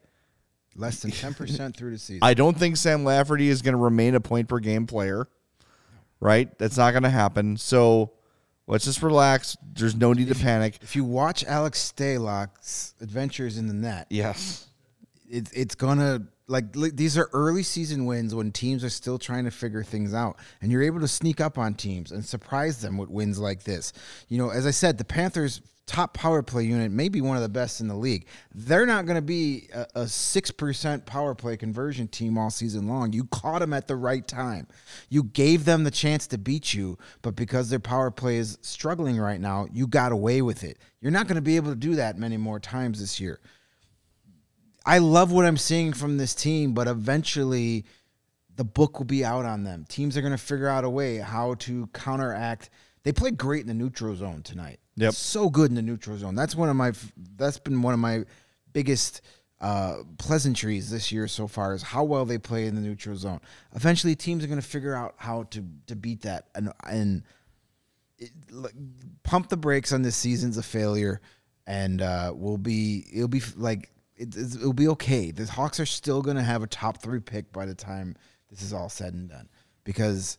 Less 0.75 0.99
than 0.99 1.11
10% 1.11 1.75
through 1.75 1.91
the 1.91 1.97
season. 1.97 2.19
I 2.21 2.33
don't 2.33 2.57
think 2.57 2.77
Sam 2.77 3.03
Lafferty 3.03 3.49
is 3.49 3.61
going 3.61 3.73
to 3.73 3.79
remain 3.79 4.15
a 4.15 4.19
point 4.21 4.47
per 4.47 4.59
game 4.59 4.85
player, 4.87 5.27
right? 6.19 6.55
That's 6.57 6.77
not 6.77 6.91
going 6.91 7.03
to 7.03 7.09
happen. 7.09 7.57
So 7.57 8.11
let's 8.67 8.85
just 8.85 9.01
relax. 9.01 9.57
There's 9.73 9.95
no 9.95 10.13
need 10.13 10.27
to 10.29 10.35
panic. 10.35 10.77
If 10.81 10.95
you 10.95 11.03
watch 11.03 11.43
Alex 11.45 11.91
Stalock's 11.93 12.93
adventures 13.01 13.57
in 13.57 13.67
the 13.67 13.73
net, 13.73 14.07
Yes. 14.09 14.67
it, 15.29 15.49
it's 15.53 15.75
gonna 15.75 16.27
like 16.49 16.75
li- 16.75 16.91
these 16.93 17.17
are 17.17 17.29
early 17.33 17.63
season 17.63 18.05
wins 18.05 18.33
when 18.35 18.51
teams 18.51 18.83
are 18.83 18.89
still 18.89 19.17
trying 19.17 19.45
to 19.45 19.51
figure 19.51 19.83
things 19.83 20.13
out 20.13 20.37
and 20.61 20.71
you're 20.71 20.81
able 20.83 20.99
to 20.99 21.07
sneak 21.07 21.39
up 21.39 21.57
on 21.57 21.73
teams 21.73 22.11
and 22.11 22.25
surprise 22.25 22.81
them 22.81 22.97
with 22.97 23.09
wins 23.09 23.39
like 23.39 23.63
this. 23.63 23.93
You 24.27 24.37
know 24.37 24.49
as 24.49 24.65
i 24.65 24.71
said 24.71 24.97
the 24.97 25.05
panthers 25.05 25.61
top 25.89 26.13
power 26.13 26.43
play 26.43 26.63
unit 26.63 26.91
may 26.91 27.09
be 27.09 27.19
one 27.19 27.35
of 27.35 27.41
the 27.41 27.49
best 27.49 27.81
in 27.81 27.87
the 27.87 27.95
league. 27.95 28.27
They're 28.53 28.85
not 28.85 29.07
going 29.07 29.15
to 29.15 29.23
be 29.23 29.69
a, 29.73 29.87
a 29.95 30.03
6% 30.03 31.05
power 31.07 31.33
play 31.33 31.57
conversion 31.57 32.07
team 32.07 32.37
all 32.37 32.51
season 32.51 32.87
long. 32.87 33.11
You 33.11 33.23
caught 33.25 33.61
them 33.61 33.73
at 33.73 33.87
the 33.87 33.95
right 33.95 34.25
time. 34.27 34.67
You 35.09 35.23
gave 35.23 35.65
them 35.65 35.83
the 35.83 35.91
chance 35.91 36.27
to 36.27 36.37
beat 36.37 36.75
you 36.75 36.99
but 37.23 37.35
because 37.35 37.71
their 37.71 37.79
power 37.79 38.11
play 38.11 38.37
is 38.37 38.59
struggling 38.61 39.17
right 39.17 39.41
now 39.41 39.67
you 39.73 39.87
got 39.87 40.11
away 40.11 40.43
with 40.43 40.63
it. 40.63 40.77
You're 41.01 41.11
not 41.11 41.27
going 41.27 41.37
to 41.37 41.41
be 41.41 41.55
able 41.55 41.71
to 41.71 41.75
do 41.75 41.95
that 41.95 42.19
many 42.19 42.37
more 42.37 42.59
times 42.59 42.99
this 42.99 43.19
year 43.19 43.39
I 44.89 44.97
love 44.97 45.31
what 45.31 45.45
I'm 45.45 45.55
seeing 45.55 45.93
from 45.93 46.17
this 46.17 46.33
team, 46.33 46.73
but 46.73 46.87
eventually 46.87 47.85
the 48.55 48.63
book 48.63 48.97
will 48.97 49.05
be 49.05 49.23
out 49.23 49.45
on 49.45 49.63
them. 49.63 49.85
Teams 49.87 50.17
are 50.17 50.21
going 50.21 50.31
to 50.31 50.37
figure 50.37 50.67
out 50.67 50.83
a 50.83 50.89
way 50.89 51.17
how 51.17 51.53
to 51.59 51.85
counteract. 51.93 52.71
They 53.03 53.11
played 53.11 53.37
great 53.37 53.61
in 53.61 53.67
the 53.67 53.75
neutral 53.75 54.15
zone 54.15 54.41
tonight. 54.41 54.79
Yep. 54.95 55.13
So 55.13 55.47
good 55.47 55.69
in 55.69 55.75
the 55.75 55.83
neutral 55.83 56.17
zone. 56.17 56.33
That's 56.33 56.55
one 56.55 56.69
of 56.69 56.75
my 56.75 56.93
that's 57.37 57.59
been 57.59 57.83
one 57.83 57.93
of 57.93 57.99
my 57.99 58.25
biggest 58.73 59.21
uh, 59.61 59.97
pleasantries 60.17 60.89
this 60.89 61.11
year 61.11 61.27
so 61.27 61.47
far 61.47 61.75
is 61.75 61.83
how 61.83 62.03
well 62.03 62.25
they 62.25 62.39
play 62.39 62.65
in 62.65 62.73
the 62.73 62.81
neutral 62.81 63.15
zone. 63.15 63.41
Eventually 63.75 64.15
teams 64.15 64.43
are 64.43 64.47
going 64.47 64.59
to 64.59 64.67
figure 64.67 64.95
out 64.95 65.13
how 65.17 65.43
to 65.51 65.63
to 65.85 65.95
beat 65.95 66.23
that 66.23 66.47
and 66.55 66.73
and 66.83 67.21
it, 68.17 68.31
like, 68.49 68.73
pump 69.21 69.49
the 69.49 69.57
brakes 69.57 69.93
on 69.93 70.01
this 70.01 70.15
season's 70.15 70.57
a 70.57 70.63
failure 70.63 71.21
and 71.67 72.01
uh, 72.01 72.33
we'll 72.35 72.57
be 72.57 73.05
it'll 73.13 73.27
be 73.27 73.43
like 73.55 73.91
it, 74.19 74.35
it'll 74.37 74.73
be 74.73 74.87
okay. 74.89 75.31
The 75.31 75.45
Hawks 75.45 75.79
are 75.79 75.85
still 75.85 76.21
going 76.21 76.37
to 76.37 76.43
have 76.43 76.61
a 76.61 76.67
top 76.67 77.01
three 77.01 77.19
pick 77.19 77.51
by 77.51 77.65
the 77.65 77.75
time 77.75 78.15
this 78.49 78.61
is 78.61 78.73
all 78.73 78.89
said 78.89 79.13
and 79.13 79.29
done. 79.29 79.49
Because, 79.83 80.37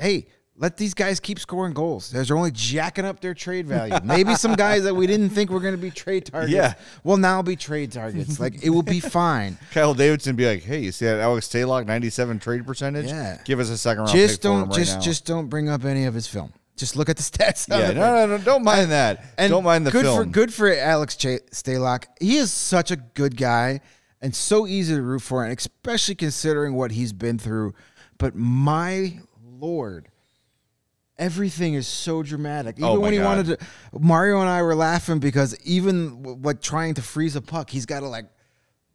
hey, 0.00 0.26
let 0.56 0.76
these 0.76 0.94
guys 0.94 1.18
keep 1.18 1.38
scoring 1.40 1.72
goals. 1.74 2.10
They're 2.10 2.36
only 2.36 2.50
jacking 2.52 3.04
up 3.04 3.20
their 3.20 3.34
trade 3.34 3.66
value. 3.66 3.94
Maybe 4.04 4.34
some 4.36 4.54
guys 4.54 4.84
that 4.84 4.94
we 4.94 5.06
didn't 5.06 5.30
think 5.30 5.50
were 5.50 5.58
going 5.60 5.74
to 5.74 5.80
be 5.80 5.90
trade 5.90 6.26
targets 6.26 6.52
Yeah. 6.52 6.74
will 7.02 7.16
now 7.16 7.42
be 7.42 7.56
trade 7.56 7.90
targets. 7.92 8.38
Like 8.38 8.62
it 8.62 8.70
will 8.70 8.82
be 8.84 9.00
fine. 9.20 9.58
Kyle 9.72 9.94
Davidson 9.94 10.36
be 10.36 10.46
like, 10.46 10.62
hey, 10.62 10.80
you 10.80 10.92
see 10.92 11.06
that 11.06 11.18
Alex 11.18 11.48
Stalock 11.48 11.86
97 11.86 12.38
trade 12.38 12.64
percentage? 12.66 13.06
Yeah. 13.06 13.40
Give 13.44 13.58
us 13.58 13.68
a 13.68 13.76
second 13.78 14.04
round 14.04 14.12
just 14.12 14.34
pick 14.34 14.42
for 14.42 14.48
him 14.48 14.54
don't 14.60 14.68
right 14.68 14.78
just 14.78 14.94
now. 14.96 15.00
just 15.00 15.26
don't 15.26 15.48
bring 15.48 15.68
up 15.68 15.84
any 15.84 16.04
of 16.04 16.14
his 16.14 16.26
film. 16.28 16.52
Just 16.76 16.96
look 16.96 17.08
at 17.08 17.16
the 17.16 17.22
stats. 17.38 17.68
yeah, 17.68 17.92
no, 17.92 18.26
no, 18.26 18.36
no, 18.36 18.38
don't 18.42 18.64
mind 18.64 18.90
that. 18.90 19.24
And 19.38 19.50
don't 19.50 19.62
mind 19.64 19.86
the 19.86 19.90
good 19.92 20.04
film. 20.04 20.16
for 20.18 20.24
good 20.24 20.52
for 20.52 20.74
Alex 20.74 21.16
Ch- 21.16 21.40
Stalock. 21.52 22.06
He 22.20 22.36
is 22.36 22.50
such 22.52 22.90
a 22.90 22.96
good 22.96 23.36
guy 23.36 23.80
and 24.20 24.34
so 24.34 24.66
easy 24.66 24.94
to 24.94 25.02
root 25.02 25.22
for, 25.22 25.44
and 25.44 25.56
especially 25.56 26.14
considering 26.16 26.74
what 26.74 26.90
he's 26.90 27.12
been 27.12 27.38
through. 27.38 27.74
But 28.18 28.34
my 28.34 29.18
lord, 29.42 30.08
everything 31.18 31.74
is 31.74 31.86
so 31.86 32.22
dramatic. 32.22 32.76
Even 32.78 32.88
Oh 32.88 32.94
my 32.96 33.02
when 33.02 33.12
he 33.12 33.18
God. 33.18 33.24
wanted 33.38 33.58
to, 33.60 33.66
Mario 33.98 34.40
and 34.40 34.48
I 34.48 34.62
were 34.62 34.74
laughing 34.74 35.18
because 35.20 35.56
even 35.64 36.22
w- 36.22 36.38
like 36.42 36.60
trying 36.60 36.94
to 36.94 37.02
freeze 37.02 37.36
a 37.36 37.42
puck, 37.42 37.70
he's 37.70 37.86
got 37.86 38.00
to 38.00 38.08
like. 38.08 38.26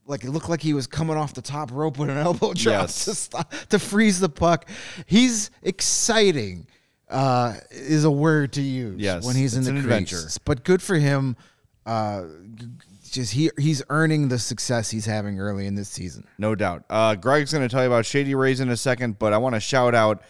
Like 0.06 0.24
it 0.24 0.32
looked 0.32 0.50
like 0.50 0.64
he 0.64 0.74
was 0.74 0.88
coming 0.88 1.18
off 1.18 1.36
the 1.36 1.42
top 1.44 1.72
rope 1.72 2.00
with 2.00 2.10
an 2.10 2.18
elbow 2.26 2.54
drop 2.56 2.82
Yes. 2.82 3.06
to 3.06 3.14
stop, 3.14 3.54
to 3.70 3.78
freeze 3.78 4.20
the 4.20 4.28
puck. 4.28 4.68
He's 5.06 5.52
exciting. 5.62 6.66
Uh, 7.10 7.56
is 7.72 8.04
a 8.04 8.12
word 8.12 8.54
to 8.54 8.62
use 8.62 9.00
Yes, 9.00 9.26
when 9.26 9.36
he's 9.36 9.56
in 9.56 9.64
the 9.64 9.72
crease. 9.72 9.84
adventure. 9.84 10.30
But 10.46 10.64
good 10.64 10.82
for 10.82 10.96
him. 10.96 11.36
Uh, 11.86 12.26
just 13.10 13.34
he 13.34 13.50
he's 13.58 13.82
earning 13.90 14.28
the 14.28 14.38
success 14.38 14.92
he's 14.92 15.06
having 15.06 15.40
early 15.40 15.66
in 15.66 15.76
this 15.76 15.90
season. 15.90 16.28
No 16.38 16.54
doubt. 16.54 16.84
Uh, 16.90 17.16
Greg's 17.16 17.52
going 17.52 17.68
to 17.68 17.70
tell 17.70 17.82
you 17.82 17.88
about 17.88 18.06
Shady 18.06 18.36
Rays 18.36 18.60
in 18.60 18.70
a 18.70 18.78
second, 18.78 19.18
but 19.18 19.34
I 19.34 19.38
want 19.40 19.56
to 19.56 19.60
shout 19.60 19.96
out 19.96 20.22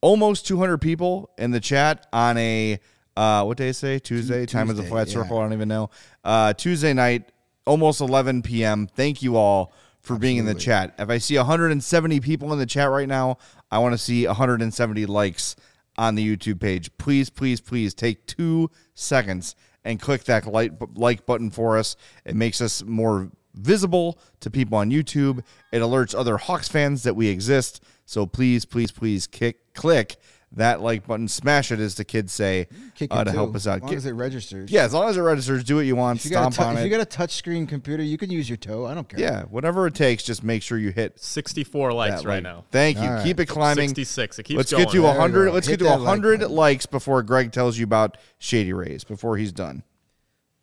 almost 0.00 0.46
200 0.46 0.78
people 0.78 1.30
in 1.38 1.52
the 1.52 1.60
chat 1.60 2.06
on 2.12 2.36
a 2.36 2.80
uh, 3.16 3.44
what 3.44 3.56
day 3.56 3.68
is 3.68 3.80
today? 3.80 3.98
Tuesday. 3.98 4.46
Time 4.46 4.68
of 4.68 4.76
the 4.76 4.82
Tuesday, 4.82 4.90
flat 4.90 5.06
yeah. 5.08 5.14
circle. 5.14 5.38
I 5.38 5.42
don't 5.42 5.52
even 5.52 5.68
know. 5.68 5.90
Uh, 6.22 6.52
Tuesday 6.52 6.92
night, 6.92 7.30
almost 7.64 8.00
11 8.00 8.42
p.m. 8.42 8.86
Thank 8.88 9.22
you 9.22 9.36
all 9.36 9.72
for 10.00 10.18
being 10.18 10.36
in 10.36 10.44
the 10.44 10.54
chat. 10.54 10.94
If 10.98 11.08
I 11.08 11.18
see 11.18 11.36
170 11.36 12.20
people 12.20 12.52
in 12.52 12.58
the 12.58 12.66
chat 12.66 12.90
right 12.90 13.08
now, 13.08 13.38
I 13.70 13.78
want 13.78 13.94
to 13.94 13.98
see 13.98 14.26
170 14.26 15.06
likes 15.06 15.56
on 15.98 16.14
the 16.14 16.36
YouTube 16.36 16.60
page. 16.60 16.96
Please, 16.98 17.30
please, 17.30 17.60
please 17.60 17.94
take 17.94 18.26
two 18.26 18.70
seconds 18.94 19.54
and 19.84 20.00
click 20.00 20.24
that 20.24 20.46
like 20.46 20.72
like 20.94 21.26
button 21.26 21.50
for 21.50 21.78
us. 21.78 21.96
It 22.24 22.34
makes 22.34 22.60
us 22.60 22.82
more 22.82 23.30
visible 23.54 24.18
to 24.40 24.50
people 24.50 24.78
on 24.78 24.90
YouTube. 24.90 25.42
It 25.72 25.78
alerts 25.78 26.14
other 26.14 26.36
Hawks 26.36 26.68
fans 26.68 27.02
that 27.04 27.16
we 27.16 27.28
exist. 27.28 27.82
So 28.04 28.26
please, 28.26 28.64
please, 28.64 28.92
please 28.92 29.26
kick, 29.26 29.74
click 29.74 30.16
that 30.52 30.80
like 30.80 31.06
button. 31.06 31.28
Smash 31.28 31.70
it, 31.72 31.80
as 31.80 31.96
the 31.96 32.04
kids 32.04 32.32
say, 32.32 32.68
Kick 32.94 33.12
uh, 33.12 33.24
to 33.24 33.30
too, 33.30 33.36
help 33.36 33.54
us 33.56 33.66
out. 33.66 33.76
As 33.76 33.82
long 33.82 33.90
Get- 33.90 33.96
as 33.98 34.06
it 34.06 34.12
registers. 34.12 34.70
yeah, 34.70 34.84
as 34.84 34.94
long 34.94 35.08
as 35.08 35.16
it 35.16 35.20
registers, 35.20 35.64
do 35.64 35.76
what 35.76 35.86
you 35.86 35.96
want. 35.96 36.20
If 36.20 36.24
you 36.24 36.30
got 36.30 36.48
a 36.48 36.52
Stomp 36.52 36.54
tou- 36.54 36.62
on 36.70 36.74
if 36.76 36.80
it. 36.80 36.84
you 36.84 36.90
got 36.90 37.00
a 37.00 37.04
touch 37.04 37.32
screen 37.32 37.66
computer, 37.66 38.02
you 38.02 38.16
can 38.16 38.30
use 38.30 38.48
your 38.48 38.56
toe. 38.56 38.86
I 38.86 38.94
don't 38.94 39.08
care. 39.08 39.20
yeah, 39.20 39.42
whatever 39.44 39.86
it 39.86 39.94
takes, 39.94 40.22
just 40.22 40.42
make 40.44 40.62
sure 40.62 40.78
you 40.78 40.90
hit 40.92 41.18
64 41.20 41.92
likes 41.92 42.22
that 42.22 42.28
right 42.28 42.34
like. 42.36 42.42
now. 42.42 42.64
Thank 42.70 42.98
you. 42.98 43.04
All 43.04 43.10
right. 43.14 43.24
Keep 43.24 43.40
it 43.40 43.46
climbing. 43.46 43.88
66. 43.88 44.38
It 44.38 44.42
keeps 44.44 44.56
Let's 44.56 44.70
going. 44.72 44.84
get 44.84 44.92
to 44.92 45.00
There 45.02 45.08
100. 45.10 45.46
go. 45.46 45.52
Let's 45.52 45.66
Hit 45.66 45.72
get 45.74 45.78
to 45.78 45.84
that 45.90 45.98
like 46.00 46.08
100 46.08 46.42
likes 46.50 46.86
before 46.86 47.22
Greg 47.22 47.52
tells 47.52 47.76
you 47.76 47.84
about 47.84 48.16
Shady 48.38 48.72
Rays 48.72 49.04
before 49.04 49.36
he's 49.36 49.52
done. 49.52 49.82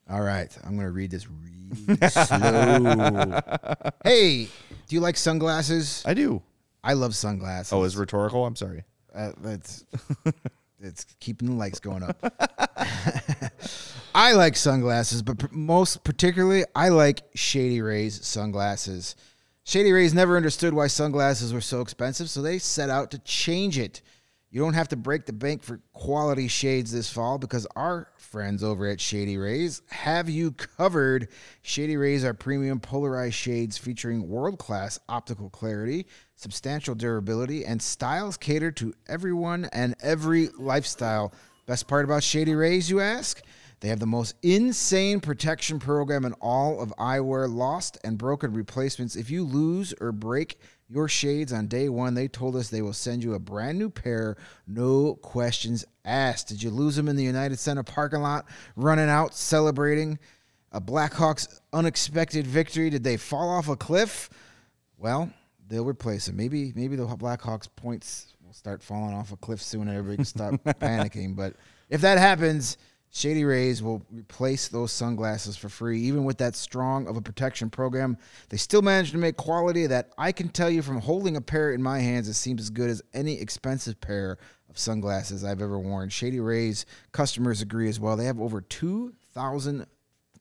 All 0.10 0.22
right, 0.22 0.56
I'm 0.64 0.76
gonna 0.76 0.92
read 0.92 1.12
this 1.12 1.28
really 1.30 2.10
slow. 2.10 3.40
Hey, 4.04 4.46
do 4.88 4.96
you 4.96 5.00
like 5.00 5.18
sunglasses? 5.18 6.04
I 6.06 6.14
do. 6.14 6.42
I 6.84 6.94
love 6.94 7.16
sunglasses. 7.16 7.72
Oh, 7.72 7.84
is 7.84 7.96
rhetorical? 7.96 8.46
I'm 8.46 8.56
sorry. 8.56 8.84
Uh, 9.14 9.32
that's 9.42 9.86
it's 10.80 11.06
keeping 11.20 11.50
the 11.50 11.56
likes 11.56 11.80
going 11.80 12.04
up. 12.04 12.18
I 14.16 14.34
like 14.34 14.56
sunglasses, 14.56 15.22
but 15.22 15.52
most 15.52 16.04
particularly, 16.04 16.66
I 16.76 16.90
like 16.90 17.22
Shady 17.36 17.82
Rays 17.82 18.26
sunglasses. 18.26 19.16
Shady 19.64 19.92
Rays 19.92 20.14
never 20.14 20.38
understood 20.38 20.74
why 20.74 20.88
sunglasses 20.88 21.54
were 21.54 21.62
so 21.62 21.82
expensive, 21.82 22.30
so 22.30 22.42
they 22.42 22.60
set 22.60 22.90
out 22.90 23.12
to 23.12 23.20
change 23.20 23.80
it. 23.80 24.02
You 24.54 24.62
don't 24.62 24.76
have 24.76 24.90
to 24.90 24.96
break 24.96 25.26
the 25.26 25.34
bank 25.34 25.64
for 25.64 25.80
quality 25.94 26.48
shades 26.48 26.92
this 26.92 27.10
fall 27.10 27.40
because 27.40 27.66
our 27.76 28.10
friends 28.18 28.64
over 28.64 28.86
at 28.86 29.02
Shady 29.02 29.36
Rays 29.36 29.82
have 29.90 30.30
you 30.30 30.52
covered. 30.52 31.30
Shady 31.64 31.98
Rays 31.98 32.24
are 32.24 32.36
premium 32.36 32.80
polarized 32.80 33.34
shades 33.34 33.80
featuring 33.80 34.30
world 34.30 34.60
class 34.60 35.00
optical 35.10 35.50
clarity, 35.50 36.06
substantial 36.36 36.94
durability, 36.94 37.66
and 37.66 37.82
styles 37.82 38.38
catered 38.38 38.78
to 38.78 38.94
everyone 39.08 39.66
and 39.74 39.96
every 40.04 40.50
lifestyle. 40.50 41.34
Best 41.66 41.88
part 41.88 42.06
about 42.06 42.22
Shady 42.22 42.54
Rays, 42.54 42.92
you 42.92 43.00
ask? 43.00 43.42
They 43.80 43.90
have 43.90 44.00
the 44.00 44.06
most 44.06 44.36
insane 44.44 45.20
protection 45.20 45.80
program 45.80 46.26
in 46.26 46.34
all 46.34 46.80
of 46.80 46.94
eyewear, 47.00 47.52
lost 47.52 47.98
and 48.04 48.20
broken 48.20 48.54
replacements. 48.54 49.16
If 49.16 49.32
you 49.32 49.44
lose 49.44 49.96
or 50.00 50.12
break 50.12 50.60
your 50.94 51.08
shades 51.08 51.52
on 51.52 51.68
day 51.68 51.90
one, 51.90 52.14
they 52.14 52.28
told 52.28 52.56
us 52.56 52.70
they 52.70 52.84
will 52.84 52.94
send 52.94 53.24
you 53.24 53.34
a 53.34 53.40
brand 53.40 53.80
new 53.80 53.90
pair, 53.90 54.38
no 54.68 55.16
questions 55.16 55.84
asked. 56.06 56.50
Did 56.50 56.62
you 56.62 56.70
lose 56.70 56.96
them 56.96 57.08
in 57.08 57.16
the 57.16 57.24
United 57.24 57.58
Center 57.58 57.82
parking 57.82 58.22
lot, 58.22 58.46
running 58.76 59.10
out, 59.10 59.34
celebrating 59.34 60.20
a 60.72 60.80
Blackhawks 60.80 61.60
unexpected 61.74 62.46
victory? 62.46 62.92
Did 62.92 63.04
they 63.04 63.18
fall 63.18 63.50
off 63.50 63.70
a 63.70 63.76
cliff? 63.76 64.30
Well, 64.98 65.32
they'll 65.68 65.86
replace 65.86 66.28
them. 66.28 66.36
Maybe 66.36 66.72
maybe 66.76 66.96
the 66.96 67.08
Blackhawks 67.08 67.68
points 67.76 68.36
will 68.46 68.54
start 68.54 68.84
falling 68.84 69.16
off 69.16 69.32
a 69.32 69.38
cliff 69.38 69.64
soon 69.64 69.88
and 69.88 69.98
everybody 69.98 70.18
can 70.18 70.26
stop 70.26 70.54
panicking. 70.80 71.36
But 71.36 71.56
if 71.90 72.02
that 72.02 72.20
happens, 72.20 72.78
Shady 73.16 73.46
Rays 73.46 73.84
will 73.84 74.04
replace 74.12 74.68
those 74.68 74.92
sunglasses 74.92 75.56
for 75.56 75.70
free. 75.70 76.02
Even 76.02 76.24
with 76.24 76.40
that 76.40 76.56
strong 76.56 77.08
of 77.08 77.16
a 77.16 77.22
protection 77.22 77.70
program, 77.70 78.18
they 78.50 78.58
still 78.58 78.82
manage 78.82 79.12
to 79.12 79.20
make 79.20 79.38
quality 79.38 79.86
that 79.86 80.12
I 80.18 80.32
can 80.32 80.50
tell 80.50 80.70
you 80.70 80.82
from 80.82 81.00
holding 81.00 81.38
a 81.38 81.42
pair 81.42 81.72
in 81.74 81.84
my 81.84 82.00
hands, 82.00 82.28
it 82.28 82.34
seems 82.34 82.64
as 82.64 82.70
good 82.72 82.90
as 82.90 83.04
any 83.14 83.40
expensive 83.40 84.02
pair 84.02 84.40
of 84.68 84.80
sunglasses 84.80 85.44
I've 85.44 85.62
ever 85.62 85.78
worn. 85.78 86.10
Shady 86.10 86.40
Rays 86.40 86.88
customers 87.12 87.62
agree 87.62 87.88
as 87.88 88.00
well. 88.00 88.18
They 88.18 88.26
have 88.26 88.42
over 88.42 88.62
200,000 88.62 89.86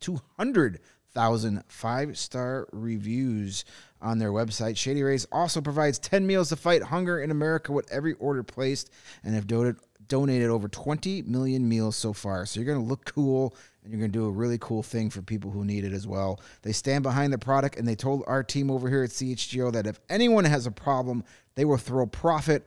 200,000 0.00 1.62
five 1.68 2.18
star 2.18 2.66
reviews 2.72 3.66
on 4.00 4.18
their 4.18 4.32
website. 4.32 4.78
Shady 4.78 5.02
Rays 5.02 5.26
also 5.30 5.60
provides 5.60 5.98
10 5.98 6.26
meals 6.26 6.48
to 6.48 6.56
fight 6.56 6.82
hunger 6.82 7.20
in 7.20 7.30
America 7.30 7.70
with 7.70 7.90
every 7.92 8.14
order 8.14 8.42
placed 8.42 8.90
and 9.22 9.34
have 9.34 9.46
donated, 9.46 9.76
donated 10.12 10.50
over 10.50 10.68
20 10.68 11.22
million 11.22 11.66
meals 11.66 11.96
so 11.96 12.12
far. 12.12 12.44
So 12.44 12.60
you're 12.60 12.66
going 12.66 12.84
to 12.84 12.86
look 12.86 13.06
cool 13.06 13.56
and 13.82 13.90
you're 13.90 13.98
going 13.98 14.12
to 14.12 14.18
do 14.18 14.26
a 14.26 14.30
really 14.30 14.58
cool 14.58 14.82
thing 14.82 15.08
for 15.08 15.22
people 15.22 15.50
who 15.50 15.64
need 15.64 15.84
it 15.84 15.94
as 15.94 16.06
well. 16.06 16.38
They 16.60 16.72
stand 16.72 17.02
behind 17.02 17.32
the 17.32 17.38
product 17.38 17.78
and 17.78 17.88
they 17.88 17.94
told 17.94 18.22
our 18.26 18.42
team 18.42 18.70
over 18.70 18.90
here 18.90 19.04
at 19.04 19.08
CHGO 19.08 19.72
that 19.72 19.86
if 19.86 19.98
anyone 20.10 20.44
has 20.44 20.66
a 20.66 20.70
problem, 20.70 21.24
they 21.54 21.64
will 21.64 21.78
throw 21.78 22.04
profit 22.04 22.66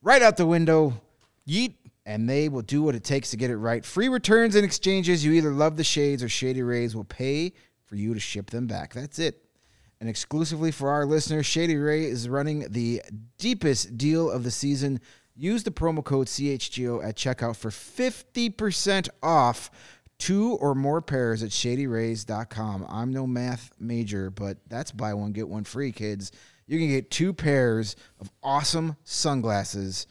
right 0.00 0.22
out 0.22 0.36
the 0.36 0.46
window. 0.46 0.92
Yeet. 1.48 1.74
And 2.08 2.30
they 2.30 2.48
will 2.48 2.62
do 2.62 2.84
what 2.84 2.94
it 2.94 3.02
takes 3.02 3.32
to 3.32 3.36
get 3.36 3.50
it 3.50 3.56
right. 3.56 3.84
Free 3.84 4.08
returns 4.08 4.54
and 4.54 4.64
exchanges. 4.64 5.24
You 5.24 5.32
either 5.32 5.50
love 5.50 5.76
the 5.76 5.82
shades 5.82 6.22
or 6.22 6.28
Shady 6.28 6.62
Rays 6.62 6.94
will 6.94 7.02
pay 7.02 7.52
for 7.84 7.96
you 7.96 8.14
to 8.14 8.20
ship 8.20 8.50
them 8.50 8.68
back. 8.68 8.94
That's 8.94 9.18
it. 9.18 9.42
And 10.00 10.08
exclusively 10.08 10.70
for 10.70 10.90
our 10.90 11.04
listeners, 11.04 11.46
Shady 11.46 11.74
Ray 11.74 12.04
is 12.04 12.28
running 12.28 12.70
the 12.70 13.02
deepest 13.38 13.98
deal 13.98 14.30
of 14.30 14.44
the 14.44 14.52
season. 14.52 15.00
Use 15.36 15.64
the 15.64 15.70
promo 15.70 16.02
code 16.02 16.28
CHGO 16.28 17.04
at 17.04 17.16
checkout 17.16 17.56
for 17.56 17.70
50% 17.70 19.08
off 19.22 19.70
two 20.18 20.54
or 20.54 20.74
more 20.74 21.02
pairs 21.02 21.42
at 21.42 21.50
shadyrays.com. 21.50 22.86
I'm 22.88 23.12
no 23.12 23.26
math 23.26 23.70
major, 23.78 24.30
but 24.30 24.56
that's 24.68 24.92
buy 24.92 25.12
one, 25.14 25.32
get 25.32 25.48
one 25.48 25.64
free, 25.64 25.92
kids. 25.92 26.32
You 26.66 26.78
can 26.78 26.88
get 26.88 27.10
two 27.10 27.32
pairs 27.32 27.96
of 28.18 28.30
awesome 28.42 28.96
sunglasses 29.04 30.06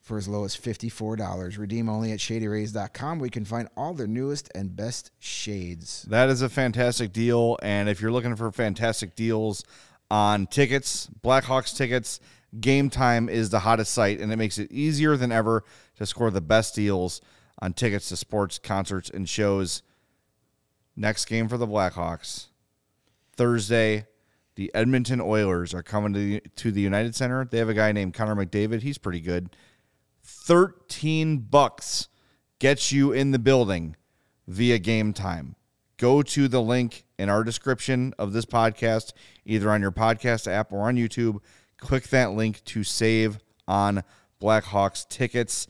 for 0.00 0.18
as 0.18 0.26
low 0.26 0.44
as 0.44 0.56
$54. 0.56 1.56
Redeem 1.56 1.88
only 1.88 2.10
at 2.10 2.18
shadyrays.com 2.18 3.18
where 3.20 3.26
you 3.26 3.30
can 3.30 3.44
find 3.44 3.68
all 3.76 3.94
their 3.94 4.08
newest 4.08 4.50
and 4.54 4.74
best 4.74 5.12
shades. 5.20 6.02
That 6.10 6.28
is 6.28 6.42
a 6.42 6.48
fantastic 6.48 7.12
deal. 7.12 7.56
And 7.62 7.88
if 7.88 8.00
you're 8.00 8.10
looking 8.10 8.34
for 8.34 8.50
fantastic 8.50 9.14
deals 9.14 9.62
on 10.10 10.48
tickets, 10.48 11.08
Blackhawks 11.22 11.76
tickets, 11.76 12.18
Game 12.58 12.90
Time 12.90 13.28
is 13.28 13.50
the 13.50 13.60
hottest 13.60 13.92
site, 13.92 14.20
and 14.20 14.32
it 14.32 14.36
makes 14.36 14.58
it 14.58 14.72
easier 14.72 15.16
than 15.16 15.30
ever 15.30 15.64
to 15.96 16.06
score 16.06 16.30
the 16.30 16.40
best 16.40 16.74
deals 16.74 17.20
on 17.60 17.72
tickets 17.72 18.08
to 18.08 18.16
sports, 18.16 18.58
concerts, 18.58 19.10
and 19.10 19.28
shows. 19.28 19.82
Next 20.96 21.26
game 21.26 21.48
for 21.48 21.56
the 21.56 21.66
Blackhawks, 21.66 22.46
Thursday, 23.36 24.06
the 24.56 24.70
Edmonton 24.74 25.20
Oilers 25.20 25.72
are 25.72 25.82
coming 25.82 26.12
to 26.12 26.18
the, 26.18 26.42
to 26.56 26.72
the 26.72 26.80
United 26.80 27.14
Center. 27.14 27.44
They 27.44 27.58
have 27.58 27.68
a 27.68 27.74
guy 27.74 27.92
named 27.92 28.14
Connor 28.14 28.34
McDavid. 28.34 28.82
He's 28.82 28.98
pretty 28.98 29.20
good. 29.20 29.54
13 30.22 31.38
bucks 31.38 32.08
gets 32.58 32.92
you 32.92 33.12
in 33.12 33.30
the 33.30 33.38
building 33.38 33.96
via 34.46 34.78
game 34.78 35.12
time. 35.12 35.54
Go 35.96 36.22
to 36.22 36.48
the 36.48 36.60
link 36.62 37.04
in 37.18 37.28
our 37.28 37.44
description 37.44 38.14
of 38.18 38.32
this 38.32 38.46
podcast, 38.46 39.12
either 39.44 39.70
on 39.70 39.80
your 39.80 39.92
podcast 39.92 40.50
app 40.50 40.72
or 40.72 40.88
on 40.88 40.96
YouTube. 40.96 41.40
Click 41.80 42.08
that 42.08 42.32
link 42.32 42.62
to 42.66 42.84
save 42.84 43.38
on 43.66 44.04
Blackhawks 44.40 45.08
tickets. 45.08 45.66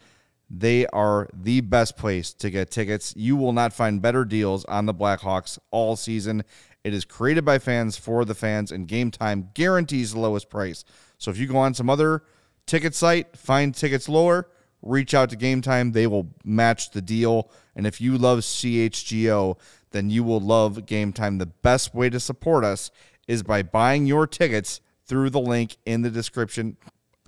They 0.48 0.86
are 0.88 1.28
the 1.32 1.61
best 1.61 1.96
place 1.96 2.32
to 2.34 2.50
get 2.50 2.70
tickets. 2.70 3.14
You 3.16 3.36
will 3.36 3.52
not 3.52 3.72
find 3.72 4.02
better 4.02 4.24
deals 4.24 4.64
on 4.64 4.86
the 4.86 4.94
Blackhawks 4.94 5.58
all 5.70 5.96
season. 5.96 6.44
It 6.82 6.92
is 6.92 7.04
created 7.04 7.44
by 7.44 7.58
fans 7.58 7.96
for 7.96 8.24
the 8.24 8.34
fans, 8.34 8.72
and 8.72 8.88
game 8.88 9.11
time 9.11 9.50
guarantees 9.54 10.12
the 10.12 10.18
lowest 10.18 10.50
price. 10.50 10.84
So 11.18 11.30
if 11.30 11.38
you 11.38 11.46
go 11.46 11.58
on 11.58 11.74
some 11.74 11.90
other 11.90 12.24
ticket 12.66 12.94
site, 12.94 13.36
find 13.36 13.74
tickets 13.74 14.08
lower, 14.08 14.48
reach 14.82 15.14
out 15.14 15.30
to 15.30 15.36
Game 15.36 15.61
Time. 15.61 15.92
They 15.92 16.06
will 16.06 16.34
match 16.44 16.90
the 16.90 17.02
deal. 17.02 17.50
And 17.76 17.86
if 17.86 18.00
you 18.00 18.16
love 18.16 18.40
CHGO, 18.40 19.58
then 19.90 20.11
you 20.11 20.24
will 20.24 20.40
love 20.40 20.86
Game 20.86 21.12
Time. 21.12 21.38
The 21.38 21.46
best 21.46 21.94
way 21.94 22.11
to 22.11 22.18
support 22.18 22.64
us 22.64 22.90
is 23.28 23.42
by 23.42 23.62
buying 23.62 24.06
your 24.06 24.26
tickets 24.26 24.80
through 25.11 25.28
the 25.28 25.40
link 25.40 25.76
in 25.84 26.02
the 26.02 26.08
description 26.08 26.76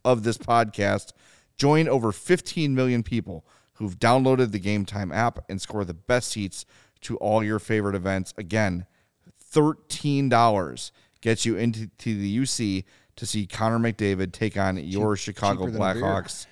of 0.04 0.22
this 0.22 0.38
podcast. 0.38 1.10
Join 1.56 1.88
over 1.88 2.12
15 2.12 2.76
million 2.76 3.02
people 3.02 3.44
who've 3.74 3.98
downloaded 3.98 4.52
the 4.52 4.60
Game 4.60 4.84
Time 4.84 5.10
app 5.10 5.40
and 5.48 5.60
score 5.60 5.84
the 5.84 5.92
best 5.92 6.28
seats 6.28 6.64
to 7.00 7.16
all 7.16 7.42
your 7.42 7.58
favorite 7.58 7.96
events. 7.96 8.32
Again, 8.38 8.86
$13 9.52 10.92
gets 11.20 11.44
you 11.44 11.56
into 11.56 11.88
the 12.04 12.38
UC 12.38 12.84
to 13.16 13.26
see 13.26 13.48
Connor 13.48 13.80
McDavid 13.80 14.30
take 14.30 14.56
on 14.56 14.76
your 14.76 15.16
Chicago 15.16 15.66
Blackhawks. 15.66 16.46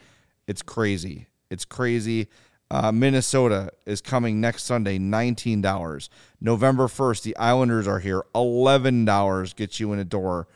It's 0.48 0.62
crazy. 0.62 1.28
It's 1.48 1.64
crazy. 1.64 2.26
Uh, 2.72 2.90
Minnesota 2.90 3.70
is 3.86 4.00
coming 4.00 4.40
next 4.40 4.64
Sunday, 4.64 4.98
$19. 4.98 6.08
November 6.40 6.88
1st, 6.88 7.22
the 7.22 7.36
Islanders 7.36 7.86
are 7.86 8.00
here. 8.00 8.24
$11 8.34 9.54
gets 9.54 9.78
you 9.78 9.92
in 9.92 10.00
a 10.00 10.04
door. 10.04 10.48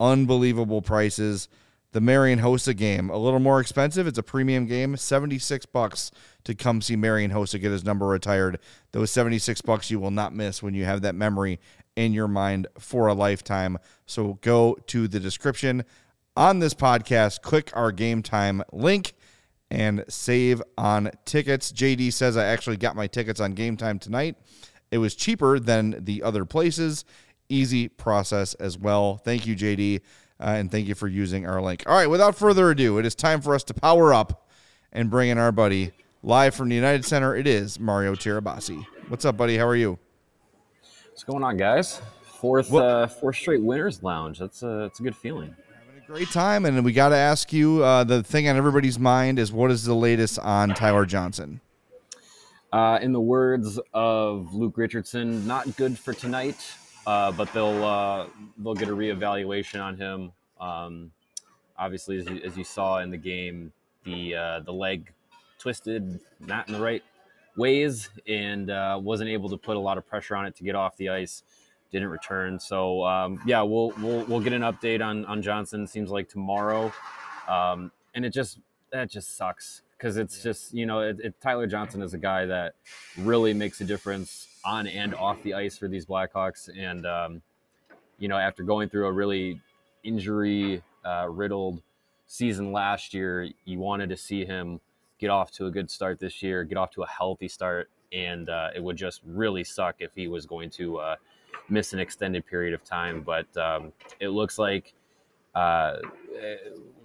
Unbelievable 0.00 0.82
prices. 0.82 1.48
The 1.92 2.00
Marian 2.02 2.40
Hossa 2.40 2.76
game, 2.76 3.08
a 3.08 3.16
little 3.16 3.40
more 3.40 3.60
expensive. 3.60 4.06
It's 4.06 4.18
a 4.18 4.22
premium 4.22 4.66
game, 4.66 4.96
76 4.96 5.64
bucks 5.66 6.10
to 6.44 6.54
come 6.54 6.82
see 6.82 6.96
Marian 6.96 7.30
Hossa 7.30 7.58
get 7.58 7.72
his 7.72 7.82
number 7.82 8.06
retired. 8.06 8.58
Those 8.92 9.10
76 9.10 9.62
bucks 9.62 9.90
you 9.90 9.98
will 9.98 10.10
not 10.10 10.34
miss 10.34 10.62
when 10.62 10.74
you 10.74 10.84
have 10.84 11.00
that 11.00 11.14
memory 11.14 11.58
in 11.96 12.12
your 12.12 12.28
mind 12.28 12.66
for 12.78 13.06
a 13.06 13.14
lifetime. 13.14 13.78
So 14.04 14.34
go 14.42 14.76
to 14.88 15.08
the 15.08 15.18
description 15.18 15.84
on 16.36 16.60
this 16.60 16.74
podcast, 16.74 17.42
click 17.42 17.70
our 17.74 17.90
game 17.90 18.22
time 18.22 18.62
link 18.70 19.14
and 19.70 20.04
save 20.08 20.62
on 20.76 21.10
tickets. 21.24 21.72
JD 21.72 22.12
says 22.12 22.36
I 22.36 22.44
actually 22.44 22.76
got 22.76 22.96
my 22.96 23.06
tickets 23.06 23.40
on 23.40 23.52
game 23.52 23.76
time 23.76 23.98
tonight. 23.98 24.36
It 24.90 24.98
was 24.98 25.14
cheaper 25.14 25.58
than 25.58 26.04
the 26.04 26.22
other 26.22 26.44
places. 26.44 27.04
Easy 27.48 27.88
process 27.88 28.54
as 28.54 28.78
well. 28.78 29.16
Thank 29.16 29.46
you, 29.46 29.56
JD, 29.56 30.00
uh, 30.40 30.44
and 30.44 30.70
thank 30.70 30.86
you 30.86 30.94
for 30.94 31.08
using 31.08 31.46
our 31.46 31.62
link. 31.62 31.82
All 31.86 31.94
right, 31.94 32.08
without 32.08 32.36
further 32.36 32.70
ado, 32.70 32.98
it 32.98 33.06
is 33.06 33.14
time 33.14 33.40
for 33.40 33.54
us 33.54 33.64
to 33.64 33.74
power 33.74 34.12
up 34.12 34.48
and 34.92 35.10
bring 35.10 35.30
in 35.30 35.38
our 35.38 35.52
buddy 35.52 35.92
live 36.22 36.54
from 36.54 36.68
the 36.68 36.74
United 36.74 37.04
Center. 37.04 37.34
It 37.34 37.46
is 37.46 37.80
Mario 37.80 38.14
Tirabassi. 38.14 38.84
What's 39.08 39.24
up, 39.24 39.36
buddy? 39.36 39.56
How 39.56 39.66
are 39.66 39.76
you? 39.76 39.98
What's 41.08 41.24
going 41.24 41.42
on, 41.42 41.56
guys? 41.56 42.00
Fourth, 42.22 42.72
uh, 42.72 43.06
fourth 43.06 43.36
straight 43.36 43.62
winners 43.62 44.02
lounge. 44.02 44.38
That's 44.38 44.62
a, 44.62 44.80
that's 44.82 45.00
a 45.00 45.02
good 45.02 45.16
feeling 45.16 45.56
Having 45.86 46.02
a 46.02 46.06
great 46.06 46.30
time, 46.30 46.66
and 46.66 46.84
we 46.84 46.92
got 46.92 47.08
to 47.08 47.16
ask 47.16 47.52
you 47.52 47.82
uh, 47.82 48.04
the 48.04 48.22
thing 48.22 48.48
on 48.48 48.56
everybody's 48.56 48.98
mind 48.98 49.38
is 49.38 49.50
what 49.50 49.70
is 49.70 49.84
the 49.84 49.94
latest 49.94 50.38
on 50.38 50.70
Tyler 50.74 51.06
Johnson? 51.06 51.60
Uh, 52.72 52.98
in 53.00 53.12
the 53.12 53.20
words 53.20 53.80
of 53.94 54.54
Luke 54.54 54.76
Richardson, 54.76 55.46
not 55.46 55.74
good 55.76 55.98
for 55.98 56.12
tonight, 56.12 56.56
uh, 57.06 57.32
but 57.32 57.52
they'll 57.52 57.84
uh, 57.84 58.26
they'll 58.58 58.74
get 58.74 58.88
a 58.88 58.96
reevaluation 58.96 59.82
on 59.82 59.96
him. 59.96 60.32
Um, 60.60 61.10
obviously, 61.76 62.18
as 62.18 62.26
you, 62.26 62.40
as 62.44 62.56
you, 62.56 62.64
saw 62.64 62.98
in 62.98 63.10
the 63.10 63.16
game, 63.16 63.72
the 64.04 64.34
uh, 64.34 64.60
the 64.60 64.72
leg 64.72 65.12
twisted 65.58 66.20
not 66.40 66.68
in 66.68 66.74
the 66.74 66.80
right 66.80 67.02
ways 67.56 68.08
and 68.28 68.70
uh, 68.70 68.98
wasn't 69.02 69.28
able 69.28 69.48
to 69.48 69.56
put 69.56 69.76
a 69.76 69.80
lot 69.80 69.98
of 69.98 70.06
pressure 70.06 70.36
on 70.36 70.46
it 70.46 70.54
to 70.54 70.62
get 70.62 70.76
off 70.76 70.96
the 70.96 71.08
ice 71.08 71.42
didn't 71.90 72.08
return. 72.08 72.58
So 72.58 73.04
um, 73.04 73.40
yeah, 73.46 73.62
we'll 73.62 73.92
we'll 74.00 74.24
we'll 74.24 74.40
get 74.40 74.52
an 74.52 74.62
update 74.62 75.04
on 75.04 75.24
on 75.26 75.42
Johnson. 75.42 75.86
Seems 75.86 76.10
like 76.10 76.28
tomorrow, 76.28 76.92
um, 77.48 77.90
and 78.14 78.24
it 78.24 78.32
just 78.32 78.58
that 78.92 79.10
just 79.10 79.36
sucks 79.36 79.82
because 79.96 80.16
it's 80.16 80.42
just 80.42 80.74
you 80.74 80.86
know 80.86 81.00
it, 81.00 81.18
it, 81.22 81.40
Tyler 81.40 81.66
Johnson 81.66 82.02
is 82.02 82.14
a 82.14 82.18
guy 82.18 82.46
that 82.46 82.74
really 83.18 83.54
makes 83.54 83.80
a 83.80 83.84
difference 83.84 84.47
on 84.64 84.86
and 84.86 85.14
off 85.14 85.42
the 85.42 85.54
ice 85.54 85.76
for 85.78 85.88
these 85.88 86.06
Blackhawks, 86.06 86.68
and 86.76 87.06
um, 87.06 87.42
you 88.18 88.28
know 88.28 88.36
after 88.36 88.62
going 88.62 88.88
through 88.88 89.06
a 89.06 89.12
really 89.12 89.60
injury 90.04 90.82
uh, 91.04 91.26
riddled 91.28 91.82
season 92.26 92.72
last 92.72 93.14
year, 93.14 93.48
you 93.64 93.78
wanted 93.78 94.08
to 94.10 94.16
see 94.16 94.44
him 94.44 94.80
get 95.18 95.30
off 95.30 95.50
to 95.52 95.66
a 95.66 95.70
good 95.70 95.90
start 95.90 96.20
this 96.20 96.42
year, 96.42 96.64
get 96.64 96.78
off 96.78 96.90
to 96.92 97.02
a 97.02 97.08
healthy 97.08 97.48
start, 97.48 97.90
and 98.12 98.48
uh, 98.48 98.70
it 98.74 98.82
would 98.82 98.96
just 98.96 99.20
really 99.26 99.64
suck 99.64 99.96
if 99.98 100.10
he 100.14 100.28
was 100.28 100.46
going 100.46 100.70
to. 100.70 100.98
Uh, 100.98 101.16
miss 101.68 101.92
an 101.92 101.98
extended 101.98 102.46
period 102.46 102.74
of 102.74 102.84
time. 102.84 103.22
But 103.22 103.54
um, 103.56 103.92
it 104.20 104.28
looks 104.28 104.58
like 104.58 104.94
uh, 105.54 105.96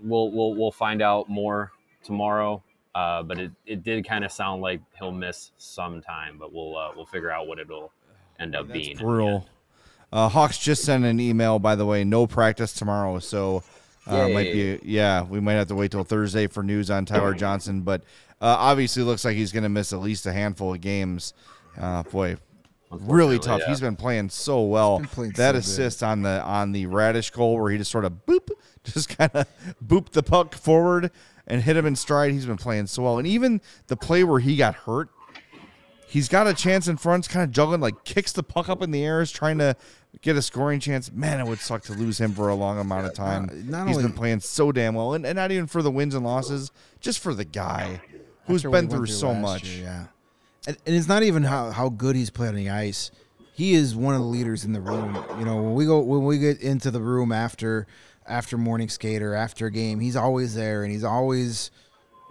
we'll, 0.02 0.32
we'll 0.32 0.56
we'll 0.56 0.72
find 0.72 1.02
out 1.02 1.30
more 1.30 1.72
tomorrow. 2.04 2.64
Uh, 2.96 3.24
but 3.24 3.40
it, 3.40 3.52
it 3.66 3.84
did 3.84 4.08
kind 4.08 4.24
of 4.24 4.32
sound 4.32 4.62
like 4.62 4.80
he'll 4.98 5.12
miss 5.12 5.52
some 5.58 6.02
time, 6.02 6.38
but 6.38 6.54
we'll 6.54 6.78
uh, 6.78 6.92
we'll 6.96 7.06
figure 7.06 7.32
out 7.32 7.48
what 7.48 7.60
it'll 7.60 7.92
end 8.40 8.56
up 8.56 8.68
That's 8.68 8.80
being. 8.80 8.98
Brutal. 8.98 9.48
Uh, 10.12 10.30
Hawks 10.30 10.60
just 10.60 10.84
sent 10.84 11.06
an 11.06 11.20
email, 11.20 11.58
by 11.58 11.76
the 11.76 11.88
way. 11.88 12.04
No 12.04 12.28
practice 12.28 12.72
tomorrow, 12.72 13.18
so 13.18 13.64
uh, 14.06 14.30
might 14.30 14.52
be 14.52 14.80
yeah. 14.84 15.24
We 15.24 15.40
might 15.40 15.54
have 15.54 15.68
to 15.70 15.76
wait 15.76 15.90
till 15.90 16.04
Thursday 16.04 16.46
for 16.46 16.62
news 16.62 16.92
on 16.92 17.06
Tyler 17.06 17.34
Johnson, 17.34 17.82
but 17.82 18.02
uh, 18.40 18.56
obviously 18.60 19.02
looks 19.02 19.26
like 19.26 19.36
he's 19.36 19.52
going 19.52 19.64
to 19.64 19.70
miss 19.70 19.92
at 19.92 20.00
least 20.00 20.28
a 20.28 20.34
handful 20.34 20.74
of 20.74 20.82
games. 20.82 21.34
Uh, 21.80 22.04
boy, 22.04 22.38
really 22.92 23.40
tough. 23.40 23.62
Yeah. 23.62 23.70
He's 23.70 23.82
been 23.82 23.96
playing 23.96 24.30
so 24.30 24.62
well. 24.62 25.00
Playing 25.00 25.32
that 25.38 25.54
so 25.54 25.60
assist 25.60 26.02
good. 26.02 26.06
on 26.06 26.22
the 26.22 26.42
on 26.44 26.74
the 26.74 26.86
Raddysh 26.86 27.32
goal 27.32 27.58
where 27.60 27.72
he 27.72 27.80
just 27.80 27.90
sort 27.90 28.06
of 28.06 28.26
boop, 28.28 28.50
just 28.84 29.18
kind 29.18 29.32
of 29.34 29.48
booped 29.84 30.12
the 30.12 30.22
puck 30.22 30.54
forward 30.54 31.10
and 31.48 31.62
hit 31.62 31.78
him 31.78 31.86
in 31.86 31.96
stride. 31.96 32.32
He's 32.32 32.46
been 32.46 32.58
playing 32.58 32.88
so 32.88 33.04
well, 33.04 33.18
and 33.18 33.28
even 33.28 33.62
the 33.88 33.98
play 33.98 34.24
where 34.24 34.40
he 34.40 34.56
got 34.56 34.76
hurt, 34.76 35.10
he's 36.14 36.30
got 36.30 36.48
a 36.48 36.54
chance 36.54 36.88
in 36.88 36.98
front, 36.98 37.28
kind 37.28 37.44
of 37.44 37.52
juggling, 37.52 37.82
like 37.82 38.04
kicks 38.04 38.32
the 38.32 38.44
puck 38.44 38.70
up 38.70 38.82
in 38.82 38.92
the 38.92 39.04
air, 39.04 39.22
is 39.22 39.32
trying 39.32 39.58
to 39.58 39.76
get 40.22 40.36
a 40.36 40.42
scoring 40.42 40.80
chance. 40.80 41.12
Man, 41.12 41.40
it 41.40 41.48
would 41.48 41.60
suck 41.60 41.82
to 41.84 41.94
lose 41.94 42.20
him 42.20 42.34
for 42.34 42.50
a 42.50 42.56
long 42.56 42.80
amount 42.80 43.08
of 43.08 43.14
time. 43.14 43.50
Uh, 43.50 43.54
not 43.66 43.88
He's 43.88 43.98
only, 43.98 44.10
been 44.10 44.18
playing 44.18 44.40
so 44.40 44.72
damn 44.72 44.94
well, 44.94 45.14
and, 45.14 45.26
and 45.26 45.36
not 45.36 45.52
even 45.52 45.68
for 45.68 45.82
the 45.82 45.92
wins 45.92 46.14
and 46.16 46.24
losses, 46.24 46.72
just 47.02 47.20
for 47.20 47.34
the 47.34 47.46
guy 47.46 48.02
who's 48.46 48.64
been 48.64 48.88
through, 48.90 49.08
through, 49.08 49.08
so 49.08 49.34
much. 49.34 49.64
Year, 49.64 49.84
yeah, 49.84 50.06
and, 50.68 50.78
and, 50.86 50.96
it's 50.96 51.08
not 51.08 51.24
even 51.24 51.44
how, 51.44 51.72
how 51.72 51.90
good 51.90 52.16
he's 52.16 52.30
played 52.30 52.50
on 52.50 52.56
the 52.56 52.70
ice. 52.70 53.12
He 53.56 53.74
is 53.74 53.96
one 53.96 54.16
of 54.16 54.22
the 54.22 54.28
leaders 54.28 54.66
in 54.66 54.74
the 54.74 54.82
room. 54.82 55.24
You 55.38 55.46
know, 55.46 55.62
when 55.62 55.74
we 55.74 55.86
go 55.86 56.00
when 56.00 56.26
we 56.26 56.40
get 56.40 56.60
into 56.60 56.90
the 56.90 57.02
room 57.02 57.32
after 57.32 57.86
after 58.28 58.58
morning 58.58 58.90
skater 58.90 59.34
after 59.34 59.68
a 59.68 59.72
game, 59.72 60.00
he's 60.00 60.16
always 60.16 60.56
there, 60.56 60.84
and 60.84 60.92
he's 60.92 61.04
always 61.04 61.72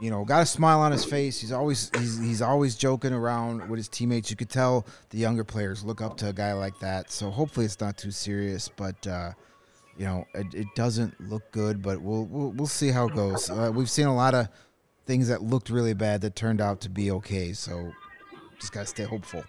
you 0.02 0.10
know, 0.10 0.24
got 0.24 0.42
a 0.42 0.46
smile 0.46 0.80
on 0.80 0.90
his 0.90 1.04
face. 1.04 1.40
He's 1.40 1.52
always 1.52 1.88
he's, 1.96 2.18
he's 2.18 2.42
always 2.42 2.74
joking 2.74 3.12
around 3.12 3.68
with 3.70 3.78
his 3.78 3.88
teammates. 3.88 4.30
You 4.30 4.36
could 4.36 4.50
tell 4.50 4.84
the 5.10 5.18
younger 5.18 5.44
players 5.44 5.84
look 5.84 6.00
up 6.00 6.16
to 6.16 6.28
a 6.30 6.32
guy 6.32 6.54
like 6.54 6.76
that. 6.80 7.12
So 7.12 7.30
hopefully 7.30 7.66
it's 7.66 7.80
not 7.80 7.96
too 7.96 8.10
serious, 8.10 8.68
but 8.68 9.06
uh, 9.06 9.30
you 9.96 10.04
know, 10.04 10.24
it, 10.34 10.52
it, 10.54 10.66
doesn't 10.74 11.20
look 11.30 11.48
good. 11.52 11.82
But 11.82 12.02
we'll 12.02 12.24
we'll, 12.24 12.50
we'll 12.50 12.66
see 12.66 12.88
how 12.88 13.06
it 13.06 13.14
goes. 13.14 13.48
Uh, 13.48 13.70
we've 13.72 13.88
seen 13.88 14.08
a 14.08 14.14
lot 14.14 14.34
of 14.34 14.48
things 15.06 15.28
that 15.28 15.40
looked 15.40 15.70
really 15.70 15.94
bad 15.94 16.20
that 16.22 16.34
turned 16.34 16.60
out 16.60 16.80
to 16.80 16.90
be 16.90 17.12
okay. 17.12 17.52
So 17.52 17.92
just 18.58 18.72
gotta 18.72 18.86
stay 18.86 19.04
hopeful. 19.04 19.44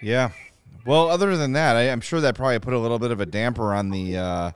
Yeah. 0.00 0.30
Well, 0.86 1.08
other 1.08 1.36
than 1.36 1.54
that, 1.54 1.74
I, 1.74 1.82
am 1.82 2.00
sure 2.00 2.20
that 2.20 2.36
probably 2.36 2.60
put 2.60 2.74
a 2.74 2.78
little 2.78 3.00
bit 3.00 3.10
of 3.10 3.20
a 3.20 3.26
damper 3.26 3.74
on 3.74 3.90
the. 3.90 4.18
Uh, 4.18 4.50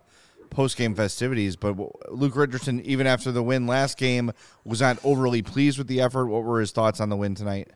post 0.50 0.76
game 0.76 0.94
festivities. 0.94 1.56
But 1.56 1.76
Luke 2.12 2.36
Richardson, 2.36 2.80
even 2.82 3.06
after 3.06 3.32
the 3.32 3.42
win 3.42 3.66
last 3.66 3.98
game, 3.98 4.32
was 4.64 4.80
not 4.80 4.98
overly 5.04 5.42
pleased 5.42 5.78
with 5.78 5.86
the 5.86 6.00
effort. 6.00 6.26
What 6.26 6.44
were 6.44 6.60
his 6.60 6.72
thoughts 6.72 7.00
on 7.00 7.08
the 7.08 7.16
win 7.16 7.34
tonight? 7.34 7.70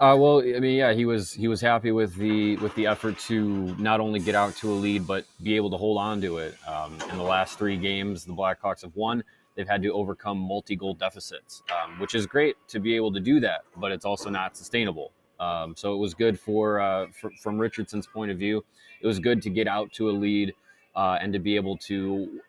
Uh, 0.00 0.16
well, 0.16 0.40
I 0.40 0.58
mean, 0.58 0.76
yeah, 0.76 0.92
he 0.92 1.04
was 1.04 1.32
he 1.32 1.46
was 1.46 1.60
happy 1.60 1.92
with 1.92 2.16
the 2.16 2.56
with 2.56 2.74
the 2.74 2.88
effort 2.88 3.18
to 3.20 3.74
not 3.76 4.00
only 4.00 4.18
get 4.18 4.34
out 4.34 4.56
to 4.56 4.72
a 4.72 4.74
lead 4.74 5.06
but 5.06 5.24
be 5.40 5.54
able 5.54 5.70
to 5.70 5.76
hold 5.76 5.98
on 5.98 6.20
to 6.22 6.38
it. 6.38 6.56
Um, 6.66 6.98
in 7.10 7.16
the 7.16 7.22
last 7.22 7.56
three 7.56 7.76
games, 7.76 8.24
the 8.24 8.32
Blackhawks 8.32 8.82
have 8.82 8.96
won. 8.96 9.22
They've 9.54 9.68
had 9.68 9.82
to 9.82 9.92
overcome 9.92 10.38
multi-goal 10.38 10.94
deficits, 10.94 11.62
um, 11.70 12.00
which 12.00 12.14
is 12.14 12.26
great 12.26 12.56
to 12.68 12.80
be 12.80 12.96
able 12.96 13.12
to 13.12 13.20
do 13.20 13.38
that, 13.40 13.64
but 13.76 13.92
it's 13.92 14.04
also 14.04 14.30
not 14.30 14.56
sustainable. 14.56 15.12
Um, 15.38 15.74
so 15.76 15.94
it 15.94 15.98
was 15.98 16.14
good 16.14 16.38
for, 16.40 16.80
uh, 16.80 17.08
for, 17.12 17.30
from 17.40 17.58
Richardson's 17.58 18.06
point 18.06 18.30
of 18.30 18.38
view. 18.38 18.64
It 19.02 19.06
was 19.06 19.18
good 19.18 19.42
to 19.42 19.50
get 19.50 19.66
out 19.66 19.92
to 19.94 20.08
a 20.08 20.12
lead 20.12 20.54
uh, 20.94 21.18
and 21.20 21.32
to 21.32 21.38
be 21.38 21.56
able 21.56 21.76
to 21.76 22.40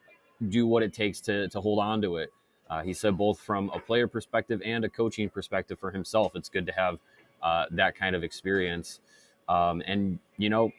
do 0.50 0.68
what 0.68 0.84
it 0.84 0.94
takes 0.94 1.22
to, 1.22 1.48
to 1.50 1.62
hold 1.62 1.80
on 1.80 2.02
to 2.02 2.18
it. 2.18 2.32
Uh, 2.70 2.82
he 2.82 2.94
said 2.94 3.18
both 3.18 3.40
from 3.40 3.70
a 3.74 3.80
player 3.80 4.08
perspective 4.08 4.62
and 4.66 4.84
a 4.84 4.90
coaching 4.90 5.30
perspective 5.30 5.78
for 5.80 5.92
himself, 5.92 6.36
it's 6.36 6.50
good 6.50 6.66
to 6.66 6.72
have 6.72 7.00
uh, 7.42 7.66
that 7.72 7.96
kind 7.96 8.16
of 8.16 8.24
experience. 8.24 9.00
Um, 9.48 9.84
and 9.86 10.18
you 10.38 10.50
know, 10.50 10.72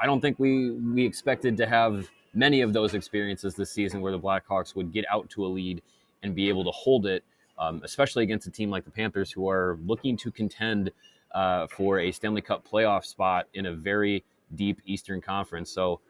I 0.00 0.06
don't 0.06 0.20
think 0.20 0.38
we 0.38 0.72
we 0.72 1.04
expected 1.04 1.56
to 1.56 1.66
have 1.66 2.08
many 2.34 2.60
of 2.60 2.72
those 2.72 2.94
experiences 2.94 3.54
this 3.54 3.70
season 3.70 4.00
where 4.00 4.12
the 4.12 4.18
Blackhawks 4.18 4.74
would 4.74 4.92
get 4.92 5.04
out 5.10 5.28
to 5.30 5.46
a 5.46 5.48
lead 5.48 5.82
and 6.22 6.34
be 6.34 6.48
able 6.48 6.64
to 6.64 6.70
hold 6.70 7.06
it, 7.06 7.24
um, 7.58 7.80
especially 7.84 8.24
against 8.24 8.46
a 8.46 8.50
team 8.50 8.70
like 8.70 8.84
the 8.84 8.90
Panthers, 8.90 9.30
who 9.30 9.48
are 9.48 9.78
looking 9.86 10.16
to 10.18 10.30
contend 10.30 10.90
uh, 11.32 11.66
for 11.68 12.00
a 12.00 12.12
Stanley 12.12 12.42
Cup 12.42 12.66
playoff 12.68 13.04
spot 13.04 13.46
in 13.54 13.66
a 13.66 13.72
very 13.72 14.24
deep 14.54 14.80
Eastern 14.86 15.20
Conference. 15.20 15.70
So 15.70 16.00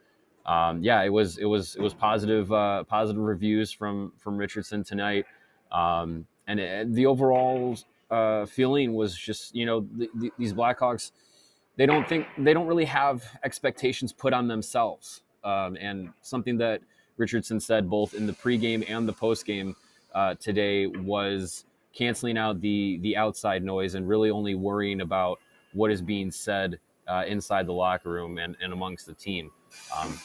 um, 0.47 0.83
yeah, 0.83 1.03
it 1.03 1.11
was 1.11 1.39
it 1.39 1.45
was 1.45 1.77
it 1.77 1.83
was 1.83 1.95
positive 1.95 2.53
uh, 2.53 2.85
positive 2.85 3.23
reviews 3.23 3.71
from 3.73 4.13
from 4.19 4.37
Richardson 4.37 4.85
tonight, 4.85 5.27
um, 5.73 6.27
and 6.47 6.95
the 6.95 7.07
overall 7.07 7.77
uh, 8.11 8.47
feeling 8.47 8.95
was 8.95 9.17
just 9.17 9.55
you 9.55 9.67
know 9.67 9.87
the, 9.97 10.09
the, 10.15 10.33
these 10.39 10.53
Blackhawks 10.53 11.13
they 11.77 11.87
don't 11.87 12.09
think 12.09 12.27
they 12.37 12.53
don't 12.53 12.67
really 12.67 12.85
have 12.85 13.25
expectations 13.45 14.13
put 14.13 14.33
on 14.33 14.49
themselves, 14.49 15.23
um, 15.45 15.77
and 15.81 16.11
something 16.23 16.59
that 16.59 16.81
Richardson 17.17 17.61
said 17.61 17.89
both 17.89 18.15
in 18.15 18.27
the 18.27 18.33
pregame 18.33 18.85
and 18.91 19.09
the 19.09 19.13
postgame 19.13 19.75
uh, 20.15 20.35
today 20.35 20.87
was 20.87 21.65
canceling 21.95 22.37
out 22.37 22.61
the 22.61 22.99
the 23.03 23.17
outside 23.17 23.63
noise 23.63 23.95
and 23.95 24.09
really 24.09 24.31
only 24.31 24.55
worrying 24.55 25.01
about 25.01 25.39
what 25.73 25.91
is 25.91 26.03
being 26.03 26.31
said 26.31 26.79
uh, 27.07 27.25
inside 27.27 27.67
the 27.67 27.73
locker 27.73 28.11
room 28.11 28.39
and, 28.39 28.57
and 28.61 28.73
amongst 28.73 29.07
the 29.07 29.15
team. 29.15 29.51
Um, 29.97 30.19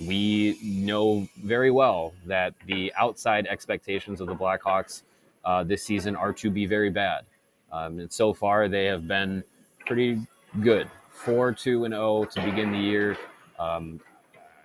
we 0.00 0.58
know 0.62 1.26
very 1.38 1.70
well 1.70 2.12
that 2.26 2.54
the 2.66 2.92
outside 2.96 3.46
expectations 3.46 4.20
of 4.20 4.26
the 4.26 4.34
Blackhawks 4.34 5.02
uh, 5.44 5.64
this 5.64 5.82
season 5.82 6.16
are 6.16 6.32
to 6.34 6.50
be 6.50 6.66
very 6.66 6.90
bad. 6.90 7.24
Um, 7.72 8.00
and 8.00 8.12
so 8.12 8.32
far, 8.32 8.68
they 8.68 8.84
have 8.86 9.08
been 9.08 9.42
pretty 9.86 10.20
good 10.60 10.88
4 11.12 11.52
2 11.52 11.84
and 11.84 11.94
0 11.94 12.24
to 12.26 12.42
begin 12.42 12.72
the 12.72 12.78
year. 12.78 13.16
Um, 13.58 14.00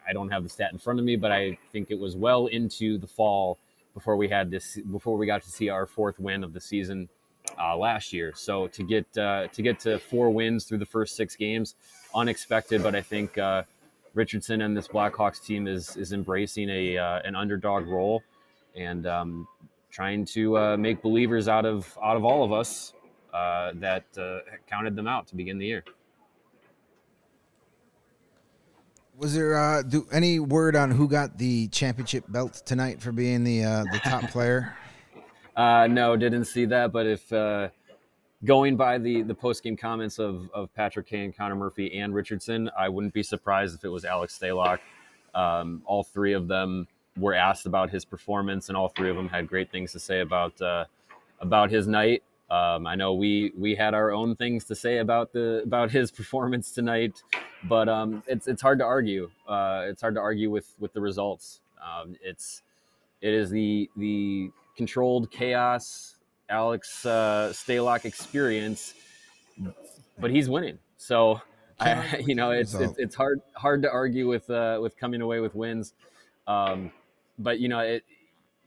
I 0.07 0.13
don't 0.13 0.29
have 0.29 0.43
the 0.43 0.49
stat 0.49 0.71
in 0.73 0.79
front 0.79 0.99
of 0.99 1.05
me, 1.05 1.15
but 1.15 1.31
I 1.31 1.57
think 1.71 1.91
it 1.91 1.99
was 1.99 2.15
well 2.15 2.47
into 2.47 2.97
the 2.97 3.07
fall 3.07 3.57
before 3.93 4.15
we 4.17 4.27
had 4.27 4.51
this 4.51 4.77
before 4.91 5.17
we 5.17 5.25
got 5.25 5.43
to 5.43 5.49
see 5.49 5.69
our 5.69 5.85
fourth 5.85 6.19
win 6.19 6.43
of 6.43 6.53
the 6.53 6.61
season 6.61 7.07
uh, 7.59 7.77
last 7.77 8.11
year. 8.13 8.33
So 8.35 8.67
to 8.67 8.83
get 8.83 9.17
uh, 9.17 9.47
to 9.47 9.61
get 9.61 9.79
to 9.81 9.99
four 9.99 10.29
wins 10.29 10.65
through 10.65 10.79
the 10.79 10.85
first 10.85 11.15
six 11.15 11.35
games, 11.35 11.75
unexpected, 12.13 12.83
but 12.83 12.95
I 12.95 13.01
think 13.01 13.37
uh, 13.37 13.63
Richardson 14.13 14.61
and 14.61 14.75
this 14.75 14.87
Blackhawks 14.87 15.43
team 15.43 15.67
is 15.67 15.95
is 15.97 16.13
embracing 16.13 16.69
a 16.69 16.97
uh, 16.97 17.19
an 17.23 17.35
underdog 17.35 17.87
role 17.87 18.21
and 18.75 19.07
um, 19.07 19.47
trying 19.89 20.25
to 20.25 20.57
uh, 20.57 20.77
make 20.77 21.01
believers 21.01 21.47
out 21.47 21.65
of 21.65 21.97
out 22.03 22.17
of 22.17 22.25
all 22.25 22.43
of 22.43 22.51
us 22.51 22.93
uh, 23.33 23.71
that 23.75 24.05
uh, 24.17 24.39
counted 24.67 24.95
them 24.95 25.07
out 25.07 25.27
to 25.27 25.35
begin 25.35 25.57
the 25.57 25.65
year. 25.65 25.83
Was 29.17 29.35
there 29.35 29.55
uh, 29.55 29.83
do, 29.83 30.07
any 30.11 30.39
word 30.39 30.75
on 30.75 30.91
who 30.91 31.07
got 31.07 31.37
the 31.37 31.67
championship 31.67 32.25
belt 32.27 32.61
tonight 32.65 33.01
for 33.01 33.11
being 33.11 33.43
the 33.43 33.63
uh, 33.63 33.83
the 33.91 33.99
top 33.99 34.29
player? 34.31 34.75
no, 35.57 36.17
didn't 36.17 36.45
see 36.45 36.65
that. 36.65 36.91
But 36.91 37.05
if 37.05 37.31
going 38.45 38.75
by 38.75 38.97
the 38.97 39.21
the 39.21 39.35
post 39.35 39.63
game 39.63 39.77
comments 39.77 40.19
of 40.19 40.49
of 40.53 40.73
Patrick 40.73 41.07
Kane, 41.07 41.33
Connor 41.33 41.55
Murphy, 41.55 41.97
and 41.99 42.13
Richardson, 42.13 42.69
I 42.77 42.89
wouldn't 42.89 43.13
be 43.13 43.23
surprised 43.23 43.75
if 43.75 43.83
it 43.83 43.89
was 43.89 44.05
Alex 44.05 44.37
Stalock. 44.37 44.79
Um, 45.33 45.81
all 45.85 46.03
three 46.03 46.33
of 46.33 46.47
them 46.47 46.87
were 47.17 47.33
asked 47.33 47.65
about 47.65 47.89
his 47.89 48.05
performance, 48.05 48.69
and 48.69 48.77
all 48.77 48.89
three 48.89 49.09
of 49.09 49.15
them 49.15 49.29
had 49.29 49.47
great 49.47 49.71
things 49.71 49.91
to 49.93 49.99
say 49.99 50.21
about 50.21 50.59
uh, 50.61 50.85
about 51.39 51.69
his 51.69 51.87
night. 51.87 52.23
Um, 52.49 52.85
I 52.85 52.95
know 52.95 53.13
we 53.13 53.53
we 53.57 53.75
had 53.75 53.93
our 53.93 54.11
own 54.11 54.35
things 54.35 54.65
to 54.65 54.75
say 54.75 54.97
about 54.97 55.31
the 55.31 55.61
about 55.63 55.91
his 55.91 56.11
performance 56.19 56.71
tonight, 56.71 57.23
but 57.63 57.87
um, 57.87 58.23
it's 58.27 58.47
it's 58.47 58.61
hard 58.61 58.79
to 58.79 58.85
argue. 58.85 59.29
Uh, 59.47 59.85
it's 59.85 60.01
hard 60.01 60.15
to 60.15 60.21
argue 60.21 60.49
with 60.49 60.73
with 60.79 60.93
the 60.93 61.01
results. 61.01 61.61
Um, 61.81 62.15
it's 62.21 62.63
it 63.21 63.33
is 63.33 63.49
the 63.49 63.89
the 63.95 64.51
controlled 64.75 65.29
chaos 65.31 66.10
Alex 66.51 67.05
uh, 67.05 67.49
Stalock 67.53 68.05
experience, 68.05 68.93
but 70.19 70.29
he's 70.29 70.49
winning. 70.49 70.77
So, 70.97 71.41
I, 71.79 72.17
you 72.27 72.35
know, 72.35 72.51
it's, 72.51 72.73
it's, 72.75 72.93
it's 72.97 73.15
hard 73.15 73.41
hard 73.55 73.81
to 73.83 73.91
argue 73.91 74.27
with 74.27 74.49
uh, 74.49 74.77
with 74.81 74.97
coming 74.97 75.21
away 75.21 75.39
with 75.39 75.55
wins. 75.55 75.93
Um, 76.45 76.91
but 77.39 77.59
you 77.59 77.69
know, 77.69 77.79
it 77.79 78.03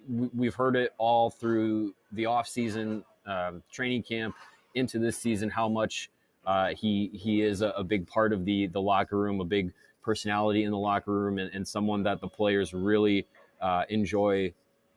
we've 0.09 0.55
heard 0.55 0.77
it 0.77 0.93
all 0.99 1.31
through 1.31 1.95
the 2.13 2.27
off 2.27 2.49
season, 2.49 3.05
um, 3.27 3.63
training 3.71 4.03
camp, 4.03 4.35
into 4.75 4.99
this 4.99 5.17
season 5.17 5.49
how 5.49 5.69
much 5.69 6.11
uh, 6.47 6.71
he 6.75 7.11
he 7.15 7.43
is 7.43 7.63
a, 7.63 7.69
a, 7.71 7.85
big 7.85 8.07
part 8.07 8.33
of 8.33 8.45
the 8.45 8.67
the 8.67 8.81
locker 8.81 9.19
room, 9.19 9.41
a 9.41 9.45
big 9.45 9.73
personality 10.03 10.65
in 10.65 10.71
the 10.71 10.79
locker 10.79 11.13
room, 11.13 11.39
and, 11.39 11.51
and 11.55 11.67
someone 11.67 12.03
that 12.03 12.21
the 12.21 12.29
players 12.29 12.75
really 12.75 13.27
uh, 13.61 13.85
enjoy 13.89 14.53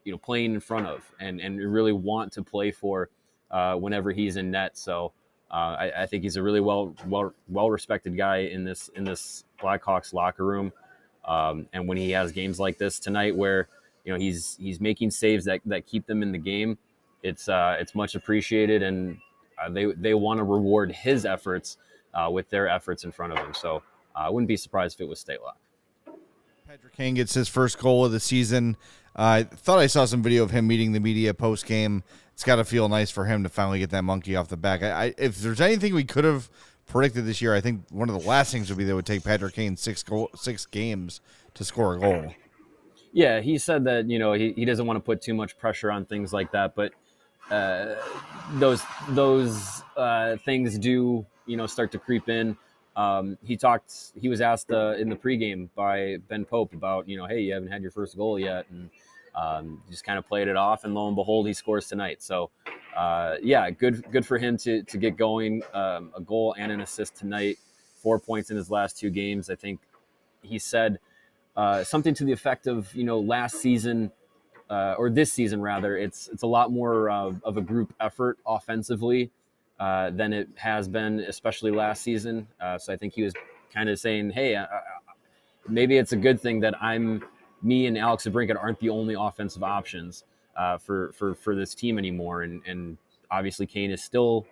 you 0.07 0.13
know 0.13 0.17
playing 0.17 0.53
in 0.53 0.59
front 0.61 0.87
of 0.87 1.03
and 1.19 1.41
and 1.41 1.59
really 1.59 1.91
want 1.91 2.31
to 2.31 2.41
play 2.41 2.71
for 2.71 3.09
uh, 3.51 3.75
whenever 3.75 4.11
he's 4.11 4.37
in 4.37 4.49
net. 4.49 4.77
So 4.77 5.11
uh, 5.51 5.75
I, 5.79 6.03
I, 6.03 6.05
think 6.05 6.23
he's 6.23 6.37
a 6.37 6.43
really 6.43 6.61
well 6.61 6.95
well 7.07 7.33
well 7.49 7.69
respected 7.69 8.15
guy 8.15 8.37
in 8.37 8.63
this 8.63 8.89
in 8.95 9.03
this 9.03 9.43
Blackhawks 9.61 10.13
locker 10.13 10.45
room. 10.45 10.71
Um, 11.25 11.67
and 11.73 11.89
when 11.89 11.97
he 11.97 12.11
has 12.11 12.31
games 12.31 12.57
like 12.57 12.77
this 12.77 12.99
tonight, 12.99 13.35
where 13.35 13.67
you 14.05 14.13
know 14.13 14.17
he's 14.17 14.55
he's 14.61 14.79
making 14.79 15.11
saves 15.11 15.43
that, 15.43 15.59
that 15.65 15.85
keep 15.85 16.07
them 16.07 16.23
in 16.23 16.31
the 16.31 16.37
game, 16.37 16.77
it's 17.21 17.49
uh, 17.49 17.75
it's 17.77 17.93
much 17.93 18.15
appreciated, 18.15 18.83
and 18.83 19.17
uh, 19.61 19.69
they 19.69 19.87
they 19.87 20.13
want 20.13 20.37
to 20.37 20.45
reward 20.45 20.89
his 20.93 21.25
efforts 21.25 21.75
uh, 22.13 22.29
with 22.31 22.49
their 22.49 22.69
efforts 22.69 23.03
in 23.03 23.11
front 23.11 23.33
of 23.33 23.39
him. 23.39 23.53
So 23.53 23.83
uh, 24.15 24.19
I 24.19 24.29
wouldn't 24.29 24.47
be 24.47 24.55
surprised 24.55 24.95
if 24.95 25.01
it 25.01 25.09
was 25.09 25.21
Stalock. 25.21 25.57
Patrick 26.65 26.93
Kane 26.93 27.13
gets 27.13 27.33
his 27.33 27.47
first 27.47 27.77
goal 27.77 28.03
of 28.03 28.11
the 28.11 28.19
season. 28.19 28.75
I 29.17 29.43
thought 29.43 29.79
I 29.79 29.87
saw 29.87 30.05
some 30.05 30.21
video 30.21 30.43
of 30.43 30.51
him 30.51 30.67
meeting 30.67 30.91
the 30.91 30.99
media 30.99 31.33
post 31.33 31.65
game. 31.65 32.03
It's 32.33 32.43
got 32.43 32.57
to 32.57 32.63
feel 32.63 32.87
nice 32.87 33.09
for 33.09 33.25
him 33.25 33.43
to 33.43 33.49
finally 33.49 33.79
get 33.79 33.89
that 33.89 34.03
monkey 34.03 34.35
off 34.35 34.47
the 34.47 34.57
back. 34.57 34.83
I, 34.83 35.05
I, 35.05 35.13
if 35.17 35.39
there's 35.39 35.59
anything 35.59 35.95
we 35.95 36.03
could 36.03 36.23
have 36.23 36.49
predicted 36.85 37.25
this 37.25 37.41
year, 37.41 37.55
I 37.55 37.61
think 37.61 37.81
one 37.89 38.09
of 38.09 38.21
the 38.21 38.27
last 38.27 38.51
things 38.51 38.69
would 38.69 38.77
be 38.77 38.83
they 38.83 38.93
would 38.93 39.07
take 39.07 39.23
Patrick 39.23 39.55
Kane 39.55 39.75
six 39.75 40.03
goal, 40.03 40.29
six 40.35 40.67
games 40.67 41.19
to 41.55 41.63
score 41.63 41.95
a 41.95 41.99
goal. 41.99 42.33
Yeah, 43.11 43.39
he 43.41 43.57
said 43.57 43.85
that 43.85 44.07
you 44.07 44.19
know 44.19 44.33
he, 44.33 44.53
he 44.53 44.65
doesn't 44.65 44.85
want 44.85 44.97
to 44.97 45.01
put 45.01 45.21
too 45.21 45.33
much 45.33 45.57
pressure 45.57 45.91
on 45.91 46.05
things 46.05 46.31
like 46.31 46.51
that, 46.51 46.75
but 46.75 46.93
uh, 47.49 47.95
those 48.55 48.83
those 49.09 49.81
uh, 49.95 50.37
things 50.37 50.77
do 50.77 51.25
you 51.47 51.57
know 51.57 51.65
start 51.65 51.91
to 51.93 51.97
creep 51.99 52.29
in. 52.29 52.55
Um, 52.95 53.37
he 53.43 53.57
talked. 53.57 53.93
He 54.19 54.29
was 54.29 54.41
asked 54.41 54.71
uh, 54.71 54.95
in 54.97 55.09
the 55.09 55.15
pregame 55.15 55.69
by 55.75 56.17
Ben 56.27 56.45
Pope 56.45 56.73
about 56.73 57.07
you 57.07 57.17
know, 57.17 57.25
hey, 57.25 57.41
you 57.41 57.53
haven't 57.53 57.71
had 57.71 57.81
your 57.81 57.91
first 57.91 58.17
goal 58.17 58.39
yet, 58.39 58.65
and 58.69 58.89
um, 59.37 59.81
just 59.89 60.03
kind 60.03 60.17
of 60.17 60.27
played 60.27 60.47
it 60.47 60.57
off. 60.57 60.83
And 60.83 60.93
lo 60.93 61.07
and 61.07 61.15
behold, 61.15 61.47
he 61.47 61.53
scores 61.53 61.87
tonight. 61.87 62.21
So 62.21 62.49
uh, 62.95 63.35
yeah, 63.41 63.69
good 63.69 64.03
good 64.11 64.25
for 64.25 64.37
him 64.37 64.57
to 64.59 64.83
to 64.83 64.97
get 64.97 65.15
going. 65.17 65.61
Um, 65.73 66.11
a 66.15 66.21
goal 66.21 66.55
and 66.57 66.71
an 66.71 66.81
assist 66.81 67.15
tonight. 67.15 67.57
Four 68.01 68.19
points 68.19 68.51
in 68.51 68.57
his 68.57 68.71
last 68.71 68.97
two 68.97 69.09
games. 69.09 69.49
I 69.49 69.55
think 69.55 69.79
he 70.41 70.59
said 70.59 70.99
uh, 71.55 71.83
something 71.83 72.13
to 72.15 72.23
the 72.23 72.31
effect 72.31 72.67
of 72.67 72.93
you 72.95 73.03
know 73.03 73.19
last 73.19 73.57
season 73.57 74.11
uh, 74.69 74.95
or 74.97 75.09
this 75.09 75.31
season 75.31 75.61
rather, 75.61 75.97
it's 75.97 76.27
it's 76.27 76.43
a 76.43 76.47
lot 76.47 76.71
more 76.71 77.09
uh, 77.09 77.31
of 77.43 77.57
a 77.57 77.61
group 77.61 77.93
effort 77.99 78.37
offensively 78.45 79.31
uh, 79.79 80.09
than 80.11 80.33
it 80.33 80.49
has 80.55 80.87
been, 80.87 81.19
especially 81.21 81.71
last 81.71 82.01
season. 82.01 82.47
Uh, 82.59 82.77
so 82.77 82.91
I 82.91 82.97
think 82.97 83.13
he 83.13 83.23
was 83.23 83.33
kind 83.73 83.89
of 83.89 83.99
saying, 83.99 84.31
"Hey, 84.31 84.55
uh, 84.55 84.63
uh, 84.63 84.81
maybe 85.67 85.97
it's 85.97 86.11
a 86.11 86.17
good 86.17 86.41
thing 86.41 86.59
that 86.61 86.81
I'm 86.81 87.23
me 87.61 87.87
and 87.87 87.97
Alex 87.97 88.25
DeBrincat 88.25 88.61
aren't 88.61 88.79
the 88.79 88.89
only 88.89 89.15
offensive 89.17 89.63
options 89.63 90.23
for 90.79 91.11
for 91.13 91.35
for 91.35 91.55
this 91.55 91.73
team 91.73 91.97
anymore." 91.97 92.43
And 92.43 92.61
and 92.65 92.97
obviously 93.31 93.65
Kane 93.65 93.91
is 93.91 94.03
still 94.03 94.45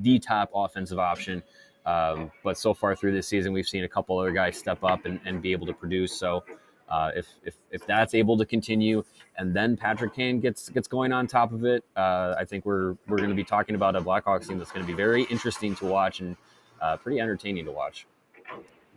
the 0.00 0.18
top 0.18 0.50
offensive 0.54 0.98
option. 0.98 1.42
Um, 1.84 2.30
but 2.44 2.56
so 2.56 2.74
far 2.74 2.94
through 2.94 3.12
this 3.12 3.26
season, 3.26 3.52
we've 3.52 3.66
seen 3.66 3.84
a 3.84 3.88
couple 3.88 4.18
other 4.18 4.30
guys 4.32 4.56
step 4.56 4.84
up 4.84 5.04
and, 5.04 5.18
and 5.24 5.42
be 5.42 5.52
able 5.52 5.66
to 5.66 5.72
produce. 5.72 6.12
So 6.16 6.44
uh, 6.88 7.10
if, 7.16 7.26
if 7.44 7.56
if 7.70 7.86
that's 7.86 8.14
able 8.14 8.36
to 8.36 8.44
continue, 8.44 9.02
and 9.38 9.54
then 9.54 9.76
Patrick 9.76 10.14
Kane 10.14 10.40
gets 10.40 10.68
gets 10.68 10.86
going 10.86 11.12
on 11.12 11.26
top 11.26 11.52
of 11.52 11.64
it, 11.64 11.84
uh, 11.96 12.34
I 12.38 12.44
think 12.44 12.64
we're 12.64 12.96
we're 13.08 13.16
going 13.16 13.30
to 13.30 13.34
be 13.34 13.44
talking 13.44 13.74
about 13.74 13.96
a 13.96 14.00
Blackhawks 14.00 14.46
team 14.46 14.58
that's 14.58 14.70
going 14.70 14.84
to 14.84 14.86
be 14.86 14.96
very 14.96 15.24
interesting 15.24 15.74
to 15.76 15.86
watch 15.86 16.20
and 16.20 16.36
uh, 16.80 16.96
pretty 16.98 17.18
entertaining 17.18 17.64
to 17.64 17.72
watch. 17.72 18.06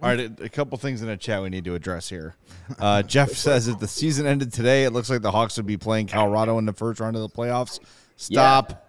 All 0.01 0.09
right, 0.09 0.39
a 0.41 0.49
couple 0.49 0.77
things 0.77 1.01
in 1.01 1.07
the 1.07 1.17
chat 1.17 1.41
we 1.41 1.49
need 1.49 1.63
to 1.65 1.73
address 1.73 2.09
here. 2.09 2.35
Uh, 2.77 3.01
Jeff 3.03 3.31
says 3.31 3.67
if 3.67 3.79
the 3.79 3.87
season 3.87 4.27
ended 4.27 4.51
today, 4.51 4.83
it 4.83 4.91
looks 4.91 5.09
like 5.09 5.21
the 5.21 5.31
Hawks 5.31 5.57
would 5.57 5.65
be 5.65 5.77
playing 5.77 6.07
Colorado 6.07 6.57
in 6.57 6.65
the 6.65 6.73
first 6.73 6.99
round 6.99 7.15
of 7.15 7.21
the 7.21 7.29
playoffs. 7.29 7.79
Stop. 8.17 8.84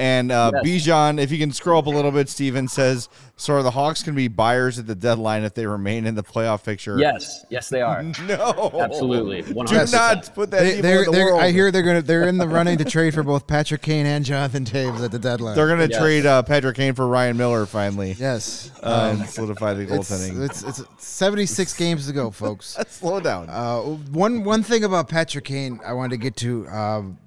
Yeah. 0.00 0.18
And 0.18 0.32
uh, 0.32 0.52
yes. 0.64 0.86
Bijan, 0.86 1.20
if 1.20 1.30
you 1.30 1.38
can 1.38 1.52
scroll 1.52 1.78
up 1.78 1.86
a 1.86 1.90
little 1.90 2.10
bit, 2.10 2.28
Steven 2.28 2.68
says, 2.68 3.08
so 3.36 3.54
are 3.54 3.62
the 3.62 3.70
Hawks 3.70 4.02
going 4.02 4.14
to 4.14 4.16
be 4.16 4.28
buyers 4.28 4.78
at 4.78 4.86
the 4.86 4.94
deadline 4.94 5.44
if 5.44 5.54
they 5.54 5.66
remain 5.66 6.06
in 6.06 6.14
the 6.14 6.22
playoff 6.22 6.64
picture? 6.64 6.98
Yes. 6.98 7.44
Yes, 7.48 7.68
they 7.68 7.80
are. 7.80 8.02
no. 8.26 8.70
Absolutely. 8.82 9.42
100%. 9.42 9.68
Do 9.68 9.96
not 9.96 10.34
put 10.34 10.50
that 10.50 10.60
they, 10.60 10.80
they're, 10.80 11.04
the 11.04 11.10
they're, 11.10 11.36
I 11.36 11.50
hear 11.50 11.70
they're 11.70 11.82
going 11.82 12.00
to 12.00 12.06
they're 12.06 12.28
in 12.28 12.38
the 12.38 12.48
running 12.48 12.78
to 12.78 12.84
trade 12.84 13.14
for 13.14 13.22
both 13.22 13.46
Patrick 13.46 13.82
Kane 13.82 14.06
and 14.06 14.24
Jonathan 14.24 14.64
Toews 14.64 15.02
at 15.02 15.10
the 15.10 15.18
deadline. 15.18 15.56
They're 15.56 15.68
going 15.68 15.78
to 15.78 15.88
yes. 15.88 16.00
trade 16.00 16.26
uh, 16.26 16.42
Patrick 16.42 16.76
Kane 16.76 16.94
for 16.94 17.06
Ryan 17.06 17.36
Miller 17.36 17.66
finally. 17.66 18.14
Yes. 18.18 18.70
Uh, 18.82 19.10
um, 19.12 19.20
and 19.20 19.28
solidify 19.28 19.74
the 19.74 19.86
goaltending. 19.86 20.44
It's, 20.44 20.62
it's, 20.62 20.80
it's 20.80 21.06
76 21.06 21.76
games 21.76 22.06
to 22.06 22.12
go, 22.12 22.30
folks. 22.30 22.76
Slow 22.88 23.20
down. 23.20 23.48
Uh, 23.48 23.80
one, 23.80 24.44
one 24.44 24.62
thing 24.62 24.84
about 24.84 25.08
Patrick 25.08 25.44
Kane 25.44 25.80
I 25.84 25.94
wanted 25.94 26.10
to 26.10 26.16
get 26.18 26.36
to 26.36 26.68
um, 26.68 27.18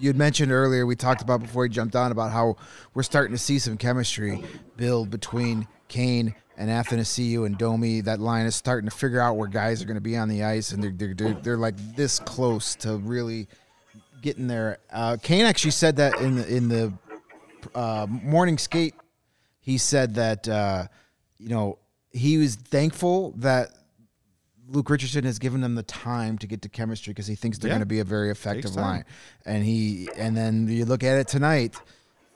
you'd 0.00 0.16
mentioned 0.16 0.52
earlier, 0.52 0.86
we 0.86 0.96
talked 0.96 1.22
about 1.22 1.40
before 1.40 1.64
he 1.64 1.70
jumped 1.70 1.96
on 1.96 2.12
about 2.12 2.30
how 2.30 2.56
we're 2.94 3.02
starting 3.02 3.32
to 3.32 3.38
see 3.38 3.58
some 3.58 3.76
chemistry 3.76 4.42
build 4.76 5.10
between 5.10 5.66
Kane 5.88 6.34
and 6.56 6.70
Athanasiou 6.70 7.46
and 7.46 7.56
Domi. 7.56 8.00
That 8.00 8.20
line 8.20 8.46
is 8.46 8.56
starting 8.56 8.88
to 8.88 8.94
figure 8.96 9.20
out 9.20 9.36
where 9.36 9.48
guys 9.48 9.82
are 9.82 9.86
going 9.86 9.96
to 9.96 10.00
be 10.00 10.16
on 10.16 10.28
the 10.28 10.44
ice, 10.44 10.72
and 10.72 10.82
they're 10.82 10.92
they're, 10.92 11.14
they're, 11.14 11.34
they're 11.34 11.56
like 11.56 11.76
this 11.96 12.18
close 12.18 12.74
to 12.76 12.96
really 12.96 13.48
getting 14.20 14.46
there. 14.46 14.78
Uh, 14.92 15.16
Kane 15.22 15.46
actually 15.46 15.70
said 15.70 15.96
that 15.96 16.18
in 16.20 16.36
the 16.36 16.56
in 16.56 16.68
the 16.68 16.92
uh, 17.74 18.06
morning 18.08 18.58
skate. 18.58 18.94
He 19.60 19.78
said 19.78 20.14
that 20.14 20.48
uh, 20.48 20.86
you 21.38 21.48
know 21.48 21.78
he 22.10 22.38
was 22.38 22.56
thankful 22.56 23.32
that 23.38 23.70
Luke 24.70 24.90
Richardson 24.90 25.24
has 25.24 25.38
given 25.38 25.60
them 25.60 25.74
the 25.74 25.82
time 25.82 26.36
to 26.38 26.46
get 26.46 26.62
to 26.62 26.68
chemistry 26.68 27.12
because 27.12 27.26
he 27.26 27.34
thinks 27.34 27.58
they're 27.58 27.68
yeah. 27.68 27.74
going 27.74 27.80
to 27.80 27.86
be 27.86 28.00
a 28.00 28.04
very 28.04 28.30
effective 28.30 28.76
line. 28.76 29.04
And 29.46 29.64
he 29.64 30.08
and 30.16 30.36
then 30.36 30.68
you 30.68 30.84
look 30.84 31.02
at 31.02 31.16
it 31.18 31.28
tonight. 31.28 31.76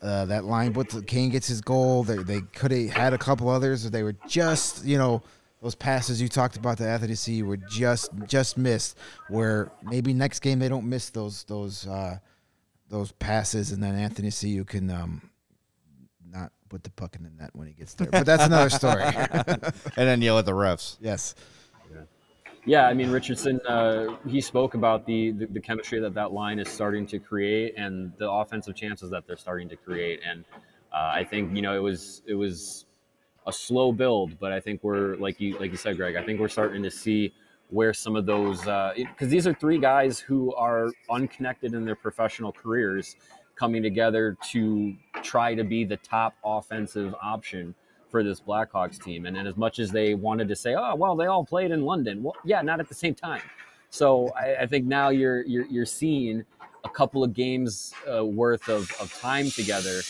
Uh, 0.00 0.24
that 0.24 0.42
line, 0.44 0.72
but 0.72 1.06
Kane 1.06 1.30
gets 1.30 1.46
his 1.46 1.60
goal. 1.60 2.02
They, 2.02 2.16
they 2.16 2.40
could 2.40 2.72
have 2.72 2.90
had 2.90 3.12
a 3.12 3.18
couple 3.18 3.48
others. 3.48 3.88
They 3.88 4.02
were 4.02 4.16
just, 4.26 4.84
you 4.84 4.98
know, 4.98 5.22
those 5.62 5.76
passes 5.76 6.20
you 6.20 6.28
talked 6.28 6.56
about 6.56 6.78
to 6.78 6.82
Athanasiou 6.82 7.44
were 7.44 7.56
just 7.56 8.10
just 8.26 8.58
missed. 8.58 8.98
Where 9.28 9.70
maybe 9.80 10.12
next 10.12 10.40
game 10.40 10.58
they 10.58 10.68
don't 10.68 10.88
miss 10.88 11.10
those 11.10 11.44
those 11.44 11.86
uh, 11.86 12.18
those 12.88 13.12
passes, 13.12 13.70
and 13.70 13.80
then 13.80 13.94
Athanasiou. 13.94 14.48
You 14.48 14.64
can 14.64 14.90
um, 14.90 15.30
not 16.28 16.50
put 16.68 16.82
the 16.82 16.90
puck 16.90 17.14
in 17.14 17.22
the 17.22 17.30
net 17.30 17.50
when 17.52 17.68
he 17.68 17.74
gets 17.74 17.94
there. 17.94 18.08
But 18.10 18.26
that's 18.26 18.44
another 18.44 18.70
story. 18.70 19.04
and 19.04 19.62
then 19.94 20.20
yell 20.20 20.38
at 20.38 20.46
the 20.46 20.52
refs. 20.52 20.96
Yes. 21.00 21.36
Yeah, 22.64 22.86
I 22.86 22.94
mean 22.94 23.10
Richardson. 23.10 23.60
Uh, 23.66 24.16
he 24.26 24.40
spoke 24.40 24.74
about 24.74 25.04
the, 25.04 25.32
the, 25.32 25.46
the 25.46 25.60
chemistry 25.60 25.98
that 26.00 26.14
that 26.14 26.32
line 26.32 26.60
is 26.60 26.68
starting 26.68 27.06
to 27.08 27.18
create 27.18 27.74
and 27.76 28.12
the 28.18 28.30
offensive 28.30 28.76
chances 28.76 29.10
that 29.10 29.26
they're 29.26 29.36
starting 29.36 29.68
to 29.70 29.76
create. 29.76 30.20
And 30.24 30.44
uh, 30.92 31.10
I 31.12 31.24
think 31.24 31.56
you 31.56 31.62
know 31.62 31.74
it 31.74 31.82
was 31.82 32.22
it 32.26 32.34
was 32.34 32.86
a 33.46 33.52
slow 33.52 33.90
build, 33.90 34.38
but 34.38 34.52
I 34.52 34.60
think 34.60 34.84
we're 34.84 35.16
like 35.16 35.40
you 35.40 35.58
like 35.58 35.72
you 35.72 35.76
said, 35.76 35.96
Greg. 35.96 36.14
I 36.14 36.22
think 36.22 36.38
we're 36.38 36.48
starting 36.48 36.84
to 36.84 36.90
see 36.90 37.34
where 37.70 37.92
some 37.92 38.14
of 38.14 38.26
those 38.26 38.60
because 38.60 39.06
uh, 39.22 39.26
these 39.26 39.46
are 39.46 39.54
three 39.54 39.78
guys 39.78 40.20
who 40.20 40.54
are 40.54 40.90
unconnected 41.10 41.74
in 41.74 41.84
their 41.84 41.96
professional 41.96 42.52
careers 42.52 43.16
coming 43.56 43.82
together 43.82 44.36
to 44.50 44.94
try 45.22 45.54
to 45.54 45.64
be 45.64 45.84
the 45.84 45.96
top 45.96 46.34
offensive 46.44 47.14
option 47.20 47.74
for 48.12 48.22
this 48.22 48.40
Blackhawks 48.40 49.02
team. 49.02 49.26
And, 49.26 49.36
as 49.36 49.56
much 49.56 49.80
as 49.80 49.90
they 49.90 50.14
wanted 50.14 50.46
to 50.48 50.54
say, 50.54 50.76
oh, 50.76 50.94
well, 50.94 51.16
they 51.16 51.26
all 51.26 51.44
played 51.44 51.72
in 51.72 51.84
London. 51.84 52.22
Well, 52.22 52.36
yeah, 52.44 52.62
not 52.62 52.78
at 52.78 52.88
the 52.88 52.94
same 52.94 53.14
time. 53.14 53.42
So 53.90 54.28
I, 54.38 54.56
I 54.60 54.66
think 54.66 54.86
now 54.86 55.08
you're, 55.08 55.42
you're, 55.42 55.66
you're 55.66 55.86
seeing 55.86 56.44
a 56.84 56.88
couple 56.88 57.24
of 57.24 57.34
games 57.34 57.92
uh, 58.08 58.24
worth 58.24 58.68
of, 58.68 58.88
of 59.00 59.12
time 59.20 59.50
together. 59.50 60.02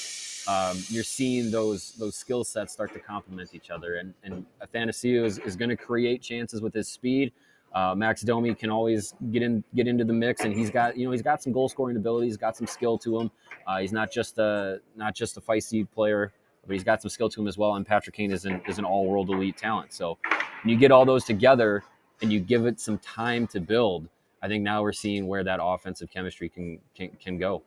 Um, 0.49 0.77
you're 0.89 1.05
seeing 1.05 1.53
those 1.53 1.93
those 1.93 2.17
skill 2.17 2.43
sets 2.43 2.73
start 2.73 2.93
to 2.95 2.99
complement 2.99 3.55
each 3.55 3.71
other. 3.71 3.97
And, 3.97 4.13
and 4.25 4.45
Athanasiou 4.61 5.25
is, 5.25 5.39
is 5.39 5.55
going 5.55 5.69
to 5.69 5.77
create 5.77 6.21
chances 6.21 6.61
with 6.61 6.75
his 6.75 6.89
speed. 6.89 7.33
Uh, 7.73 7.95
Max 7.95 8.23
Domi 8.23 8.55
can 8.55 8.69
always 8.69 9.15
get 9.31 9.43
in 9.43 9.63
get 9.75 9.87
into 9.87 10.05
the 10.05 10.13
mix, 10.13 10.43
and 10.43 10.53
he's 10.53 10.71
got 10.71 10.97
you 10.97 11.07
know 11.07 11.13
he's 11.13 11.23
got 11.23 11.43
some 11.43 11.53
goal 11.53 11.69
scoring 11.69 11.97
ability. 11.97 12.27
He's 12.27 12.37
got 12.37 12.57
some 12.57 12.67
skill 12.67 12.99
to 12.99 13.21
him. 13.21 13.31
Uh, 13.67 13.79
he's 13.79 13.93
not 13.93 14.11
just 14.11 14.37
a 14.39 14.81
not 14.97 15.15
just 15.15 15.37
a 15.37 15.41
feisty 15.41 15.89
player 15.89 16.33
but 16.67 16.73
he's 16.73 16.85
got 16.85 17.03
some 17.03 17.11
skill 17.11 17.29
to 17.29 17.41
him 17.41 17.49
as 17.49 17.59
well. 17.59 17.75
And 17.75 17.87
Patrick 17.87 18.17
Kane 18.17 18.33
is 18.33 18.45
an, 18.45 18.63
is 18.69 18.79
an 18.79 18.85
all 18.85 19.07
world 19.07 19.31
elite 19.31 19.57
talent. 19.57 19.93
So 19.93 20.19
when 20.63 20.73
you 20.73 20.77
get 20.77 20.91
all 20.93 21.05
those 21.05 21.25
together 21.25 21.83
and 22.21 22.33
you 22.33 22.41
give 22.41 22.67
it 22.67 22.81
some 22.81 22.99
time 22.99 23.47
to 23.49 23.61
build, 23.61 24.09
I 24.43 24.49
think 24.49 24.63
now 24.63 24.83
we're 24.83 24.93
seeing 24.93 25.27
where 25.27 25.45
that 25.45 25.61
offensive 25.63 26.11
chemistry 26.11 26.49
can 26.49 26.79
can, 26.95 27.11
can 27.21 27.39
go. 27.39 27.63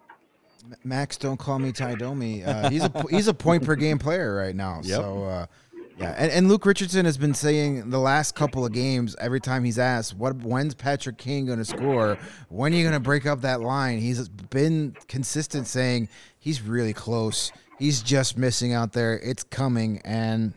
Max, 0.83 1.17
don't 1.17 1.37
call 1.37 1.59
me 1.59 1.71
Ty 1.71 1.95
Domi. 1.95 2.43
Uh, 2.43 2.69
he's 2.69 2.83
a 2.83 2.91
he's 3.09 3.27
a 3.27 3.33
point 3.33 3.63
per 3.63 3.75
game 3.75 3.99
player 3.99 4.35
right 4.35 4.55
now. 4.55 4.81
Yep. 4.83 5.01
So 5.01 5.23
uh, 5.23 5.45
yeah, 5.97 6.13
and, 6.17 6.31
and 6.31 6.47
Luke 6.49 6.65
Richardson 6.65 7.05
has 7.05 7.17
been 7.17 7.33
saying 7.33 7.89
the 7.89 7.99
last 7.99 8.35
couple 8.35 8.65
of 8.65 8.73
games 8.73 9.15
every 9.19 9.39
time 9.39 9.63
he's 9.63 9.79
asked, 9.79 10.15
"What 10.17 10.35
when's 10.37 10.73
Patrick 10.73 11.17
Kane 11.17 11.45
going 11.45 11.59
to 11.59 11.65
score? 11.65 12.17
When 12.49 12.73
are 12.73 12.75
you 12.75 12.83
going 12.83 12.93
to 12.93 12.99
break 12.99 13.25
up 13.25 13.41
that 13.41 13.61
line?" 13.61 13.99
He's 13.99 14.27
been 14.27 14.95
consistent 15.07 15.67
saying 15.67 16.09
he's 16.37 16.61
really 16.61 16.93
close. 16.93 17.51
He's 17.77 18.01
just 18.01 18.37
missing 18.37 18.73
out 18.73 18.93
there. 18.93 19.19
It's 19.19 19.43
coming, 19.43 20.01
and 20.05 20.53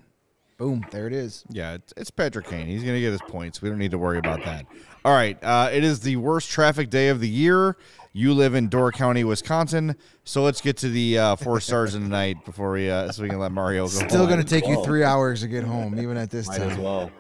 boom, 0.57 0.85
there 0.91 1.07
it 1.07 1.13
is. 1.13 1.45
Yeah, 1.49 1.75
it's, 1.75 1.93
it's 1.97 2.11
Patrick 2.11 2.47
Kane. 2.47 2.67
He's 2.67 2.83
going 2.83 2.95
to 2.95 3.01
get 3.01 3.13
his 3.13 3.23
points. 3.23 3.61
We 3.61 3.69
don't 3.69 3.79
need 3.79 3.91
to 3.91 3.99
worry 3.99 4.19
about 4.19 4.45
that. 4.45 4.67
All 5.05 5.15
right, 5.15 5.43
uh, 5.43 5.71
it 5.73 5.85
is 5.85 6.01
the 6.01 6.17
worst 6.17 6.51
traffic 6.51 6.91
day 6.91 7.09
of 7.09 7.21
the 7.21 7.29
year. 7.29 7.77
You 8.13 8.35
live 8.35 8.55
in 8.55 8.69
Door 8.69 8.93
County, 8.93 9.25
Wisconsin, 9.25 9.97
so 10.25 10.43
let's 10.43 10.61
get 10.61 10.77
to 10.79 10.89
the 10.89 11.19
uh, 11.19 11.37
four 11.37 11.61
stars 11.61 11.95
in 11.95 12.03
the 12.03 12.09
night 12.09 12.45
before 12.45 12.73
we 12.73 12.91
uh, 12.91 13.13
so 13.13 13.23
we 13.23 13.29
can 13.29 13.39
let 13.39 13.53
Mario 13.53 13.85
go. 13.85 13.89
Still 13.89 14.27
going 14.27 14.41
to 14.41 14.45
take 14.45 14.67
you 14.67 14.83
three 14.85 15.05
hours 15.05 15.41
to 15.43 15.49
get 15.49 15.65
home, 15.65 15.99
even 16.01 16.17
at 16.17 16.31
this 16.31 16.49
Might 16.49 16.59
time. 16.59 16.71
As 16.71 16.79
well. 16.79 17.11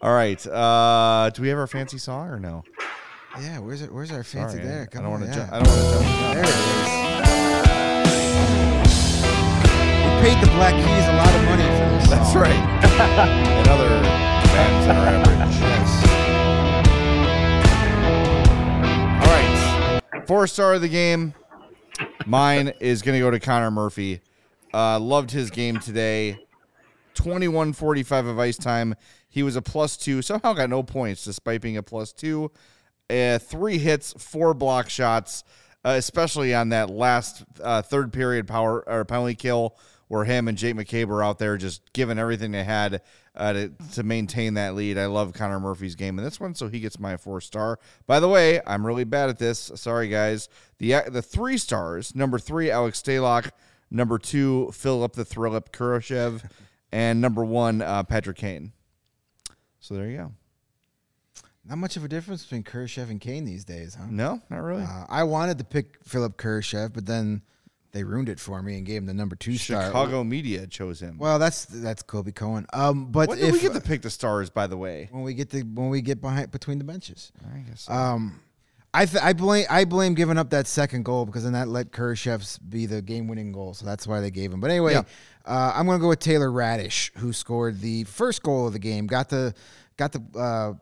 All 0.00 0.14
right, 0.14 0.44
uh, 0.46 1.30
do 1.32 1.42
we 1.42 1.48
have 1.48 1.58
our 1.58 1.66
fancy 1.66 1.98
song 1.98 2.28
or 2.28 2.38
no? 2.38 2.64
Yeah, 3.40 3.60
where's 3.60 3.82
it? 3.82 3.92
Where's 3.92 4.12
our 4.12 4.24
fancy 4.24 4.56
Sorry, 4.56 4.68
there? 4.68 4.86
Come 4.86 5.00
I 5.00 5.02
don't 5.02 5.20
want 5.20 5.24
to. 5.24 5.38
Yeah. 5.38 5.46
Ju- 5.46 5.52
I 5.52 5.62
don't 5.62 5.68
want 5.68 5.80
to 5.80 6.04
jump. 6.04 6.34
There 6.34 6.44
it 6.44 6.96
is 6.96 7.01
paid 10.22 10.40
the 10.40 10.46
Black 10.52 10.72
Keys 10.74 11.08
a 11.08 11.16
lot 11.16 11.34
of 11.34 11.42
money 11.46 11.64
for 11.64 11.88
this. 11.98 12.08
That's 12.08 12.32
song. 12.32 12.42
right. 12.42 12.52
and 13.58 13.68
other 13.68 13.88
bands 14.54 14.86
that 14.86 14.96
are 14.96 15.08
average. 15.08 15.32
Yes. 15.62 15.90
All 19.20 19.26
right. 20.14 20.26
Four 20.28 20.46
star 20.46 20.74
of 20.74 20.80
the 20.80 20.88
game. 20.88 21.34
Mine 22.24 22.72
is 22.78 23.02
going 23.02 23.16
to 23.16 23.20
go 23.20 23.32
to 23.32 23.40
Connor 23.40 23.72
Murphy. 23.72 24.20
Uh, 24.72 25.00
loved 25.00 25.32
his 25.32 25.50
game 25.50 25.80
today. 25.80 26.38
21 27.14 27.72
45 27.72 28.26
of 28.26 28.38
ice 28.38 28.56
time. 28.56 28.94
He 29.28 29.42
was 29.42 29.56
a 29.56 29.62
plus 29.62 29.96
two. 29.96 30.22
Somehow 30.22 30.52
got 30.52 30.70
no 30.70 30.84
points 30.84 31.24
despite 31.24 31.60
being 31.60 31.76
a 31.76 31.82
plus 31.82 32.12
two. 32.12 32.52
Uh, 33.10 33.38
three 33.38 33.78
hits, 33.78 34.12
four 34.16 34.54
block 34.54 34.88
shots. 34.88 35.42
uh, 35.84 35.90
especially 35.90 36.54
on 36.54 36.68
that 36.68 36.90
last 36.90 37.44
uh, 37.60 37.82
third 37.82 38.12
period 38.12 38.46
power 38.46 38.88
or 38.88 39.04
penalty 39.04 39.34
kill 39.34 39.76
where 40.12 40.24
him 40.26 40.46
and 40.46 40.58
Jake 40.58 40.76
McCabe 40.76 41.06
were 41.06 41.24
out 41.24 41.38
there 41.38 41.56
just 41.56 41.90
giving 41.94 42.18
everything 42.18 42.52
they 42.52 42.64
had 42.64 43.00
uh, 43.34 43.54
to, 43.54 43.72
to 43.94 44.02
maintain 44.02 44.52
that 44.54 44.74
lead. 44.74 44.98
I 44.98 45.06
love 45.06 45.32
Connor 45.32 45.58
Murphy's 45.58 45.94
game 45.94 46.18
in 46.18 46.24
this 46.24 46.38
one, 46.38 46.54
so 46.54 46.68
he 46.68 46.80
gets 46.80 47.00
my 47.00 47.16
four 47.16 47.40
star. 47.40 47.78
By 48.06 48.20
the 48.20 48.28
way, 48.28 48.60
I'm 48.66 48.86
really 48.86 49.04
bad 49.04 49.30
at 49.30 49.38
this. 49.38 49.72
Sorry, 49.74 50.08
guys. 50.08 50.50
The 50.76 51.04
the 51.08 51.22
three 51.22 51.56
stars 51.56 52.14
number 52.14 52.38
three, 52.38 52.70
Alex 52.70 53.00
Stalock. 53.00 53.52
Number 53.90 54.18
two, 54.18 54.70
Philip 54.74 55.14
the 55.14 55.24
Thrillip 55.24 55.72
Kurashev. 55.72 56.42
and 56.92 57.22
number 57.22 57.42
one, 57.42 57.80
uh, 57.80 58.02
Patrick 58.02 58.36
Kane. 58.36 58.72
So 59.80 59.94
there 59.94 60.10
you 60.10 60.18
go. 60.18 60.32
Not 61.64 61.78
much 61.78 61.96
of 61.96 62.04
a 62.04 62.08
difference 62.08 62.42
between 62.42 62.64
Kurashev 62.64 63.08
and 63.08 63.18
Kane 63.18 63.46
these 63.46 63.64
days, 63.64 63.94
huh? 63.94 64.08
No, 64.10 64.42
not 64.50 64.58
really. 64.58 64.82
Uh, 64.82 65.06
I 65.08 65.22
wanted 65.22 65.56
to 65.56 65.64
pick 65.64 66.04
Philipp 66.04 66.36
Kurashev, 66.36 66.92
but 66.92 67.06
then 67.06 67.40
they 67.92 68.04
ruined 68.04 68.28
it 68.28 68.40
for 68.40 68.62
me 68.62 68.76
and 68.76 68.86
gave 68.86 69.02
him 69.02 69.06
the 69.06 69.14
number 69.14 69.36
two 69.36 69.56
star. 69.56 69.86
Chicago 69.86 70.24
media 70.24 70.66
chose 70.66 71.00
him. 71.00 71.18
Well, 71.18 71.38
that's 71.38 71.66
that's 71.66 72.02
Colby 72.02 72.32
Cohen. 72.32 72.66
Um, 72.72 73.06
but 73.12 73.28
when 73.28 73.38
if 73.38 73.52
we 73.52 73.60
get 73.60 73.74
to 73.74 73.80
pick 73.80 74.02
the 74.02 74.10
stars, 74.10 74.50
by 74.50 74.66
the 74.66 74.76
way, 74.76 75.08
when 75.10 75.22
we 75.22 75.34
get 75.34 75.50
the 75.50 75.62
when 75.62 75.90
we 75.90 76.00
get 76.00 76.20
behind 76.20 76.50
between 76.50 76.78
the 76.78 76.84
benches, 76.84 77.32
I 77.44 77.58
guess. 77.60 77.82
So. 77.82 77.92
Um, 77.92 78.40
I 78.94 79.06
th- 79.06 79.22
I 79.22 79.32
blame 79.32 79.66
I 79.70 79.84
blame 79.84 80.14
giving 80.14 80.36
up 80.36 80.50
that 80.50 80.66
second 80.66 81.04
goal 81.04 81.24
because 81.24 81.44
then 81.44 81.54
that 81.54 81.68
let 81.68 81.92
Kurashev's 81.92 82.58
be 82.58 82.84
the 82.86 83.00
game 83.00 83.26
winning 83.26 83.52
goal, 83.52 83.72
so 83.72 83.86
that's 83.86 84.06
why 84.06 84.20
they 84.20 84.30
gave 84.30 84.52
him. 84.52 84.60
But 84.60 84.70
anyway, 84.70 84.92
yeah. 84.92 85.02
uh, 85.46 85.72
I'm 85.74 85.86
going 85.86 85.98
to 85.98 86.02
go 86.02 86.08
with 86.08 86.18
Taylor 86.18 86.50
Raddysh, 86.50 87.16
who 87.16 87.32
scored 87.32 87.80
the 87.80 88.04
first 88.04 88.42
goal 88.42 88.66
of 88.66 88.74
the 88.74 88.78
game. 88.78 89.06
Got 89.06 89.30
the 89.30 89.54
got 89.96 90.12
the 90.12 90.38
uh, 90.38 90.74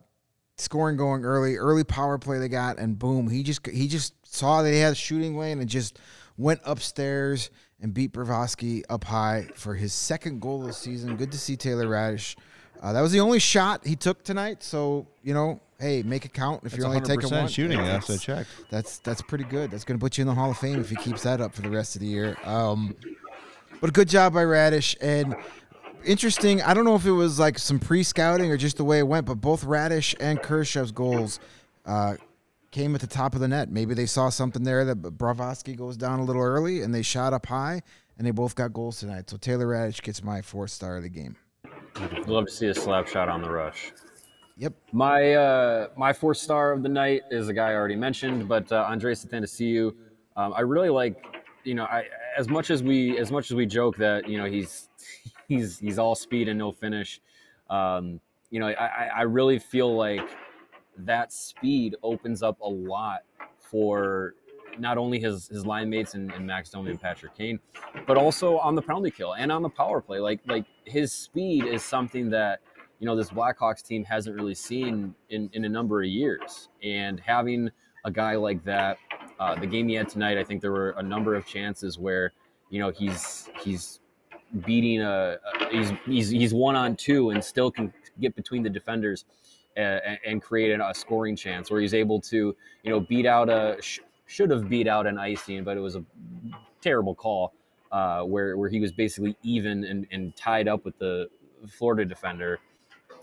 scoring 0.59 0.97
going 0.97 1.25
early, 1.25 1.57
early 1.57 1.85
power 1.85 2.19
play 2.19 2.39
they 2.39 2.49
got, 2.49 2.79
and 2.79 2.99
boom, 2.99 3.29
he 3.29 3.45
just 3.45 3.65
he 3.69 3.87
just 3.87 4.15
saw 4.27 4.63
they 4.63 4.79
had 4.79 4.93
a 4.93 4.97
shooting 4.97 5.39
lane 5.39 5.61
and 5.61 5.69
just 5.69 6.01
went 6.41 6.61
upstairs 6.64 7.51
and 7.80 7.93
beat 7.95 8.12
Bravoski 8.12 8.82
up 8.88 9.05
high 9.05 9.49
for 9.55 9.74
his 9.74 9.93
second 9.93 10.41
goal 10.41 10.62
of 10.62 10.68
the 10.68 10.72
season. 10.72 11.16
Good 11.16 11.32
to 11.32 11.38
see 11.38 11.57
Taylor 11.57 11.86
Raddysh. 11.86 12.36
Uh, 12.82 12.93
that 12.95 13.03
was 13.03 13.12
the 13.12 13.20
only 13.20 13.38
shot 13.38 13.86
he 13.86 13.95
took 13.95 14.24
tonight, 14.24 14.62
so 14.62 15.07
you 15.22 15.34
know, 15.34 15.61
hey, 15.78 16.03
make 16.03 16.24
it 16.24 16.32
count 16.32 16.62
if 16.64 16.72
that's 16.72 16.78
you're 16.78 16.86
only 16.86 17.01
taking 17.03 17.30
one. 17.30 17.47
shooting. 17.47 17.78
That's 17.78 18.09
I 18.09 18.16
checked. 18.16 18.49
That's 18.70 18.99
that's 18.99 19.20
pretty 19.20 19.45
good. 19.45 19.70
That's 19.70 19.84
going 19.84 19.99
to 19.99 20.03
put 20.03 20.16
you 20.16 20.22
in 20.22 20.28
the 20.28 20.34
Hall 20.34 20.51
of 20.51 20.57
Fame 20.57 20.80
if 20.80 20.88
he 20.88 20.97
keeps 20.97 21.22
that 21.24 21.43
up 21.43 21.55
for 21.55 21.61
the 21.61 21.70
rest 21.70 21.95
of 21.95 22.01
the 22.01 22.07
year. 22.07 22.36
Um, 22.45 22.97
but 23.80 23.91
a 23.91 23.93
good 23.93 24.09
job 24.09 24.32
by 24.32 24.45
Raddysh 24.45 24.97
and 25.03 25.36
interesting. 26.05 26.62
I 26.62 26.72
don't 26.72 26.84
know 26.84 26.95
if 26.95 27.05
it 27.05 27.12
was 27.12 27.38
like 27.38 27.59
some 27.59 27.78
pre-scouting 27.78 28.51
or 28.51 28.57
just 28.57 28.78
the 28.78 28.84
way 28.84 28.99
it 28.99 29.07
went, 29.07 29.26
but 29.26 29.36
both 29.36 29.64
Raddysh 29.64 30.14
and 30.18 30.41
Kurashev's 30.41 30.93
goals 30.93 31.38
uh, 31.84 32.16
came 32.71 32.95
at 32.95 33.01
the 33.01 33.07
top 33.07 33.35
of 33.35 33.41
the 33.41 33.49
net. 33.49 33.71
Maybe 33.71 33.95
they 33.95 34.07
saw 34.07 34.29
something 34.29 34.62
there 34.62 34.85
that 34.85 35.03
Bobrovsky 35.03 35.77
goes 35.77 35.97
down 35.97 36.21
a 36.21 36.25
little 36.25 36.43
early 36.43 36.83
and 36.83 36.95
they 36.95 37.03
shot 37.03 37.33
up 37.33 37.47
high 37.47 37.83
and 38.16 38.27
they 38.27 38.31
both 38.31 38.55
got 38.55 38.73
goals 38.73 39.01
tonight. 39.01 39.31
So 39.31 39.37
Taylor 39.37 39.66
Raddysh 39.66 40.03
gets 40.03 40.23
my 40.23 40.43
fourth 40.43 40.71
star 40.71 40.97
of 40.97 41.03
the 41.03 41.09
game. 41.09 41.37
Love 42.27 42.47
to 42.47 42.53
see 42.53 42.66
a 42.66 42.75
slap 42.75 43.09
shot 43.09 43.29
on 43.29 43.43
the 43.43 43.51
rush. 43.51 43.93
Yep. 44.57 44.75
My 44.93 45.35
uh, 45.35 45.89
my 45.97 46.12
fourth 46.12 46.37
star 46.37 46.73
of 46.73 46.83
the 46.83 46.89
night 46.89 47.23
is 47.31 47.49
a 47.49 47.55
guy 47.55 47.71
I 47.71 47.75
already 47.75 47.97
mentioned, 47.97 48.47
but 48.47 48.71
uh, 48.71 48.87
Andreas 48.89 49.25
Athanasiou. 49.25 49.95
Um, 50.37 50.53
I 50.55 50.61
really 50.61 50.91
like, 50.91 51.25
you 51.64 51.75
know, 51.75 51.85
I 51.85 52.05
as 52.37 52.49
much 52.49 52.71
as 52.71 52.83
we 52.83 53.18
as 53.18 53.33
much 53.33 53.51
as 53.51 53.55
we 53.55 53.64
joke 53.64 53.97
that 53.97 54.29
you 54.29 54.37
know 54.37 54.45
he's 54.45 54.91
he's 55.49 55.79
he's 55.79 55.99
all 55.99 56.14
speed 56.14 56.49
and 56.49 56.59
no 56.59 56.73
finish. 56.73 57.23
Um, 57.71 58.21
you 58.51 58.61
know, 58.61 58.66
I, 58.66 59.09
I 59.16 59.23
really 59.23 59.59
feel 59.59 59.97
like 59.97 60.29
that 61.07 61.33
speed 61.33 61.97
opens 62.03 62.43
up 62.43 62.61
a 62.61 62.69
lot 62.69 63.21
for 63.59 64.35
not 64.79 64.99
only 64.99 65.19
his 65.21 65.49
his 65.49 65.67
line 65.67 65.91
mates 65.91 66.15
and, 66.15 66.33
and 66.33 66.47
Max 66.47 66.71
Domi 66.71 66.91
and 66.91 67.01
Patrick 67.01 67.37
Kane, 67.37 67.59
but 68.07 68.17
also 68.17 68.59
on 68.59 68.75
the 68.75 68.83
penalty 68.83 69.11
kill 69.11 69.35
and 69.35 69.51
on 69.51 69.63
the 69.63 69.69
power 69.69 70.01
play. 70.01 70.19
Like 70.19 70.41
like 70.47 70.65
his 70.85 71.13
speed 71.13 71.65
is 71.65 71.83
something 71.83 72.31
that 72.31 72.61
you 72.99 73.07
know 73.07 73.17
this 73.17 73.31
Blackhawks 73.31 73.83
team 73.83 74.05
hasn't 74.05 74.37
really 74.37 74.55
seen 74.55 75.15
in 75.31 75.51
in 75.53 75.65
a 75.65 75.69
number 75.69 76.03
of 76.03 76.09
years. 76.09 76.69
And 76.83 77.21
having 77.21 77.71
a 78.05 78.11
guy 78.11 78.37
like 78.37 78.65
that, 78.65 78.99
uh, 79.39 79.55
the 79.59 79.67
game 79.67 79.89
he 79.89 79.95
had 79.95 80.09
tonight, 80.09 80.39
I 80.39 80.45
think 80.45 80.61
there 80.61 80.73
were 80.73 80.91
a 80.93 81.03
number 81.03 81.35
of 81.35 81.47
chances 81.47 81.99
where 81.99 82.33
you 82.71 82.81
know 82.81 82.91
he's 82.91 83.49
he's 83.63 84.01
beating 84.67 85.01
a, 85.01 85.39
a 85.61 85.69
he's 85.71 85.93
he's 86.07 86.29
he's 86.31 86.55
one 86.55 86.77
on 86.77 86.97
two 86.97 87.31
and 87.31 87.43
still 87.43 87.71
can 87.71 87.93
get 88.21 88.35
between 88.35 88.63
the 88.63 88.71
defenders 88.71 89.25
and, 89.77 90.18
and 90.25 90.43
create 90.43 90.79
a 90.79 90.95
scoring 90.95 91.37
chance 91.37 91.71
where 91.71 91.81
he's 91.81 91.95
able 91.95 92.21
to, 92.21 92.55
you 92.83 92.91
know, 92.91 93.01
beat 93.01 93.27
out 93.27 93.49
a 93.49 93.77
sh- 93.81 94.01
should 94.27 94.51
have 94.51 94.68
beat 94.68 94.87
out 94.87 95.07
an 95.07 95.18
icing, 95.18 95.64
but 95.64 95.77
it 95.77 95.81
was 95.81 95.97
a 95.97 96.05
terrible 96.81 97.14
call 97.14 97.53
uh, 97.93 98.23
where 98.23 98.57
where 98.57 98.68
he 98.68 98.81
was 98.81 98.93
basically 98.93 99.37
even 99.43 99.85
and, 99.85 100.07
and 100.11 100.35
tied 100.37 100.68
up 100.68 100.85
with 100.85 100.99
the 100.99 101.29
Florida 101.68 102.05
defender, 102.05 102.59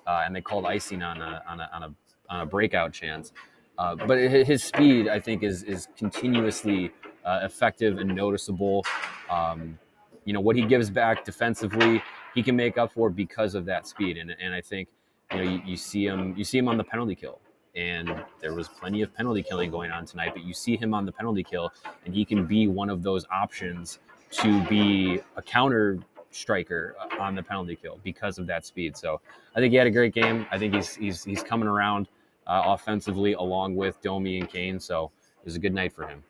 uh, 0.06 0.24
and 0.26 0.36
they 0.36 0.42
called 0.42 0.66
icing 0.66 1.02
on 1.02 1.22
a 1.22 1.44
on 1.48 1.60
a 1.60 1.70
on 1.74 1.84
a, 1.84 1.94
on 2.30 2.42
a 2.42 2.46
breakout 2.46 2.94
chance. 2.94 3.32
Uh, 3.78 3.96
but 3.96 4.18
his 4.18 4.64
speed, 4.64 5.08
I 5.08 5.20
think, 5.20 5.44
is 5.44 5.64
is 5.64 5.88
continuously 5.98 6.92
uh, 7.24 7.42
effective 7.44 8.00
and 8.00 8.14
noticeable. 8.14 8.86
Um, 9.30 9.78
you 10.26 10.34
know 10.34 10.42
what 10.42 10.56
he 10.56 10.66
gives 10.66 10.90
back 10.90 11.24
defensively, 11.24 12.04
he 12.34 12.44
can 12.44 12.56
make 12.56 12.78
up 12.78 12.92
for 12.92 13.10
because 13.10 13.56
of 13.56 13.66
that 13.66 13.88
speed, 13.88 14.18
and 14.18 14.36
and 14.42 14.54
I 14.54 14.62
think 14.62 14.90
you 15.32 15.38
know, 15.38 15.44
you, 15.44 15.62
you 15.66 15.78
see 15.78 16.06
him, 16.06 16.34
you 16.38 16.44
see 16.44 16.58
him 16.58 16.68
on 16.68 16.78
the 16.78 16.84
penalty 16.84 17.16
kill, 17.16 17.40
and 17.76 18.14
there 18.42 18.54
was 18.54 18.68
plenty 18.68 19.02
of 19.02 19.14
penalty 19.14 19.44
killing 19.44 19.72
going 19.72 19.92
on 19.92 20.06
tonight. 20.06 20.32
But 20.34 20.44
you 20.44 20.54
see 20.54 20.78
him 20.78 20.94
on 20.94 21.06
the 21.06 21.12
penalty 21.12 21.44
kill, 21.44 21.72
and 22.06 22.14
he 22.14 22.26
can 22.26 22.46
be 22.46 22.68
one 22.68 22.90
of 22.90 23.04
those 23.04 23.26
options 23.32 24.00
to 24.32 24.64
be 24.68 25.20
a 25.36 25.42
counter 25.42 26.00
striker 26.32 26.96
on 27.20 27.36
the 27.36 27.44
penalty 27.44 27.76
kill 27.76 28.00
because 28.04 28.38
of 28.38 28.48
that 28.48 28.66
speed. 28.66 28.96
So 28.96 29.22
I 29.56 29.60
think 29.60 29.72
he 29.72 29.78
had 29.78 29.88
a 29.88 29.92
great 29.92 30.14
game. 30.14 30.46
I 30.52 30.58
think 30.58 30.74
he's 30.74 30.96
he's 30.96 31.24
he's 31.24 31.44
coming 31.44 31.68
around 31.68 32.08
uh, 32.46 32.64
offensively 32.66 33.34
along 33.34 33.76
with 33.76 34.02
Domi 34.02 34.40
and 34.40 34.50
Kane. 34.50 34.80
So 34.80 35.12
it 35.40 35.46
was 35.46 35.56
a 35.56 35.60
good 35.60 35.74
night 35.74 35.94
for 35.94 36.08
him. 36.08 36.24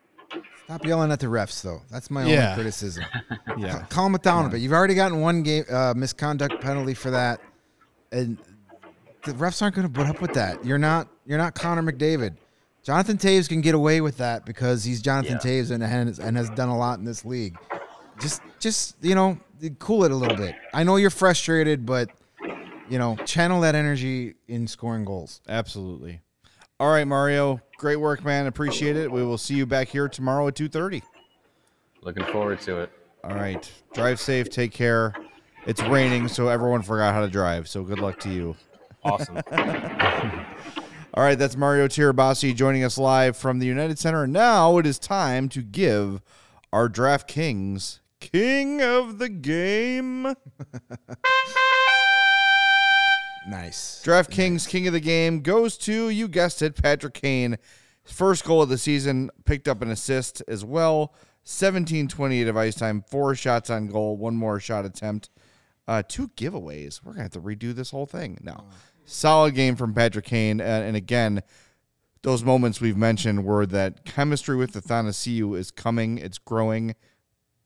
Stop 0.66 0.86
yelling 0.86 1.12
at 1.12 1.22
the 1.22 1.28
refs, 1.28 1.62
though. 1.62 1.82
That's 1.90 2.12
my 2.12 2.26
yeah. 2.26 2.44
only 2.44 2.56
criticism. 2.56 3.06
yeah, 3.58 3.86
calm 3.90 4.16
it 4.16 4.22
down 4.22 4.44
yeah. 4.44 4.50
a 4.50 4.52
bit. 4.52 4.62
You've 4.62 4.74
already 4.74 4.96
gotten 4.96 5.22
one 5.22 5.42
game 5.44 5.64
uh, 5.72 5.94
misconduct 5.96 6.60
penalty 6.60 6.94
for 6.94 7.10
that, 7.12 7.40
and 8.12 8.38
the 9.24 9.34
refs 9.34 9.62
aren't 9.62 9.76
going 9.76 9.88
to 9.88 9.94
put 9.94 10.08
up 10.08 10.22
with 10.22 10.34
that. 10.34 10.64
You're 10.66 10.78
not 10.78 11.08
you're 11.26 11.38
not 11.38 11.56
Connor 11.56 11.84
McDavid. 11.84 12.38
Jonathan 12.84 13.18
Toews 13.18 13.50
can 13.50 13.62
get 13.62 13.76
away 13.76 14.00
with 14.00 14.18
that 14.18 14.46
because 14.46 14.84
he's 14.84 15.02
Jonathan 15.02 15.40
yeah. 15.44 15.52
Toews 15.52 15.72
and 15.72 15.84
has, 15.84 16.20
and 16.20 16.38
has 16.38 16.50
done 16.52 16.70
a 16.70 16.78
lot 16.78 17.00
in 17.00 17.06
this 17.06 17.26
league. 17.26 17.58
Just 18.20 18.42
just 18.60 18.96
you 19.02 19.16
know, 19.16 19.38
cool 19.80 20.04
it 20.04 20.12
a 20.12 20.16
little 20.16 20.38
bit. 20.38 20.56
I 20.74 20.84
know 20.84 20.96
you're 20.96 21.10
frustrated, 21.10 21.86
but 21.86 22.10
you 22.90 22.98
know, 22.98 23.16
channel 23.26 23.62
that 23.62 23.76
energy 23.76 24.36
in 24.48 24.68
scoring 24.68 25.06
goals. 25.06 25.42
Absolutely. 25.48 26.22
All 26.80 26.92
right, 26.92 27.06
Mario. 27.06 27.60
Great 27.78 27.98
work, 27.98 28.24
man. 28.24 28.48
Appreciate 28.48 28.96
it. 28.96 29.12
We 29.12 29.24
will 29.24 29.38
see 29.38 29.56
you 29.56 29.66
back 29.66 29.90
here 29.90 30.08
tomorrow 30.08 30.48
at 30.48 30.56
2:30. 30.56 31.02
Looking 32.02 32.24
forward 32.26 32.62
to 32.62 32.82
it. 32.82 32.92
All 33.24 33.36
right. 33.36 33.70
Drive 33.94 34.20
safe. 34.20 34.50
Take 34.50 34.72
care. 34.72 35.14
It's 35.66 35.82
raining, 35.84 36.30
so 36.30 36.48
everyone 36.48 36.82
forgot 36.82 37.14
how 37.14 37.22
to 37.22 37.28
drive. 37.28 37.68
So 37.68 37.84
good 37.84 38.00
luck 38.00 38.20
to 38.22 38.30
you. 38.30 38.56
Awesome. 39.08 39.38
All 41.14 41.24
right, 41.24 41.40
that's 41.40 41.56
Mario 41.56 41.88
Tirabassi 41.88 42.54
joining 42.54 42.84
us 42.84 42.98
live 42.98 43.38
from 43.38 43.60
the 43.60 43.66
United 43.66 43.98
Center. 43.98 44.26
And 44.26 44.34
now 44.34 44.78
it 44.80 44.86
is 44.86 45.00
time 45.00 45.48
to 45.50 45.62
give 45.62 46.22
our 46.74 46.90
DraftKings 46.90 48.00
King 48.20 48.82
of 48.82 49.18
the 49.18 49.30
Game. 49.30 50.24
nice. 53.48 54.04
DraftKings 54.06 54.52
nice. 54.52 54.68
King 54.68 54.88
of 54.88 54.94
the 54.94 55.00
Game 55.00 55.40
goes 55.40 55.78
to, 55.80 56.10
you 56.10 56.28
guessed 56.28 56.62
it, 56.62 56.76
Patrick 56.76 57.14
Kane. 57.14 57.58
First 58.04 58.44
goal 58.44 58.62
of 58.62 58.68
the 58.70 58.78
season, 58.78 59.30
picked 59.46 59.70
up 59.70 59.82
an 59.82 59.90
assist 59.90 60.44
as 60.50 60.66
well. 60.66 61.14
17 61.46 62.10
28 62.10 62.48
of 62.50 62.58
ice 62.58 62.76
time, 62.76 63.06
four 63.10 63.34
shots 63.34 63.70
on 63.70 63.88
goal, 63.88 64.18
one 64.18 64.36
more 64.36 64.60
shot 64.60 64.84
attempt. 64.84 65.30
Uh, 65.88 66.04
two 66.06 66.28
giveaways. 66.30 67.02
We're 67.02 67.14
going 67.14 67.30
to 67.30 67.36
have 67.36 67.42
to 67.42 67.42
redo 67.42 67.74
this 67.74 67.92
whole 67.92 68.06
thing. 68.06 68.38
No. 68.42 68.66
Solid 69.10 69.56
game 69.56 69.78
from 69.78 69.94
Patrick 69.94 70.26
Kane. 70.26 70.60
And, 70.60 70.84
and 70.84 70.96
again, 70.98 71.42
those 72.24 72.44
moments 72.44 72.82
we've 72.82 72.98
mentioned 72.98 73.46
were 73.46 73.66
that 73.66 74.04
chemistry 74.04 74.58
with 74.58 74.74
Athanasiou 74.74 75.58
is 75.58 75.72
coming, 75.72 76.18
it's 76.18 76.38
growing. 76.38 76.94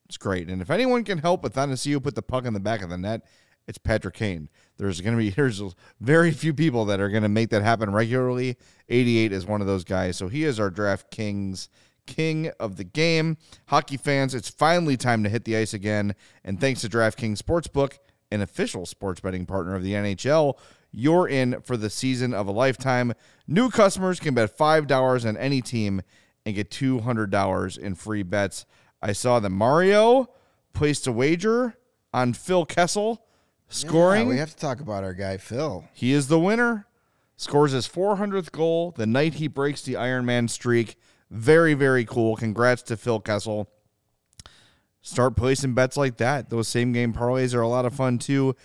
It's 0.06 0.18
great. 0.18 0.50
And 0.50 0.62
if 0.62 0.70
anyone 0.70 1.04
can 1.04 1.18
help 1.18 1.44
Athanasiou 1.44 2.04
put 2.04 2.14
the 2.14 2.22
puck 2.22 2.46
in 2.46 2.54
the 2.54 2.60
back 2.60 2.84
of 2.84 2.90
the 2.90 2.98
net, 2.98 3.26
it's 3.68 3.80
Patrick 3.80 4.14
Kane. 4.14 4.50
There's 4.78 5.02
going 5.02 5.16
to 5.16 5.18
be 5.18 5.30
there's 5.36 5.62
very 6.00 6.32
few 6.32 6.54
people 6.54 6.86
that 6.86 7.00
are 7.00 7.10
going 7.10 7.24
to 7.24 7.30
make 7.30 7.50
that 7.50 7.64
happen 7.64 7.92
regularly. 7.92 8.58
88 8.90 9.32
is 9.32 9.46
one 9.48 9.62
of 9.62 9.68
those 9.68 9.84
guys. 9.84 10.18
So 10.18 10.28
he 10.28 10.44
is 10.44 10.60
our 10.60 10.70
DraftKings 10.70 11.70
king 12.06 12.52
of 12.60 12.78
the 12.78 12.84
game. 12.84 13.38
Hockey 13.68 13.98
fans, 13.98 14.36
it's 14.36 14.50
finally 14.50 14.96
time 14.96 15.24
to 15.24 15.30
hit 15.30 15.46
the 15.46 15.58
ice 15.58 15.74
again. 15.74 16.14
And 16.44 16.62
thanks 16.62 16.82
to 16.82 16.90
DraftKings 16.90 17.42
Sportsbook, 17.42 17.98
an 18.32 18.42
official 18.42 18.86
sports 18.86 19.22
betting 19.22 19.48
partner 19.48 19.74
of 19.74 19.82
the 19.82 19.94
NHL, 19.94 20.60
you're 20.92 21.28
in 21.28 21.62
for 21.62 21.78
the 21.78 21.90
season 21.90 22.34
of 22.34 22.48
a 22.48 22.52
lifetime. 22.52 23.14
New 23.48 23.70
customers 23.70 24.20
can 24.20 24.34
bet 24.34 24.58
$5 24.58 25.28
on 25.28 25.38
any 25.38 25.62
team 25.62 26.02
and 26.46 26.56
get 26.56 26.70
$200 26.70 27.78
in 27.78 27.96
free 27.96 28.24
bets. 28.24 28.66
I 29.02 29.14
saw 29.14 29.40
that 29.40 29.50
Mario 29.50 30.30
placed 30.74 31.08
a 31.08 31.12
wager 31.12 31.78
on 32.14 32.34
Phil 32.34 32.66
Kessel 32.66 33.26
scoring. 33.70 34.24
Yeah, 34.24 34.30
we 34.30 34.38
have 34.38 34.52
to 34.52 34.58
talk 34.58 34.80
about 34.80 35.04
our 35.04 35.14
guy 35.14 35.38
Phil. 35.38 35.86
He 35.94 36.12
is 36.12 36.28
the 36.28 36.40
winner. 36.40 36.88
Scores 37.38 37.72
his 37.72 37.88
400th 37.88 38.52
goal 38.52 38.94
the 38.96 39.08
night 39.08 39.36
he 39.36 39.48
breaks 39.48 39.82
the 39.82 39.94
Ironman 39.94 40.48
streak. 40.48 40.96
Very, 41.32 41.74
very 41.74 42.06
cool. 42.06 42.36
Congrats 42.36 42.84
to 42.84 42.98
Phil 42.98 43.20
Kessel. 43.20 43.68
Start 45.02 45.36
placing 45.36 45.74
bets 45.74 45.98
like 45.98 46.18
that. 46.18 46.52
Those 46.52 46.68
same 46.68 46.92
game 46.92 47.14
parlays 47.14 47.56
are 47.56 47.62
a 47.62 47.68
lot 47.68 47.86
of 47.86 47.96
fun 47.96 48.20
too. 48.20 48.56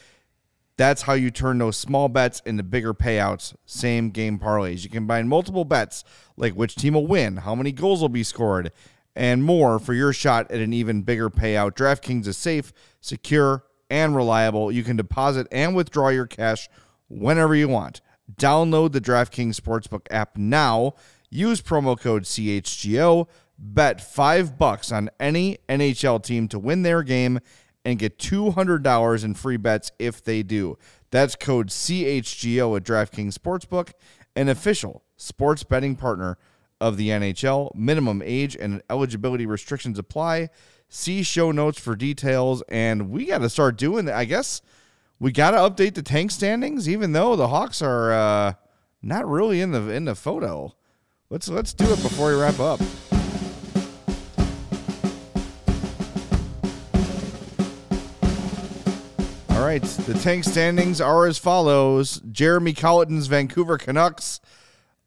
That's 0.78 1.02
how 1.02 1.14
you 1.14 1.30
turn 1.30 1.58
those 1.58 1.76
small 1.76 2.08
bets 2.08 2.42
into 2.44 2.62
bigger 2.62 2.92
payouts. 2.92 3.54
Same 3.64 4.10
game 4.10 4.38
parlays. 4.38 4.84
You 4.84 4.90
combine 4.90 5.26
multiple 5.26 5.64
bets, 5.64 6.04
like 6.36 6.52
which 6.52 6.74
team 6.74 6.94
will 6.94 7.06
win, 7.06 7.38
how 7.38 7.54
many 7.54 7.72
goals 7.72 8.02
will 8.02 8.10
be 8.10 8.22
scored, 8.22 8.72
and 9.14 9.42
more 9.42 9.78
for 9.78 9.94
your 9.94 10.12
shot 10.12 10.50
at 10.50 10.60
an 10.60 10.74
even 10.74 11.00
bigger 11.00 11.30
payout. 11.30 11.72
DraftKings 11.72 12.26
is 12.26 12.36
safe, 12.36 12.72
secure, 13.00 13.64
and 13.88 14.14
reliable. 14.14 14.70
You 14.70 14.84
can 14.84 14.96
deposit 14.96 15.46
and 15.50 15.74
withdraw 15.74 16.08
your 16.08 16.26
cash 16.26 16.68
whenever 17.08 17.54
you 17.54 17.68
want. 17.68 18.02
Download 18.34 18.92
the 18.92 19.00
DraftKings 19.00 19.58
Sportsbook 19.58 20.06
app 20.10 20.36
now. 20.36 20.94
Use 21.30 21.62
promo 21.62 21.98
code 21.98 22.24
CHGO. 22.24 23.28
Bet 23.58 24.02
5 24.02 24.58
bucks 24.58 24.92
on 24.92 25.08
any 25.18 25.56
NHL 25.66 26.22
team 26.22 26.46
to 26.48 26.58
win 26.58 26.82
their 26.82 27.02
game 27.02 27.40
and 27.86 28.00
get 28.00 28.18
$200 28.18 29.24
in 29.24 29.34
free 29.34 29.56
bets 29.56 29.92
if 30.00 30.22
they 30.22 30.42
do. 30.42 30.76
That's 31.12 31.36
code 31.36 31.68
CHGO 31.68 32.76
at 32.76 32.82
DraftKings 32.82 33.34
Sportsbook, 33.34 33.92
an 34.34 34.48
official 34.48 35.04
sports 35.16 35.62
betting 35.62 35.94
partner 35.94 36.36
of 36.80 36.96
the 36.96 37.10
NHL. 37.10 37.72
Minimum 37.76 38.22
age 38.24 38.56
and 38.56 38.82
eligibility 38.90 39.46
restrictions 39.46 40.00
apply. 40.00 40.48
See 40.88 41.22
show 41.22 41.52
notes 41.52 41.78
for 41.78 41.94
details. 41.94 42.60
And 42.68 43.08
we 43.08 43.26
got 43.26 43.38
to 43.38 43.48
start 43.48 43.78
doing 43.78 44.06
that. 44.06 44.16
I 44.16 44.24
guess 44.24 44.62
we 45.20 45.30
got 45.30 45.52
to 45.52 45.58
update 45.58 45.94
the 45.94 46.02
tank 46.02 46.32
standings, 46.32 46.88
even 46.88 47.12
though 47.12 47.36
the 47.36 47.48
Hawks 47.48 47.80
are 47.82 48.12
uh, 48.12 48.54
not 49.00 49.28
really 49.28 49.60
in 49.60 49.70
the 49.70 49.88
in 49.90 50.06
the 50.06 50.16
photo. 50.16 50.74
Let's 51.30 51.48
let's 51.48 51.72
do 51.72 51.84
it 51.84 52.02
before 52.02 52.30
we 52.30 52.34
wrap 52.34 52.58
up. 52.58 52.80
Right, 59.66 59.82
the 59.82 60.14
tank 60.14 60.44
standings 60.44 61.00
are 61.00 61.26
as 61.26 61.38
follows: 61.38 62.20
Jeremy 62.30 62.72
Colliton's 62.72 63.26
Vancouver 63.26 63.76
Canucks, 63.78 64.40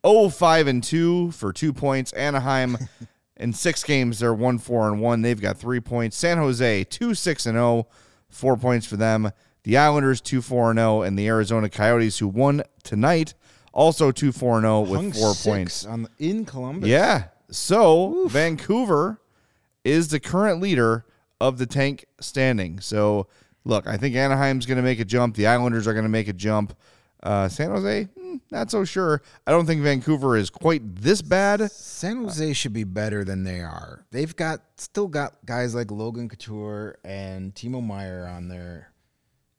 0-5 0.03 0.67
and 0.67 0.83
two 0.83 1.31
for 1.31 1.53
two 1.53 1.71
points. 1.71 2.11
Anaheim, 2.13 2.77
in 3.37 3.53
six 3.53 3.83
games, 3.83 4.19
they're 4.19 4.33
one 4.33 4.57
four 4.57 4.89
and 4.89 4.99
one. 4.99 5.21
They've 5.21 5.39
got 5.39 5.57
three 5.57 5.79
points. 5.79 6.17
San 6.17 6.37
Jose 6.37 6.83
two 6.85 7.13
six 7.13 7.45
and 7.45 7.55
zero, 7.55 7.87
four 8.29 8.57
points 8.57 8.85
for 8.85 8.97
them. 8.97 9.31
The 9.63 9.77
Islanders 9.77 10.19
two 10.19 10.41
four 10.41 10.69
and 10.71 10.77
zero, 10.77 11.03
and 11.03 11.17
the 11.17 11.27
Arizona 11.27 11.69
Coyotes, 11.69 12.19
who 12.19 12.27
won 12.27 12.61
tonight, 12.83 13.35
also 13.71 14.11
two 14.11 14.33
four 14.33 14.57
and 14.57 14.65
zero 14.65 14.81
with 14.81 14.99
Hung 14.99 15.11
four 15.13 15.33
points. 15.35 15.85
on 15.85 16.03
the, 16.03 16.09
in 16.17 16.45
Columbus. 16.45 16.89
Yeah. 16.89 17.25
So 17.49 18.27
Vancouver 18.27 19.21
is 19.85 20.09
the 20.09 20.19
current 20.19 20.61
leader 20.61 21.05
of 21.39 21.57
the 21.57 21.65
tank 21.65 22.05
standing. 22.19 22.81
So 22.81 23.27
look, 23.65 23.87
I 23.87 23.97
think 23.97 24.15
Anaheim's 24.15 24.65
going 24.65 24.77
to 24.77 24.83
make 24.83 24.99
a 24.99 25.05
jump. 25.05 25.35
The 25.35 25.47
Islanders 25.47 25.87
are 25.87 25.93
going 25.93 26.03
to 26.03 26.09
make 26.09 26.27
a 26.27 26.33
jump. 26.33 26.75
Uh, 27.21 27.49
San 27.49 27.69
Jose, 27.71 28.03
hmm, 28.17 28.35
not 28.49 28.71
so 28.71 28.85
sure. 28.85 29.21
I 29.45 29.51
don't 29.51 29.65
think 29.65 29.81
Vancouver 29.81 30.37
is 30.37 30.49
quite 30.49 30.81
this 30.95 31.21
bad. 31.21 31.69
San 31.69 32.23
Jose 32.23 32.53
should 32.53 32.71
be 32.71 32.85
better 32.85 33.25
than 33.25 33.43
they 33.43 33.59
are. 33.59 34.05
They've 34.11 34.33
got 34.33 34.61
still 34.77 35.07
got 35.07 35.33
guys 35.45 35.75
like 35.75 35.91
Logan 35.91 36.29
Couture 36.29 36.97
and 37.03 37.53
Timo 37.53 37.85
Meier 37.85 38.25
on 38.25 38.47
there. 38.47 38.93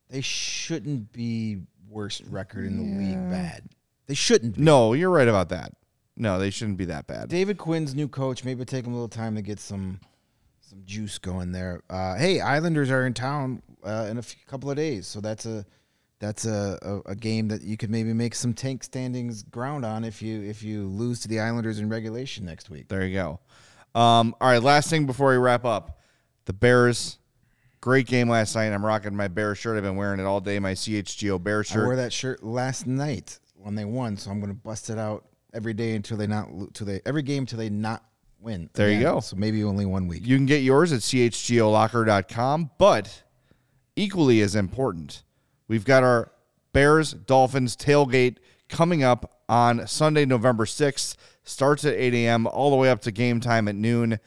They 0.08 0.22
shouldn't 0.22 1.12
be 1.12 1.58
worst 1.88 2.22
record 2.30 2.64
in 2.64 2.78
the 2.78 2.98
league 2.98 3.30
bad. 3.30 3.68
They 4.06 4.14
shouldn't 4.14 4.56
be. 4.56 4.62
No, 4.62 4.94
you're 4.94 5.10
right 5.10 5.28
about 5.28 5.50
that. 5.50 5.72
No, 6.16 6.38
they 6.38 6.50
shouldn't 6.50 6.78
be 6.78 6.86
that 6.86 7.06
bad. 7.06 7.28
David 7.28 7.58
Quinn's 7.58 7.94
new 7.94 8.08
coach. 8.08 8.42
Maybe 8.42 8.64
take 8.64 8.86
him 8.86 8.92
a 8.92 8.96
little 8.96 9.08
time 9.08 9.36
to 9.36 9.42
get 9.42 9.60
some 9.60 10.00
some 10.60 10.82
juice 10.86 11.18
going 11.18 11.52
there. 11.52 11.82
Uh, 11.90 12.16
hey, 12.16 12.40
Islanders 12.40 12.90
are 12.90 13.06
in 13.06 13.12
town 13.12 13.62
uh, 13.84 14.08
in 14.10 14.18
a 14.18 14.22
few, 14.22 14.38
couple 14.46 14.70
of 14.70 14.76
days, 14.76 15.06
so 15.06 15.20
that's 15.20 15.46
a 15.46 15.64
that's 16.18 16.44
a, 16.44 16.78
a, 16.82 17.12
a 17.12 17.14
game 17.16 17.48
that 17.48 17.62
you 17.62 17.76
could 17.76 17.90
maybe 17.90 18.12
make 18.12 18.34
some 18.34 18.52
tank 18.52 18.84
standings 18.84 19.42
ground 19.42 19.84
on 19.84 20.04
if 20.04 20.20
you 20.20 20.42
if 20.42 20.62
you 20.62 20.86
lose 20.86 21.20
to 21.20 21.28
the 21.28 21.40
Islanders 21.40 21.78
in 21.78 21.88
regulation 21.88 22.44
next 22.44 22.70
week. 22.70 22.88
There 22.88 23.04
you 23.06 23.14
go. 23.14 23.40
Um, 23.98 24.34
all 24.40 24.48
right, 24.48 24.62
last 24.62 24.90
thing 24.90 25.06
before 25.06 25.30
we 25.30 25.36
wrap 25.36 25.64
up. 25.64 25.98
The 26.44 26.52
Bears, 26.52 27.18
great 27.80 28.06
game 28.06 28.28
last 28.28 28.54
night. 28.54 28.72
I'm 28.72 28.84
rocking 28.84 29.14
my 29.16 29.28
Bear 29.28 29.54
shirt. 29.54 29.76
I've 29.76 29.82
been 29.82 29.96
wearing 29.96 30.20
it 30.20 30.24
all 30.24 30.40
day, 30.40 30.58
my 30.58 30.72
CHGO 30.72 31.42
Bear 31.42 31.64
shirt. 31.64 31.82
I 31.82 31.86
wore 31.86 31.96
that 31.96 32.12
shirt 32.12 32.42
last 32.42 32.86
night 32.86 33.38
when 33.56 33.74
they 33.74 33.84
won, 33.84 34.16
so 34.16 34.30
I'm 34.30 34.40
going 34.40 34.52
to 34.52 34.58
bust 34.58 34.90
it 34.90 34.98
out 34.98 35.26
every 35.52 35.74
day 35.74 35.94
until 35.96 36.16
they 36.16 36.26
not 36.26 36.48
till 36.74 36.86
they 36.86 37.00
every 37.06 37.22
game 37.22 37.46
till 37.46 37.58
they 37.58 37.70
not 37.70 38.04
win. 38.40 38.70
There 38.74 38.90
you 38.90 39.00
go. 39.00 39.20
So 39.20 39.36
maybe 39.36 39.64
only 39.64 39.86
one 39.86 40.06
week. 40.06 40.26
You 40.26 40.36
can 40.36 40.46
get 40.46 40.62
yours 40.62 40.92
at 40.92 41.00
chgolocker.com, 41.00 42.70
but 42.78 43.22
equally 43.96 44.40
as 44.40 44.54
important, 44.54 45.22
we've 45.68 45.84
got 45.84 46.02
our 46.02 46.32
Bears 46.72 47.12
Dolphins 47.12 47.76
tailgate 47.76 48.36
coming 48.68 49.02
up 49.02 49.42
on 49.48 49.86
Sunday, 49.86 50.24
November 50.24 50.64
6th. 50.64 51.16
Starts 51.42 51.84
at 51.84 51.94
8 51.94 52.14
a.m. 52.14 52.46
all 52.46 52.70
the 52.70 52.76
way 52.76 52.90
up 52.90 53.00
to 53.02 53.10
game 53.10 53.40
time 53.40 53.66
at 53.66 53.74
noon. 53.74 54.20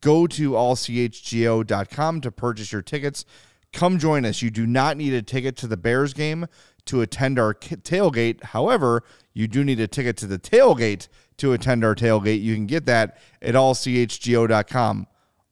Go 0.00 0.26
to 0.26 0.52
allchgo.com 0.52 2.20
to 2.22 2.30
purchase 2.30 2.72
your 2.72 2.82
tickets. 2.82 3.24
Come 3.72 3.98
join 3.98 4.24
us. 4.24 4.40
You 4.40 4.50
do 4.50 4.66
not 4.66 4.96
need 4.96 5.12
a 5.12 5.22
ticket 5.22 5.56
to 5.58 5.66
the 5.66 5.76
Bears 5.76 6.14
game 6.14 6.46
to 6.86 7.02
attend 7.02 7.38
our 7.38 7.54
tailgate. 7.54 8.42
However, 8.42 9.02
you 9.34 9.46
do 9.46 9.62
need 9.62 9.78
a 9.78 9.86
ticket 9.86 10.16
to 10.18 10.26
the 10.26 10.38
tailgate 10.38 11.08
to 11.36 11.52
attend 11.52 11.84
our 11.84 11.94
tailgate. 11.94 12.42
You 12.42 12.54
can 12.54 12.66
get 12.66 12.86
that 12.86 13.18
at 13.42 13.54
allchgo.com. 13.54 15.06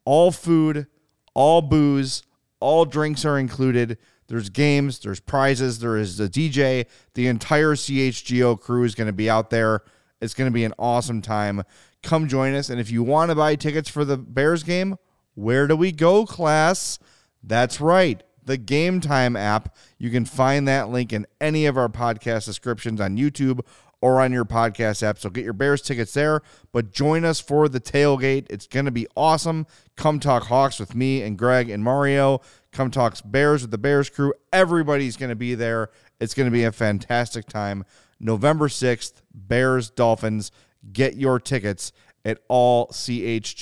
All 0.05 0.33
food, 0.33 0.87
all 1.35 1.63
booze, 1.63 2.23
all 2.61 2.85
drinks 2.85 3.25
are 3.25 3.39
included. 3.39 3.99
There's 4.29 4.51
games, 4.51 4.99
there's 4.99 5.21
prizes, 5.21 5.79
there 5.79 5.97
is 5.97 6.21
a 6.21 6.29
DJ. 6.29 6.87
The 7.15 7.27
entire 7.27 7.75
CHGO 7.75 8.61
crew 8.61 8.85
is 8.85 8.95
going 8.95 9.07
to 9.07 9.13
be 9.13 9.31
out 9.31 9.51
there. 9.51 9.83
It's 10.21 10.35
going 10.35 10.51
to 10.51 10.55
be 10.55 10.65
an 10.65 10.75
awesome 10.79 11.23
time. 11.23 11.63
Come 12.03 12.29
join 12.29 12.55
us. 12.55 12.69
And 12.69 12.81
if 12.81 12.91
you 12.91 13.03
want 13.03 13.31
to 13.31 13.35
buy 13.35 13.57
tickets 13.57 13.89
for 13.89 14.05
the 14.05 14.17
Bears 14.17 14.63
game, 14.63 14.97
where 15.35 15.67
do 15.67 15.77
we 15.77 15.93
go, 15.93 16.27
class? 16.27 16.99
That's 17.43 17.81
right. 17.81 18.23
The 18.45 18.57
Game 18.57 19.01
Time 19.01 19.37
app. 19.37 19.77
You 19.99 20.11
can 20.11 20.25
find 20.25 20.67
that 20.67 20.89
link 20.89 21.13
in 21.13 21.27
any 21.41 21.67
of 21.67 21.77
our 21.77 21.89
podcast 21.89 22.47
descriptions 22.47 23.01
on 23.01 23.17
YouTube 23.17 23.61
or 24.01 24.21
on 24.21 24.33
your 24.33 24.45
podcast 24.45 25.03
app. 25.03 25.19
So 25.19 25.31
get 25.31 25.45
your 25.45 25.53
Bears 25.53 25.83
tickets 25.83 26.13
there, 26.13 26.43
but 26.73 26.93
join 26.93 27.25
us 27.25 27.41
for 27.41 27.69
the 27.69 27.81
tailgate. 27.81 28.47
It's 28.51 28.67
going 28.67 28.87
to 28.87 28.93
be 28.93 29.07
awesome. 29.17 29.67
Come 29.97 30.21
talk 30.21 30.45
Hawks 30.45 30.79
with 30.79 30.95
me 30.95 31.23
and 31.23 31.37
Greg 31.37 31.69
and 31.69 31.83
Mario. 31.83 32.41
Come 32.73 32.91
talk 32.91 33.17
Bears 33.25 33.63
with 33.63 33.71
the 33.71 33.79
Bears 33.79 34.11
crew. 34.11 34.33
Everybody's 34.53 35.17
going 35.17 35.31
to 35.31 35.37
be 35.37 35.55
there. 35.55 35.91
It's 36.21 36.35
going 36.35 36.47
to 36.47 36.53
be 36.53 36.65
a 36.65 36.73
fantastic 36.73 37.47
time. 37.47 37.85
November 38.21 38.69
6th, 38.69 39.23
Bears 39.35 39.91
Dolphins. 39.91 40.51
Get 40.93 41.17
your 41.17 41.41
tickets 41.41 41.93
at 42.25 42.47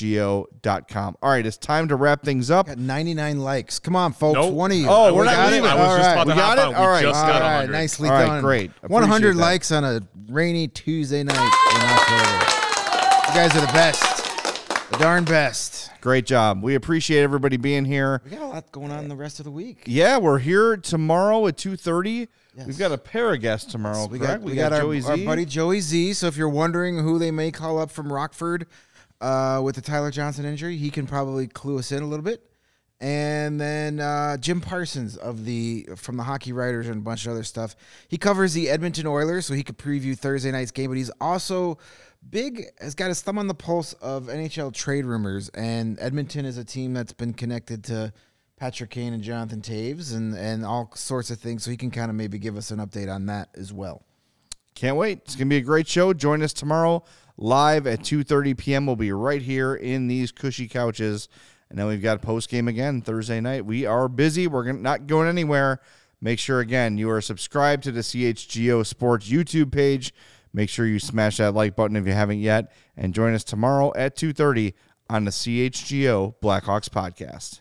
allchgo.com. 0.07 1.17
All 1.23 1.31
right, 1.31 1.45
it's 1.47 1.57
time 1.57 1.89
to 1.89 1.97
wrap 1.97 2.23
things 2.23 2.51
up. 2.51 2.67
Got 2.67 2.79
99 2.79 3.39
likes. 3.41 3.79
Come 3.79 3.97
on, 3.97 4.13
folks. 4.13 4.35
Nope. 4.37 4.55
One 4.55 4.71
of 4.73 4.77
you. 4.77 4.87
Oh, 4.89 5.13
we're 5.15 5.21
We 5.21 5.27
not 5.27 5.35
got 5.37 5.53
it? 5.53 5.57
leaving. 5.57 5.71
I 5.71 5.75
was 5.75 5.89
All 5.89 5.97
just 5.99 6.11
about 6.11 6.25
to 6.25 6.29
We 6.31 6.35
got 6.37 6.59
hop 6.59 6.59
it? 6.59 6.61
out. 6.61 6.69
We 6.71 6.75
All 6.77 6.89
right. 6.89 7.03
just 7.03 7.21
All 7.21 7.27
got 7.27 7.41
right, 7.41 7.51
100. 7.69 7.73
nicely 7.73 8.09
All 8.09 8.15
right, 8.15 8.27
done. 8.27 8.43
great. 8.43 8.71
100 8.87 9.35
that. 9.37 9.41
likes 9.41 9.71
on 9.73 9.85
a 9.85 10.01
rainy 10.29 10.69
Tuesday 10.69 11.23
night 11.23 11.35
in 11.37 11.41
October. 11.83 12.45
You 13.29 13.35
guys 13.35 13.57
are 13.57 13.61
the 13.61 13.73
best. 13.73 14.91
The 14.91 14.99
darn 14.99 15.25
best. 15.25 15.91
Great 16.01 16.27
job. 16.27 16.63
We 16.63 16.77
appreciate 16.77 17.23
everybody 17.23 17.57
being 17.57 17.85
here. 17.85 18.23
We 18.25 18.31
got 18.31 18.41
a 18.43 18.47
lot 18.47 18.71
going 18.73 18.93
on 18.93 19.09
the 19.09 19.17
rest 19.17 19.41
of 19.41 19.45
the 19.45 19.51
week. 19.51 19.83
Yeah, 19.87 20.19
we're 20.19 20.39
here 20.39 20.77
tomorrow 20.77 21.47
at 21.49 21.57
2.30. 21.57 22.29
Yes. 22.57 22.67
We've 22.67 22.79
got 22.79 22.91
a 22.91 22.99
pair 22.99 23.35
of 23.35 23.41
guests 23.41 23.71
tomorrow, 23.71 24.07
We 24.07 24.19
correct? 24.19 24.41
got, 24.41 24.51
we, 24.51 24.55
got, 24.55 24.73
our, 24.73 24.81
Joey 24.81 25.03
our 25.03 25.17
buddy 25.19 25.45
Joey 25.45 25.81
Z. 25.81 26.15
So 26.15 26.27
if 26.27 26.39
you're 26.39 26.49
wondering 26.49 26.99
who 26.99 27.19
they 27.19 27.31
may 27.31 27.51
call 27.51 27.79
up 27.79 27.91
from 27.91 28.11
Rockford 28.11 28.67
uh, 29.21 29.61
with 29.63 29.75
the 29.75 29.83
Tyler 29.83 30.11
Johnson 30.11 30.47
injury, 30.47 30.79
he 30.79 30.89
can 30.89 31.07
probably 31.07 31.47
clue 31.49 31.79
us 31.79 31.93
in 31.93 32.03
a 32.03 32.07
little 32.07 32.25
bit. 32.25 32.43
And 32.99 33.61
then 33.61 34.01
uh, 34.01 34.39
Jim 34.39 34.63
Parsons 34.63 35.19
of 35.19 35.45
the 35.45 35.87
from 35.97 36.17
the 36.17 36.23
Hockey 36.23 36.55
Writers 36.55 36.89
and 36.89 36.97
a 36.97 37.01
bunch 37.03 37.27
of 37.27 37.33
other 37.33 37.45
stuff. 37.45 37.77
He 38.09 38.17
covers 38.17 38.55
the 38.55 38.71
Edmonton 38.71 39.07
Oilers, 39.07 39.45
so 39.45 39.53
he 39.53 39.63
could 39.63 39.77
preview 39.77 40.17
Thursday 40.17 40.51
night's 40.51 40.71
game. 40.71 40.89
But 40.89 40.97
he's 40.97 41.11
also 41.21 41.77
big, 42.31 42.65
has 42.81 42.95
got 42.95 43.09
his 43.09 43.21
thumb 43.21 43.37
on 43.37 43.49
the 43.49 43.55
pulse 43.55 43.93
of 43.95 44.29
NHL 44.29 44.73
trade 44.73 45.05
rumors. 45.05 45.51
And 45.51 45.99
Edmonton 46.01 46.47
is 46.47 46.57
a 46.57 46.65
team 46.65 46.95
that's 46.95 47.13
been 47.13 47.35
connected 47.35 47.85
to 47.85 48.15
Patrick 48.57 48.91
Kane 48.91 49.13
and 49.13 49.23
Jonathan 49.23 49.61
Toews 49.61 50.15
and 50.15 50.35
and 50.35 50.65
all 50.65 50.91
sorts 50.95 51.31
of 51.31 51.39
things. 51.39 51.65
So 51.65 51.71
he 51.71 51.77
can 51.77 51.91
kind 51.91 52.11
of 52.11 52.17
maybe 52.17 52.39
give 52.39 52.57
us 52.57 52.71
an 52.71 52.79
update 52.79 53.13
on 53.13 53.27
that 53.27 53.51
as 53.55 53.73
well. 53.73 54.03
Can't 54.75 54.97
wait. 54.97 55.21
It's 55.25 55.37
going 55.37 55.49
to 55.49 55.51
be 55.51 55.57
a 55.57 55.63
great 55.63 55.89
show. 55.89 56.13
Join 56.13 56.43
us 56.43 56.53
tomorrow, 56.53 57.03
live 57.37 57.87
at 57.87 58.01
2:30 58.01 58.57
p.m. 58.57 58.87
We'll 58.87 58.97
be 58.97 59.13
right 59.13 59.43
here 59.43 59.75
in 59.75 60.07
these 60.07 60.33
cushy 60.33 60.69
couches. 60.69 61.29
And 61.69 61.79
then 61.79 61.87
we've 61.87 62.03
got 62.03 62.23
post 62.23 62.49
game 62.49 62.69
again 62.69 63.03
Thursday 63.03 63.41
night. 63.41 63.67
We 63.67 63.87
are 63.87 64.09
busy. 64.09 64.47
We're 64.47 64.71
not 64.73 65.07
going 65.07 65.29
anywhere. 65.29 65.81
Make 66.21 66.39
sure 66.39 66.61
again 66.61 66.97
you 66.97 67.11
are 67.11 67.21
subscribed 67.21 67.83
to 67.85 67.93
the 67.93 68.01
CHGO 68.01 68.87
Sports 68.87 69.29
YouTube 69.29 69.73
page. 69.73 70.15
Make 70.53 70.71
sure 70.71 70.87
you 70.87 70.99
smash 70.99 71.39
that 71.39 71.55
like 71.55 71.77
button 71.77 71.97
if 71.97 72.07
you 72.07 72.13
haven't 72.13 72.39
yet, 72.39 72.73
and 72.97 73.13
join 73.13 73.35
us 73.35 73.45
tomorrow 73.45 73.93
at 73.97 74.17
2:30 74.17 74.75
on 75.11 75.25
the 75.25 75.31
CHGO 75.31 76.35
Blackhawks 76.41 76.89
podcast. 76.89 77.61